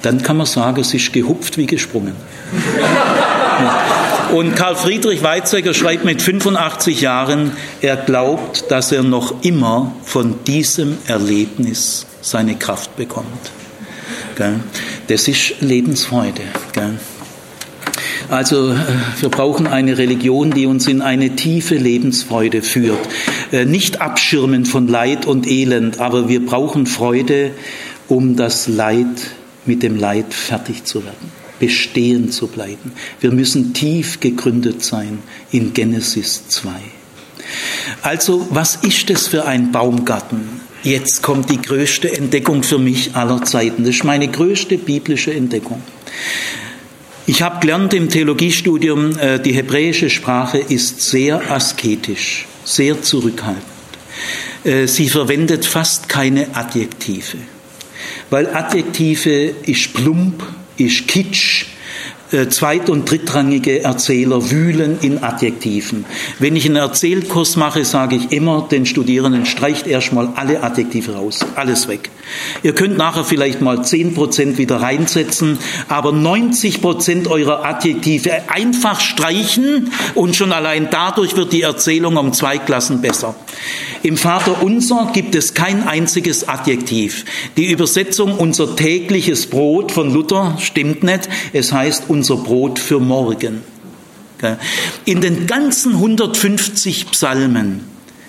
Dann 0.03 0.23
kann 0.23 0.37
man 0.37 0.47
sagen, 0.47 0.81
es 0.81 0.95
ist 0.95 1.13
gehupft 1.13 1.59
wie 1.59 1.67
gesprungen. 1.67 2.15
Und 4.33 4.55
Karl 4.55 4.77
Friedrich 4.77 5.23
Weizsäcker 5.23 5.75
schreibt 5.75 6.05
mit 6.05 6.21
85 6.21 7.01
Jahren, 7.01 7.53
er 7.81 7.97
glaubt, 7.97 8.71
dass 8.71 8.93
er 8.93 9.03
noch 9.03 9.43
immer 9.43 9.93
von 10.05 10.45
diesem 10.47 10.99
Erlebnis 11.07 12.07
seine 12.21 12.57
Kraft 12.57 12.97
bekommt. 12.97 13.51
Das 15.09 15.27
ist 15.27 15.61
Lebensfreude. 15.61 16.43
Also 18.31 18.73
äh, 18.73 18.77
wir 19.21 19.31
brauchen 19.31 19.67
eine 19.67 19.97
Religion, 19.97 20.51
die 20.51 20.67
uns 20.67 20.87
in 20.87 21.01
eine 21.01 21.35
tiefe 21.35 21.77
Lebensfreude 21.77 22.63
führt. 22.63 22.99
Äh, 23.53 23.65
nicht 23.65 24.01
abschirmen 24.01 24.67
von 24.67 24.87
Leid 24.87 25.27
und 25.27 25.47
Elend, 25.47 25.99
aber 25.99 26.29
wir 26.29 26.45
brauchen 26.45 26.87
Freude, 26.87 27.53
um 28.07 28.37
das 28.37 28.69
Leid 28.69 29.07
mit 29.69 29.83
dem 29.83 29.97
Leid 29.97 30.35
fertig 30.35 30.85
zu 30.85 31.05
werden 31.05 31.39
bestehen 31.59 32.31
zu 32.31 32.47
bleiben. 32.47 32.93
Wir 33.21 33.33
müssen 33.33 33.75
tief 33.75 34.21
gegründet 34.21 34.85
sein 34.85 35.19
in 35.51 35.75
Genesis 35.75 36.47
2. 36.49 36.71
Also, 38.03 38.47
was 38.51 38.77
ist 38.77 39.11
das 39.11 39.27
für 39.27 39.45
ein 39.45 39.73
Baumgarten? 39.73 40.61
Jetzt 40.83 41.23
kommt 41.23 41.51
die 41.51 41.61
größte 41.61 42.17
Entdeckung 42.17 42.63
für 42.63 42.79
mich 42.79 43.15
aller 43.17 43.45
Zeiten. 43.45 43.85
Das 43.85 43.97
ist 43.97 44.05
meine 44.05 44.29
größte 44.29 44.79
biblische 44.79 45.35
Entdeckung. 45.35 45.83
Ich 47.27 47.43
habe 47.43 47.61
gelernt 47.61 47.93
im 47.93 48.09
Theologiestudium, 48.09 49.19
äh, 49.19 49.39
die 49.39 49.53
hebräische 49.53 50.09
Sprache 50.09 50.59
ist 50.59 51.03
sehr 51.03 51.51
asketisch, 51.51 52.47
sehr 52.65 53.03
zurückhaltend. 53.03 53.65
Äh, 54.65 54.87
sie 54.87 55.09
verwendet 55.09 55.67
fast 55.67 56.09
keine 56.09 56.55
Adjektive, 56.55 57.39
weil 58.31 58.55
Adjektive 58.55 59.55
ist 59.63 59.95
plump, 59.95 60.43
ist 60.77 61.09
Kitsch, 61.09 61.67
zweit- 62.51 62.91
und 62.91 63.11
drittrangige 63.11 63.83
Erzähler 63.83 64.51
wühlen 64.51 64.99
in 65.01 65.23
Adjektiven. 65.23 66.05
Wenn 66.39 66.57
ich 66.57 66.67
einen 66.67 66.77
Erzählkurs 66.77 67.57
mache, 67.57 67.85
sage 67.85 68.17
ich 68.17 68.33
immer 68.33 68.69
den 68.71 68.87
Studierenden, 68.87 69.47
streicht 69.47 69.87
erstmal 69.87 70.29
alle 70.37 70.63
Adjektive 70.63 71.15
raus, 71.15 71.41
alles 71.55 71.89
weg. 71.89 72.11
Ihr 72.63 72.75
könnt 72.75 72.99
nachher 72.99 73.25
vielleicht 73.25 73.61
mal 73.61 73.79
10% 73.79 74.59
wieder 74.59 74.77
reinsetzen, 74.77 75.59
aber 75.89 76.11
90% 76.11 77.29
eurer 77.29 77.65
Adjektive 77.65 78.51
einfach 78.51 79.01
streichen 79.01 79.91
und 80.15 80.37
schon 80.37 80.53
allein 80.53 80.89
dadurch 80.91 81.37
wird 81.37 81.53
die 81.53 81.63
Erzählung 81.63 82.17
um 82.17 82.33
zwei 82.33 82.59
Klassen 82.59 83.01
besser. 83.01 83.35
Im 84.03 84.17
Vater 84.17 84.63
Unser 84.63 85.11
gibt 85.13 85.35
es 85.35 85.55
kein 85.55 85.87
einziges 85.87 86.49
Adjektiv. 86.49 87.25
Die 87.57 87.71
Übersetzung 87.71 88.37
unser 88.39 88.77
tägliches 88.77 89.47
Brot 89.47 89.91
von 89.91 90.13
Luther 90.13 90.57
stimmt 90.61 91.03
nicht. 91.03 91.29
Es 91.53 91.73
heißt 91.73 92.05
unser 92.19 92.37
Brot 92.37 92.81
für 92.81 92.99
morgen. 92.99 93.63
In 95.05 95.21
den 95.21 95.47
ganzen 95.47 95.95
150 95.95 97.13
Psalmen 97.13 97.83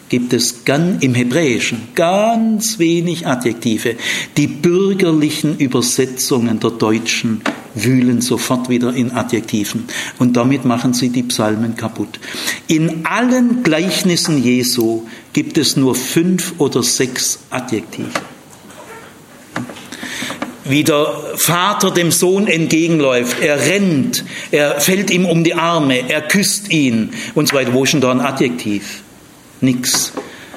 gibt 0.10 0.32
es 0.32 0.64
im 1.02 1.16
Hebräischen 1.16 1.88
ganz 1.96 2.78
wenig 2.78 3.26
Adjektive. 3.26 3.96
Die 4.38 4.46
bürgerlichen 4.46 5.58
Übersetzungen 5.58 6.60
der 6.60 6.70
Deutschen 6.70 7.42
wühlen 7.74 8.22
sofort 8.22 8.70
wieder 8.70 8.94
in 8.94 9.12
Adjektiven 9.12 9.86
und 10.20 10.38
damit 10.38 10.66
machen 10.66 10.94
sie 10.94 11.10
die 11.10 11.24
Psalmen 11.24 11.76
kaputt. 11.76 12.20
In 12.68 13.08
allen 13.08 13.64
Gleichnissen 13.64 14.44
Jesu 14.44 15.08
gibt 15.34 15.58
es 15.58 15.78
nur 15.78 15.96
fünf 15.96 16.54
oder 16.60 16.84
sechs 16.84 17.40
Adjektive 17.50 18.10
wie 20.66 20.84
der 20.84 21.08
Vater 21.36 21.92
dem 21.92 22.12
Sohn 22.12 22.48
entgegenläuft. 22.48 23.42
Er 23.42 23.60
rennt, 23.60 24.24
er 24.52 24.80
fällt 24.80 25.12
ihm 25.12 25.26
um 25.26 25.44
die 25.44 25.54
Arme, 25.54 26.10
er 26.10 26.22
küsst 26.22 26.72
ihn 26.72 27.12
und 27.36 27.48
so 27.48 27.56
weiter. 27.56 27.74
Wo 27.74 27.84
ist 27.84 27.94
denn 27.94 28.02
da 28.02 28.12
ein 28.12 28.22
Adjektiv? 28.22 29.02
Nix. 29.62 30.14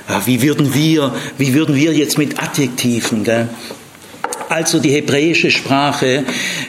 Ja, 0.08 0.22
wie 0.26 0.42
würden 0.42 0.74
wir, 0.74 1.14
wie 1.38 1.54
würden 1.54 1.74
wir 1.74 1.92
jetzt 1.92 2.18
mit 2.18 2.42
Adjektiven, 2.42 3.24
gell? 3.24 3.48
Also 4.48 4.80
die 4.80 4.90
hebräische 4.90 5.50
Sprache 5.50 6.24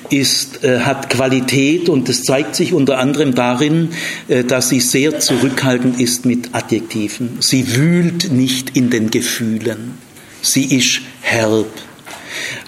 ist, 0.10 0.64
äh, 0.64 0.80
hat 0.80 1.10
Qualität 1.10 1.90
und 1.90 2.08
das 2.08 2.24
zeigt 2.24 2.56
sich 2.56 2.72
unter 2.72 2.98
anderem 2.98 3.36
darin, 3.36 3.90
äh, 4.30 4.46
dass 4.46 4.70
sie 4.70 4.80
sehr 4.80 5.20
zurückhaltend 5.20 6.00
ist 6.00 6.26
mit 6.26 6.56
Adjektiven. 6.56 7.40
Sie 7.42 7.76
wühlt 7.76 8.32
nicht 8.32 8.78
in 8.78 8.90
den 8.90 9.12
Gefühlen. 9.12 9.98
Sie 10.42 10.78
ist 10.78 11.02
herb. 11.22 11.68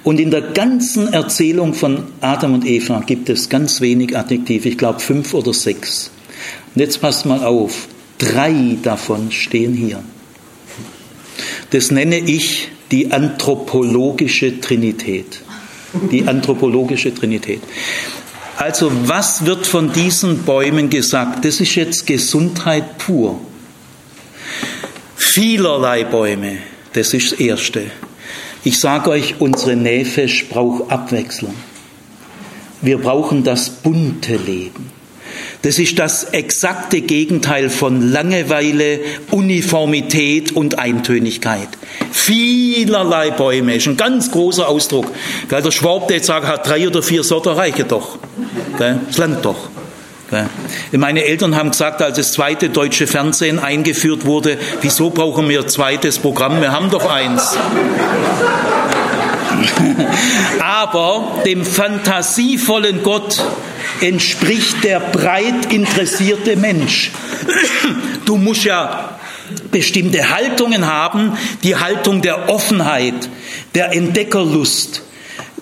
Und 0.03 0.19
in 0.19 0.31
der 0.31 0.41
ganzen 0.41 1.11
Erzählung 1.13 1.73
von 1.73 2.03
Adam 2.21 2.53
und 2.53 2.65
Eva 2.65 3.01
gibt 3.05 3.29
es 3.29 3.49
ganz 3.49 3.81
wenig 3.81 4.17
Adjektive, 4.17 4.69
ich 4.69 4.77
glaube 4.77 4.99
fünf 4.99 5.33
oder 5.33 5.53
sechs. 5.53 6.11
Und 6.73 6.81
jetzt 6.81 7.01
passt 7.01 7.25
mal 7.25 7.43
auf, 7.43 7.87
drei 8.17 8.77
davon 8.81 9.31
stehen 9.31 9.73
hier. 9.73 10.03
Das 11.71 11.91
nenne 11.91 12.17
ich 12.17 12.69
die 12.91 13.11
anthropologische 13.11 14.59
Trinität. 14.61 15.41
Die 16.11 16.27
anthropologische 16.27 17.13
Trinität. 17.13 17.61
Also 18.57 18.91
was 19.05 19.45
wird 19.45 19.67
von 19.67 19.91
diesen 19.91 20.43
Bäumen 20.43 20.89
gesagt? 20.89 21.43
Das 21.43 21.59
ist 21.59 21.75
jetzt 21.75 22.07
Gesundheit 22.07 22.97
pur. 22.97 23.39
Vielerlei 25.15 26.03
Bäume, 26.05 26.57
das 26.93 27.13
ist 27.13 27.33
das 27.33 27.39
Erste. 27.39 27.83
Ich 28.65 28.79
sage 28.79 29.11
euch, 29.11 29.35
unsere 29.37 29.75
Nähfisch 29.75 30.49
braucht 30.49 30.91
Abwechslung. 30.91 31.53
Wir 32.81 32.97
brauchen 32.97 33.43
das 33.43 33.69
bunte 33.69 34.37
Leben. 34.37 34.89
Das 35.61 35.77
ist 35.77 35.99
das 35.99 36.23
exakte 36.23 37.01
Gegenteil 37.01 37.69
von 37.69 38.11
Langeweile, 38.11 39.01
Uniformität 39.29 40.51
und 40.51 40.79
Eintönigkeit. 40.79 41.67
Vielerlei 42.11 43.29
Bäume 43.29 43.75
ist 43.75 43.87
ein 43.87 43.97
ganz 43.97 44.31
großer 44.31 44.67
Ausdruck. 44.67 45.11
Der 45.51 45.71
Schwab, 45.71 46.07
der 46.07 46.17
jetzt 46.17 46.25
sagt, 46.25 46.47
hat 46.47 46.67
drei 46.67 46.87
oder 46.87 47.03
vier 47.03 47.23
Sorten, 47.23 47.49
reiche 47.49 47.83
doch. 47.83 48.17
Das 48.79 49.15
langt 49.17 49.45
doch. 49.45 49.69
Meine 50.91 51.23
Eltern 51.23 51.55
haben 51.55 51.71
gesagt, 51.71 52.01
als 52.01 52.17
das 52.17 52.33
zweite 52.33 52.69
deutsche 52.69 53.07
Fernsehen 53.07 53.59
eingeführt 53.59 54.25
wurde, 54.25 54.57
wieso 54.81 55.09
brauchen 55.09 55.47
wir 55.49 55.61
ein 55.61 55.69
zweites 55.69 56.19
Programm? 56.19 56.61
Wir 56.61 56.71
haben 56.71 56.89
doch 56.89 57.09
eins. 57.09 57.55
Aber 60.59 61.41
dem 61.45 61.63
fantasievollen 61.63 63.03
Gott 63.03 63.43
entspricht 64.01 64.83
der 64.83 64.99
breit 64.99 65.71
interessierte 65.71 66.55
Mensch. 66.55 67.11
Du 68.25 68.37
musst 68.37 68.63
ja 68.65 69.17
bestimmte 69.71 70.29
Haltungen 70.35 70.87
haben, 70.87 71.37
die 71.63 71.75
Haltung 71.75 72.21
der 72.21 72.49
Offenheit, 72.49 73.29
der 73.75 73.93
Entdeckerlust, 73.93 75.03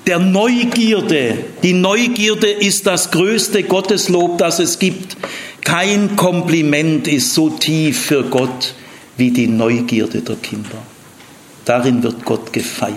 der 0.06 0.20
Neugierde. 0.20 1.38
Die 1.64 1.74
Neugierde 1.74 2.50
ist 2.50 2.86
das 2.88 3.12
größte 3.12 3.64
Gotteslob, 3.64 4.38
das 4.38 4.60
es 4.60 4.80
gibt. 4.80 5.18
Kein 5.62 6.16
Kompliment 6.16 7.08
ist 7.08 7.34
so 7.34 7.50
tief 7.50 8.08
für 8.08 8.24
Gott 8.24 8.74
wie 9.18 9.32
die 9.32 9.48
Neugierde 9.48 10.22
der 10.22 10.36
Kinder. 10.36 10.78
Darin 11.66 12.04
wird 12.04 12.26
Gott 12.26 12.52
gefeiert. 12.52 12.96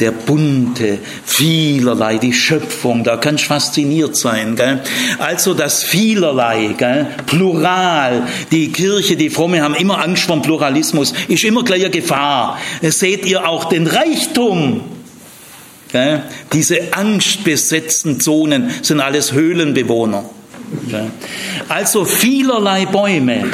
Der 0.00 0.10
bunte, 0.10 0.98
vielerlei, 1.24 2.18
die 2.18 2.34
Schöpfung, 2.34 3.02
da 3.02 3.16
kannst 3.16 3.44
du 3.44 3.48
fasziniert 3.48 4.14
sein. 4.14 4.54
Gell? 4.54 4.82
Also 5.18 5.54
das 5.54 5.84
vielerlei, 5.84 6.74
gell? 6.76 7.06
Plural. 7.24 8.26
Die 8.50 8.72
Kirche, 8.72 9.16
die 9.16 9.30
Fromme 9.30 9.62
haben 9.62 9.74
immer 9.74 10.02
Angst 10.02 10.24
vor 10.24 10.42
Pluralismus, 10.42 11.14
ist 11.28 11.44
immer 11.44 11.64
gleich 11.64 11.82
eine 11.82 11.90
Gefahr. 11.90 12.58
Seht 12.82 13.24
ihr 13.24 13.48
auch 13.48 13.66
den 13.66 13.86
Reichtum? 13.86 14.82
Diese 16.52 16.92
angstbesetzten 16.92 18.20
Zonen 18.20 18.70
sind 18.82 19.00
alles 19.00 19.32
Höhlenbewohner. 19.32 20.24
Also 21.68 22.04
vielerlei 22.04 22.86
Bäume. 22.86 23.44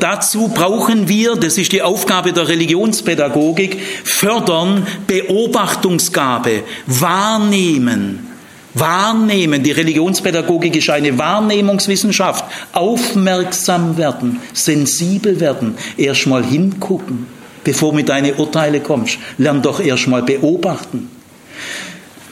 Dazu 0.00 0.48
brauchen 0.48 1.08
wir, 1.08 1.36
das 1.36 1.58
ist 1.58 1.70
die 1.72 1.82
Aufgabe 1.82 2.32
der 2.32 2.48
Religionspädagogik, 2.48 3.78
fördern 4.02 4.86
Beobachtungsgabe, 5.06 6.64
wahrnehmen. 6.86 8.30
Wahrnehmen, 8.74 9.62
die 9.62 9.70
Religionspädagogik 9.70 10.74
ist 10.74 10.90
eine 10.90 11.16
Wahrnehmungswissenschaft. 11.16 12.44
Aufmerksam 12.72 13.96
werden, 13.96 14.40
sensibel 14.52 15.38
werden, 15.38 15.76
erstmal 15.96 16.44
hingucken, 16.44 17.28
bevor 17.62 17.94
mit 17.94 18.08
deine 18.08 18.34
Urteile 18.34 18.80
kommst. 18.80 19.18
Lern 19.38 19.62
doch 19.62 19.78
erstmal 19.78 20.24
beobachten. 20.24 21.13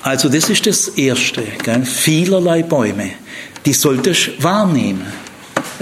Also 0.02 0.28
das 0.28 0.50
ist 0.50 0.66
das 0.66 0.88
Erste. 0.88 1.42
Gell? 1.62 1.84
Vielerlei 1.84 2.62
Bäume, 2.62 3.10
die 3.64 3.72
solltest 3.72 4.28
du 4.38 4.42
wahrnehmen. 4.42 5.06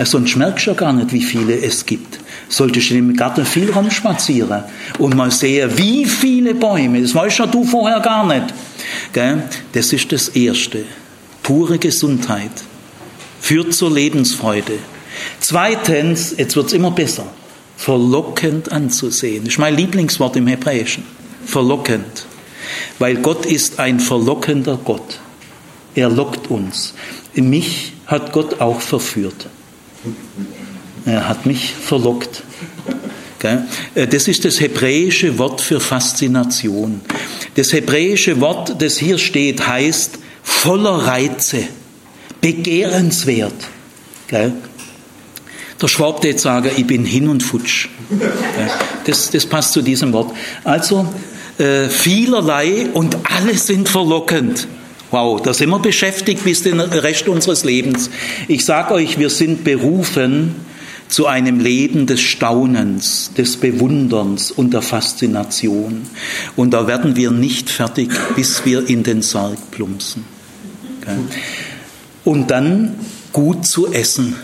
Sonst 0.04 0.36
merkst 0.36 0.66
du 0.66 0.70
ja 0.70 0.76
gar 0.76 0.92
nicht, 0.92 1.12
wie 1.12 1.22
viele 1.22 1.60
es 1.60 1.84
gibt. 1.84 2.20
Solltest 2.48 2.90
du 2.90 2.94
im 2.96 3.16
Garten 3.16 3.44
viel 3.44 3.70
rumspazieren 3.70 4.64
und 4.98 5.14
mal 5.14 5.30
sehen, 5.30 5.70
wie 5.76 6.04
viele 6.04 6.54
Bäume, 6.54 7.00
das 7.00 7.14
weißt 7.14 7.38
ja 7.38 7.46
du 7.46 7.64
vorher 7.64 8.00
gar 8.00 8.26
nicht. 8.26 8.54
Gell? 9.12 9.42
Das 9.72 9.92
ist 9.92 10.10
das 10.12 10.28
Erste. 10.28 10.84
Pure 11.42 11.78
Gesundheit 11.78 12.50
führt 13.40 13.74
zur 13.74 13.90
Lebensfreude. 13.90 14.78
Zweitens, 15.40 16.34
jetzt 16.36 16.56
wird 16.56 16.66
es 16.66 16.72
immer 16.72 16.90
besser, 16.90 17.26
verlockend 17.76 18.70
anzusehen. 18.72 19.44
Das 19.44 19.54
ist 19.54 19.58
mein 19.58 19.76
Lieblingswort 19.76 20.36
im 20.36 20.46
Hebräischen. 20.46 21.04
Verlockend. 21.44 22.26
Weil 22.98 23.16
Gott 23.16 23.46
ist 23.46 23.78
ein 23.78 24.00
verlockender 24.00 24.78
Gott. 24.84 25.20
Er 25.94 26.08
lockt 26.08 26.50
uns. 26.50 26.94
Mich 27.34 27.92
hat 28.06 28.32
Gott 28.32 28.60
auch 28.60 28.80
verführt. 28.80 29.46
Er 31.04 31.28
hat 31.28 31.46
mich 31.46 31.74
verlockt. 31.74 32.42
Äh, 33.42 34.06
das 34.06 34.28
ist 34.28 34.44
das 34.44 34.60
hebräische 34.60 35.38
Wort 35.38 35.60
für 35.60 35.80
Faszination. 35.80 37.00
Das 37.54 37.72
hebräische 37.72 38.40
Wort, 38.40 38.80
das 38.80 38.98
hier 38.98 39.18
steht, 39.18 39.66
heißt 39.66 40.18
voller 40.42 41.06
Reize, 41.06 41.64
begehrenswert. 42.40 43.54
Der 44.30 45.88
Schwab 45.88 46.24
sagen, 46.36 46.70
ich 46.76 46.86
bin 46.86 47.04
hin 47.04 47.28
und 47.28 47.42
futsch. 47.42 47.88
Das, 49.06 49.30
das 49.30 49.46
passt 49.46 49.72
zu 49.72 49.82
diesem 49.82 50.12
Wort. 50.12 50.32
Also 50.62 51.06
äh, 51.60 51.88
vielerlei 51.88 52.88
und 52.92 53.16
alle 53.24 53.56
sind 53.56 53.88
verlockend. 53.88 54.66
Wow, 55.10 55.42
da 55.42 55.52
sind 55.52 55.70
wir 55.70 55.78
beschäftigt 55.78 56.44
bis 56.44 56.62
den 56.62 56.80
Rest 56.80 57.28
unseres 57.28 57.64
Lebens. 57.64 58.10
Ich 58.48 58.64
sage 58.64 58.94
euch, 58.94 59.18
wir 59.18 59.28
sind 59.28 59.64
berufen 59.64 60.54
zu 61.08 61.26
einem 61.26 61.58
Leben 61.58 62.06
des 62.06 62.20
Staunens, 62.20 63.32
des 63.36 63.56
Bewunderns 63.56 64.52
und 64.52 64.72
der 64.72 64.82
Faszination. 64.82 66.02
Und 66.54 66.70
da 66.70 66.86
werden 66.86 67.16
wir 67.16 67.32
nicht 67.32 67.68
fertig, 67.68 68.10
bis 68.36 68.64
wir 68.64 68.88
in 68.88 69.02
den 69.02 69.20
Sarg 69.20 69.72
plumpsen. 69.72 70.24
Und 72.24 72.50
dann 72.52 72.94
gut 73.32 73.66
zu 73.66 73.92
essen. 73.92 74.36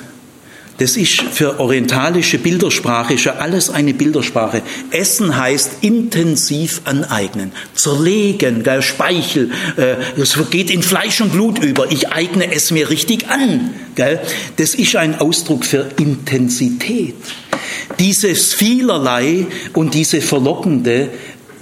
Das 0.78 0.96
ist 0.98 1.22
für 1.22 1.58
orientalische 1.58 2.38
Bildersprache 2.38 3.14
ist 3.14 3.24
ja 3.24 3.36
alles 3.36 3.70
eine 3.70 3.94
Bildersprache. 3.94 4.62
Essen 4.90 5.36
heißt 5.36 5.78
intensiv 5.80 6.82
aneignen, 6.84 7.52
zerlegen, 7.74 8.62
der 8.62 8.82
Speichel, 8.82 9.50
äh, 9.76 9.96
das 10.16 10.38
geht 10.50 10.70
in 10.70 10.82
Fleisch 10.82 11.20
und 11.22 11.32
Blut 11.32 11.64
über. 11.64 11.90
Ich 11.90 12.10
eigne 12.10 12.52
es 12.52 12.70
mir 12.70 12.90
richtig 12.90 13.28
an. 13.28 13.74
Gell? 13.94 14.20
Das 14.56 14.74
ist 14.74 14.96
ein 14.96 15.18
Ausdruck 15.18 15.64
für 15.64 15.86
Intensität. 15.98 17.14
Dieses 17.98 18.52
vielerlei 18.52 19.46
und 19.72 19.94
diese 19.94 20.20
verlockende, 20.20 21.08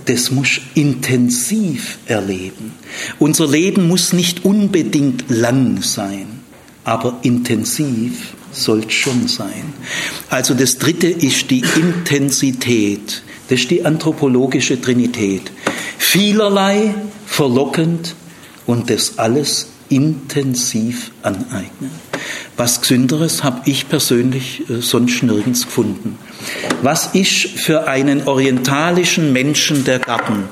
das 0.07 0.33
muss 0.33 0.61
intensiv 0.75 1.99
erleben. 2.07 2.73
Unser 3.21 3.47
Leben 3.47 3.87
muss 3.87 4.13
nicht 4.13 4.45
unbedingt 4.45 5.25
lang 5.29 5.83
sein, 5.83 6.27
aber 6.83 7.21
intensiv 7.23 8.34
soll 8.55 8.91
schon 8.91 9.29
sein. 9.29 9.73
Also 10.31 10.55
das 10.55 10.79
dritte 10.79 11.09
ist 11.09 11.51
die 11.51 11.65
Intensität. 11.77 13.23
Das 13.49 13.61
ist 13.61 13.71
die 13.71 13.85
anthropologische 13.85 14.81
Trinität. 14.81 15.53
Vielerlei 15.99 16.95
verlockend 17.27 18.15
und 18.67 18.91
das 18.91 19.19
alles 19.19 19.69
intensiv 19.89 21.11
aneignen. 21.23 21.91
Was 22.57 22.81
Gesünderes 22.81 23.45
habe 23.45 23.63
ich 23.67 23.89
persönlich 23.89 24.63
äh, 24.71 24.81
sonst 24.81 25.23
nirgends 25.23 25.65
gefunden. 25.65 26.19
Was 26.83 27.15
ist 27.15 27.33
für 27.33 27.87
einen 27.87 28.27
orientalischen 28.27 29.33
Menschen 29.33 29.85
der 29.85 29.99
Garten? 29.99 30.45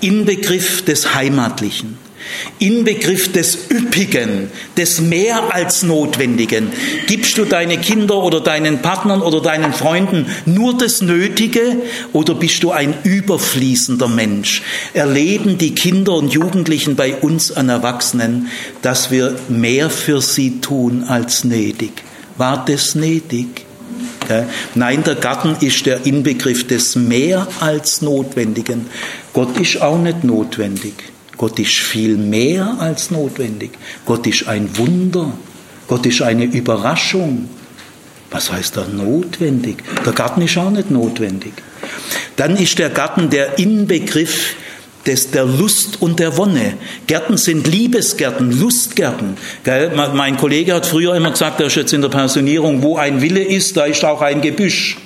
Inbegriff 0.00 0.84
des 0.84 1.14
Heimatlichen. 1.14 1.96
Inbegriff 2.58 3.32
des 3.32 3.70
Üppigen, 3.70 4.50
des 4.76 5.00
mehr 5.00 5.54
als 5.54 5.82
Notwendigen. 5.82 6.68
Gibst 7.06 7.38
du 7.38 7.44
deine 7.44 7.78
Kinder 7.78 8.16
oder 8.16 8.40
deinen 8.40 8.82
Partnern 8.82 9.22
oder 9.22 9.40
deinen 9.40 9.72
Freunden 9.72 10.26
nur 10.46 10.76
das 10.76 11.02
Nötige 11.02 11.76
oder 12.12 12.34
bist 12.34 12.62
du 12.62 12.70
ein 12.70 12.94
überfließender 13.04 14.08
Mensch? 14.08 14.62
Erleben 14.94 15.58
die 15.58 15.74
Kinder 15.74 16.14
und 16.14 16.32
Jugendlichen 16.32 16.96
bei 16.96 17.14
uns 17.14 17.52
an 17.52 17.68
Erwachsenen, 17.68 18.48
dass 18.82 19.10
wir 19.10 19.36
mehr 19.48 19.90
für 19.90 20.20
sie 20.20 20.60
tun 20.60 21.04
als 21.08 21.44
nötig? 21.44 21.92
War 22.36 22.64
das 22.64 22.94
nötig? 22.94 23.66
Nein, 24.74 25.02
der 25.04 25.16
Garten 25.16 25.56
ist 25.60 25.84
der 25.84 26.06
Inbegriff 26.06 26.66
des 26.66 26.96
mehr 26.96 27.46
als 27.60 28.00
Notwendigen. 28.00 28.86
Gott 29.32 29.58
ist 29.58 29.82
auch 29.82 29.98
nicht 29.98 30.24
notwendig. 30.24 30.94
Gott 31.42 31.58
ist 31.58 31.74
viel 31.74 32.16
mehr 32.18 32.76
als 32.78 33.10
notwendig. 33.10 33.72
Gott 34.06 34.24
ist 34.28 34.46
ein 34.46 34.78
Wunder. 34.78 35.32
Gott 35.88 36.06
ist 36.06 36.22
eine 36.22 36.44
Überraschung. 36.44 37.48
Was 38.30 38.52
heißt 38.52 38.76
da 38.76 38.86
notwendig? 38.86 39.78
Der 40.06 40.12
Garten 40.12 40.42
ist 40.42 40.56
auch 40.56 40.70
nicht 40.70 40.92
notwendig. 40.92 41.54
Dann 42.36 42.56
ist 42.56 42.78
der 42.78 42.90
Garten 42.90 43.28
der 43.28 43.58
Inbegriff 43.58 44.54
des, 45.04 45.32
der 45.32 45.44
Lust 45.44 46.00
und 46.00 46.20
der 46.20 46.36
Wonne. 46.36 46.74
Gärten 47.08 47.36
sind 47.36 47.66
Liebesgärten, 47.66 48.60
Lustgärten. 48.60 49.36
Mein 50.14 50.36
Kollege 50.36 50.74
hat 50.74 50.86
früher 50.86 51.16
immer 51.16 51.32
gesagt, 51.32 51.58
er 51.58 51.66
ist 51.66 51.74
jetzt 51.74 51.92
in 51.92 52.02
der 52.02 52.08
Pensionierung, 52.08 52.82
wo 52.82 52.98
ein 52.98 53.20
Wille 53.20 53.42
ist, 53.42 53.76
da 53.76 53.86
ist 53.86 54.04
auch 54.04 54.22
ein 54.22 54.42
Gebüsch. 54.42 54.96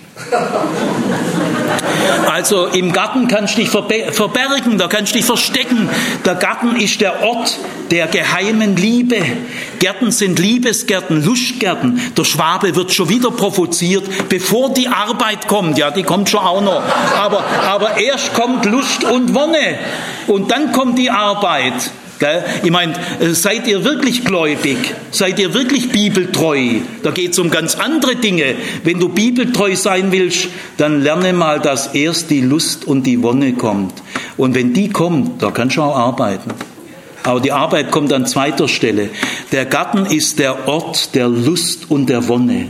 Also 2.30 2.66
im 2.66 2.92
Garten 2.92 3.28
kannst 3.28 3.56
du 3.56 3.60
dich 3.60 3.70
verbergen, 3.70 4.78
da 4.78 4.88
kannst 4.88 5.12
du 5.12 5.18
dich 5.18 5.26
verstecken. 5.26 5.88
Der 6.24 6.34
Garten 6.34 6.76
ist 6.76 7.00
der 7.00 7.22
Ort 7.22 7.58
der 7.90 8.06
geheimen 8.06 8.76
Liebe. 8.76 9.22
Gärten 9.78 10.10
sind 10.10 10.38
Liebesgärten, 10.38 11.24
Lustgärten. 11.24 12.00
Der 12.16 12.24
Schwabe 12.24 12.74
wird 12.74 12.92
schon 12.92 13.08
wieder 13.08 13.30
provoziert, 13.30 14.28
bevor 14.28 14.72
die 14.72 14.88
Arbeit 14.88 15.48
kommt. 15.48 15.78
Ja, 15.78 15.90
die 15.90 16.02
kommt 16.02 16.28
schon 16.28 16.40
auch 16.40 16.62
noch. 16.62 16.82
Aber, 17.16 17.44
aber 17.66 17.98
erst 17.98 18.34
kommt 18.34 18.64
Lust 18.64 19.04
und 19.04 19.34
Wonne. 19.34 19.78
Und 20.26 20.50
dann 20.50 20.72
kommt 20.72 20.98
die 20.98 21.10
Arbeit. 21.10 21.74
Ich 22.62 22.70
meine, 22.70 22.94
äh, 23.20 23.30
seid 23.32 23.66
ihr 23.66 23.84
wirklich 23.84 24.24
gläubig? 24.24 24.78
Seid 25.10 25.38
ihr 25.38 25.52
wirklich 25.52 25.90
bibeltreu? 25.90 26.80
Da 27.02 27.10
geht 27.10 27.32
es 27.32 27.38
um 27.38 27.50
ganz 27.50 27.74
andere 27.74 28.16
Dinge. 28.16 28.54
Wenn 28.84 28.98
du 28.98 29.08
bibeltreu 29.08 29.76
sein 29.76 30.12
willst, 30.12 30.48
dann 30.78 31.02
lerne 31.02 31.32
mal, 31.32 31.60
dass 31.60 31.88
erst 31.94 32.30
die 32.30 32.40
Lust 32.40 32.86
und 32.86 33.04
die 33.04 33.22
Wonne 33.22 33.52
kommt. 33.52 34.02
Und 34.36 34.54
wenn 34.54 34.72
die 34.72 34.88
kommt, 34.88 35.42
da 35.42 35.50
kannst 35.50 35.76
du 35.76 35.82
auch 35.82 35.96
arbeiten. 35.96 36.52
Aber 37.22 37.40
die 37.40 37.52
Arbeit 37.52 37.90
kommt 37.90 38.12
an 38.12 38.24
zweiter 38.24 38.68
Stelle. 38.68 39.10
Der 39.52 39.66
Garten 39.66 40.06
ist 40.06 40.38
der 40.38 40.68
Ort 40.68 41.14
der 41.14 41.28
Lust 41.28 41.90
und 41.90 42.08
der 42.08 42.28
Wonne. 42.28 42.68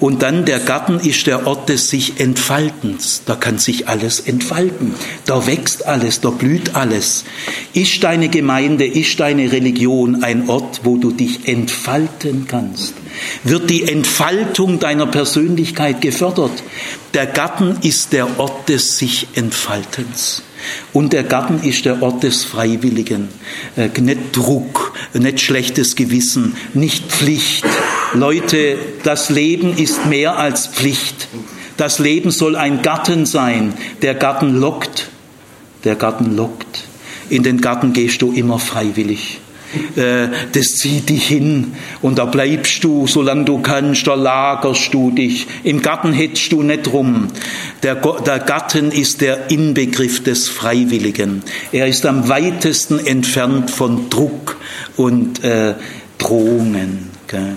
Und 0.00 0.22
dann 0.22 0.44
der 0.44 0.60
Garten 0.60 0.98
ist 1.00 1.26
der 1.26 1.46
Ort 1.46 1.68
des 1.68 1.90
sich 1.90 2.20
Entfaltens. 2.20 3.22
Da 3.26 3.34
kann 3.34 3.58
sich 3.58 3.88
alles 3.88 4.20
entfalten. 4.20 4.94
Da 5.26 5.46
wächst 5.46 5.86
alles, 5.86 6.20
da 6.20 6.30
blüht 6.30 6.74
alles. 6.74 7.24
Ist 7.72 8.02
deine 8.04 8.28
Gemeinde, 8.28 8.86
ist 8.86 9.20
deine 9.20 9.52
Religion 9.52 10.22
ein 10.22 10.48
Ort, 10.48 10.80
wo 10.84 10.96
du 10.96 11.10
dich 11.10 11.48
entfalten 11.48 12.46
kannst? 12.48 12.94
Wird 13.44 13.70
die 13.70 13.84
Entfaltung 13.84 14.78
deiner 14.78 15.06
Persönlichkeit 15.06 16.00
gefördert? 16.00 16.62
Der 17.14 17.26
Garten 17.26 17.78
ist 17.82 18.12
der 18.12 18.38
Ort 18.40 18.68
des 18.68 18.98
sich 18.98 19.28
Entfaltens. 19.34 20.42
Und 20.92 21.12
der 21.12 21.24
Garten 21.24 21.66
ist 21.66 21.84
der 21.84 22.02
Ort 22.02 22.22
des 22.22 22.44
Freiwilligen. 22.44 23.28
Äh, 23.76 23.88
nicht 24.00 24.36
Druck, 24.36 24.94
nicht 25.12 25.40
schlechtes 25.40 25.96
Gewissen, 25.96 26.56
nicht 26.72 27.04
Pflicht. 27.10 27.64
Leute, 28.14 28.78
das 29.02 29.28
Leben 29.28 29.76
ist 29.76 30.06
mehr 30.06 30.38
als 30.38 30.68
Pflicht. 30.68 31.28
Das 31.76 31.98
Leben 31.98 32.30
soll 32.30 32.54
ein 32.54 32.82
Garten 32.82 33.26
sein. 33.26 33.74
Der 34.02 34.14
Garten 34.14 34.58
lockt. 34.60 35.08
Der 35.82 35.96
Garten 35.96 36.36
lockt. 36.36 36.84
In 37.28 37.42
den 37.42 37.60
Garten 37.60 37.92
gehst 37.92 38.22
du 38.22 38.32
immer 38.32 38.60
freiwillig. 38.60 39.40
Äh, 39.96 40.28
das 40.52 40.76
zieht 40.76 41.08
dich 41.08 41.26
hin 41.26 41.72
und 42.00 42.18
da 42.18 42.26
bleibst 42.26 42.84
du, 42.84 43.08
solange 43.08 43.44
du 43.44 43.58
kannst, 43.60 44.06
da 44.06 44.14
lagerst 44.14 44.94
du 44.94 45.10
dich. 45.10 45.48
Im 45.64 45.82
Garten 45.82 46.12
hetzt 46.12 46.52
du 46.52 46.62
nicht 46.62 46.92
rum. 46.92 47.28
Der, 47.82 47.96
der 47.96 48.38
Garten 48.38 48.92
ist 48.92 49.20
der 49.20 49.50
Inbegriff 49.50 50.22
des 50.22 50.48
Freiwilligen. 50.48 51.42
Er 51.72 51.88
ist 51.88 52.06
am 52.06 52.28
weitesten 52.28 53.04
entfernt 53.04 53.70
von 53.70 54.08
Druck 54.10 54.56
und 54.96 55.42
äh, 55.42 55.74
Drohungen. 56.18 57.10
Gell. 57.26 57.56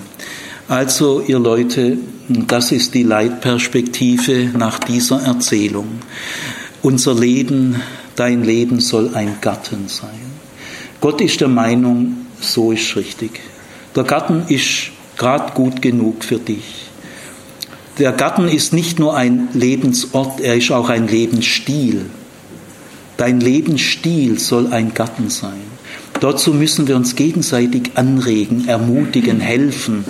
Also, 0.69 1.21
ihr 1.25 1.39
Leute, 1.39 1.97
das 2.27 2.73
ist 2.73 2.93
die 2.93 3.03
Leitperspektive 3.03 4.51
nach 4.57 4.79
dieser 4.79 5.21
Erzählung. 5.21 5.99
Unser 6.81 7.15
Leben, 7.15 7.81
dein 8.17 8.43
Leben 8.43 8.81
soll 8.81 9.15
ein 9.15 9.37
Garten 9.39 9.87
sein. 9.87 10.09
Gott 10.99 11.21
ist 11.21 11.39
der 11.39 11.47
Meinung, 11.47 12.25
so 12.41 12.73
ist 12.73 12.97
richtig. 12.97 13.39
Der 13.95 14.03
Garten 14.03 14.43
ist 14.49 14.91
gerade 15.15 15.53
gut 15.53 15.81
genug 15.81 16.25
für 16.25 16.37
dich. 16.37 16.89
Der 17.97 18.11
Garten 18.11 18.49
ist 18.49 18.73
nicht 18.73 18.99
nur 18.99 19.15
ein 19.15 19.47
Lebensort, 19.53 20.41
er 20.41 20.55
ist 20.55 20.71
auch 20.71 20.89
ein 20.89 21.07
Lebensstil. 21.07 22.07
Dein 23.15 23.39
Lebensstil 23.39 24.37
soll 24.37 24.67
ein 24.73 24.93
Garten 24.93 25.29
sein. 25.29 25.66
Dazu 26.19 26.53
müssen 26.53 26.87
wir 26.87 26.95
uns 26.95 27.15
gegenseitig 27.15 27.91
anregen, 27.95 28.67
ermutigen, 28.67 29.39
helfen. 29.39 30.05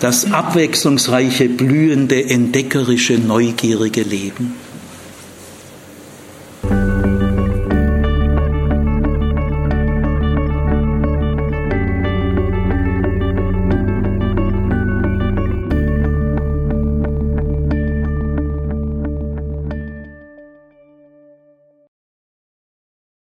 Das 0.00 0.32
abwechslungsreiche, 0.32 1.48
blühende, 1.48 2.28
entdeckerische, 2.28 3.14
neugierige 3.14 4.02
Leben. 4.02 4.54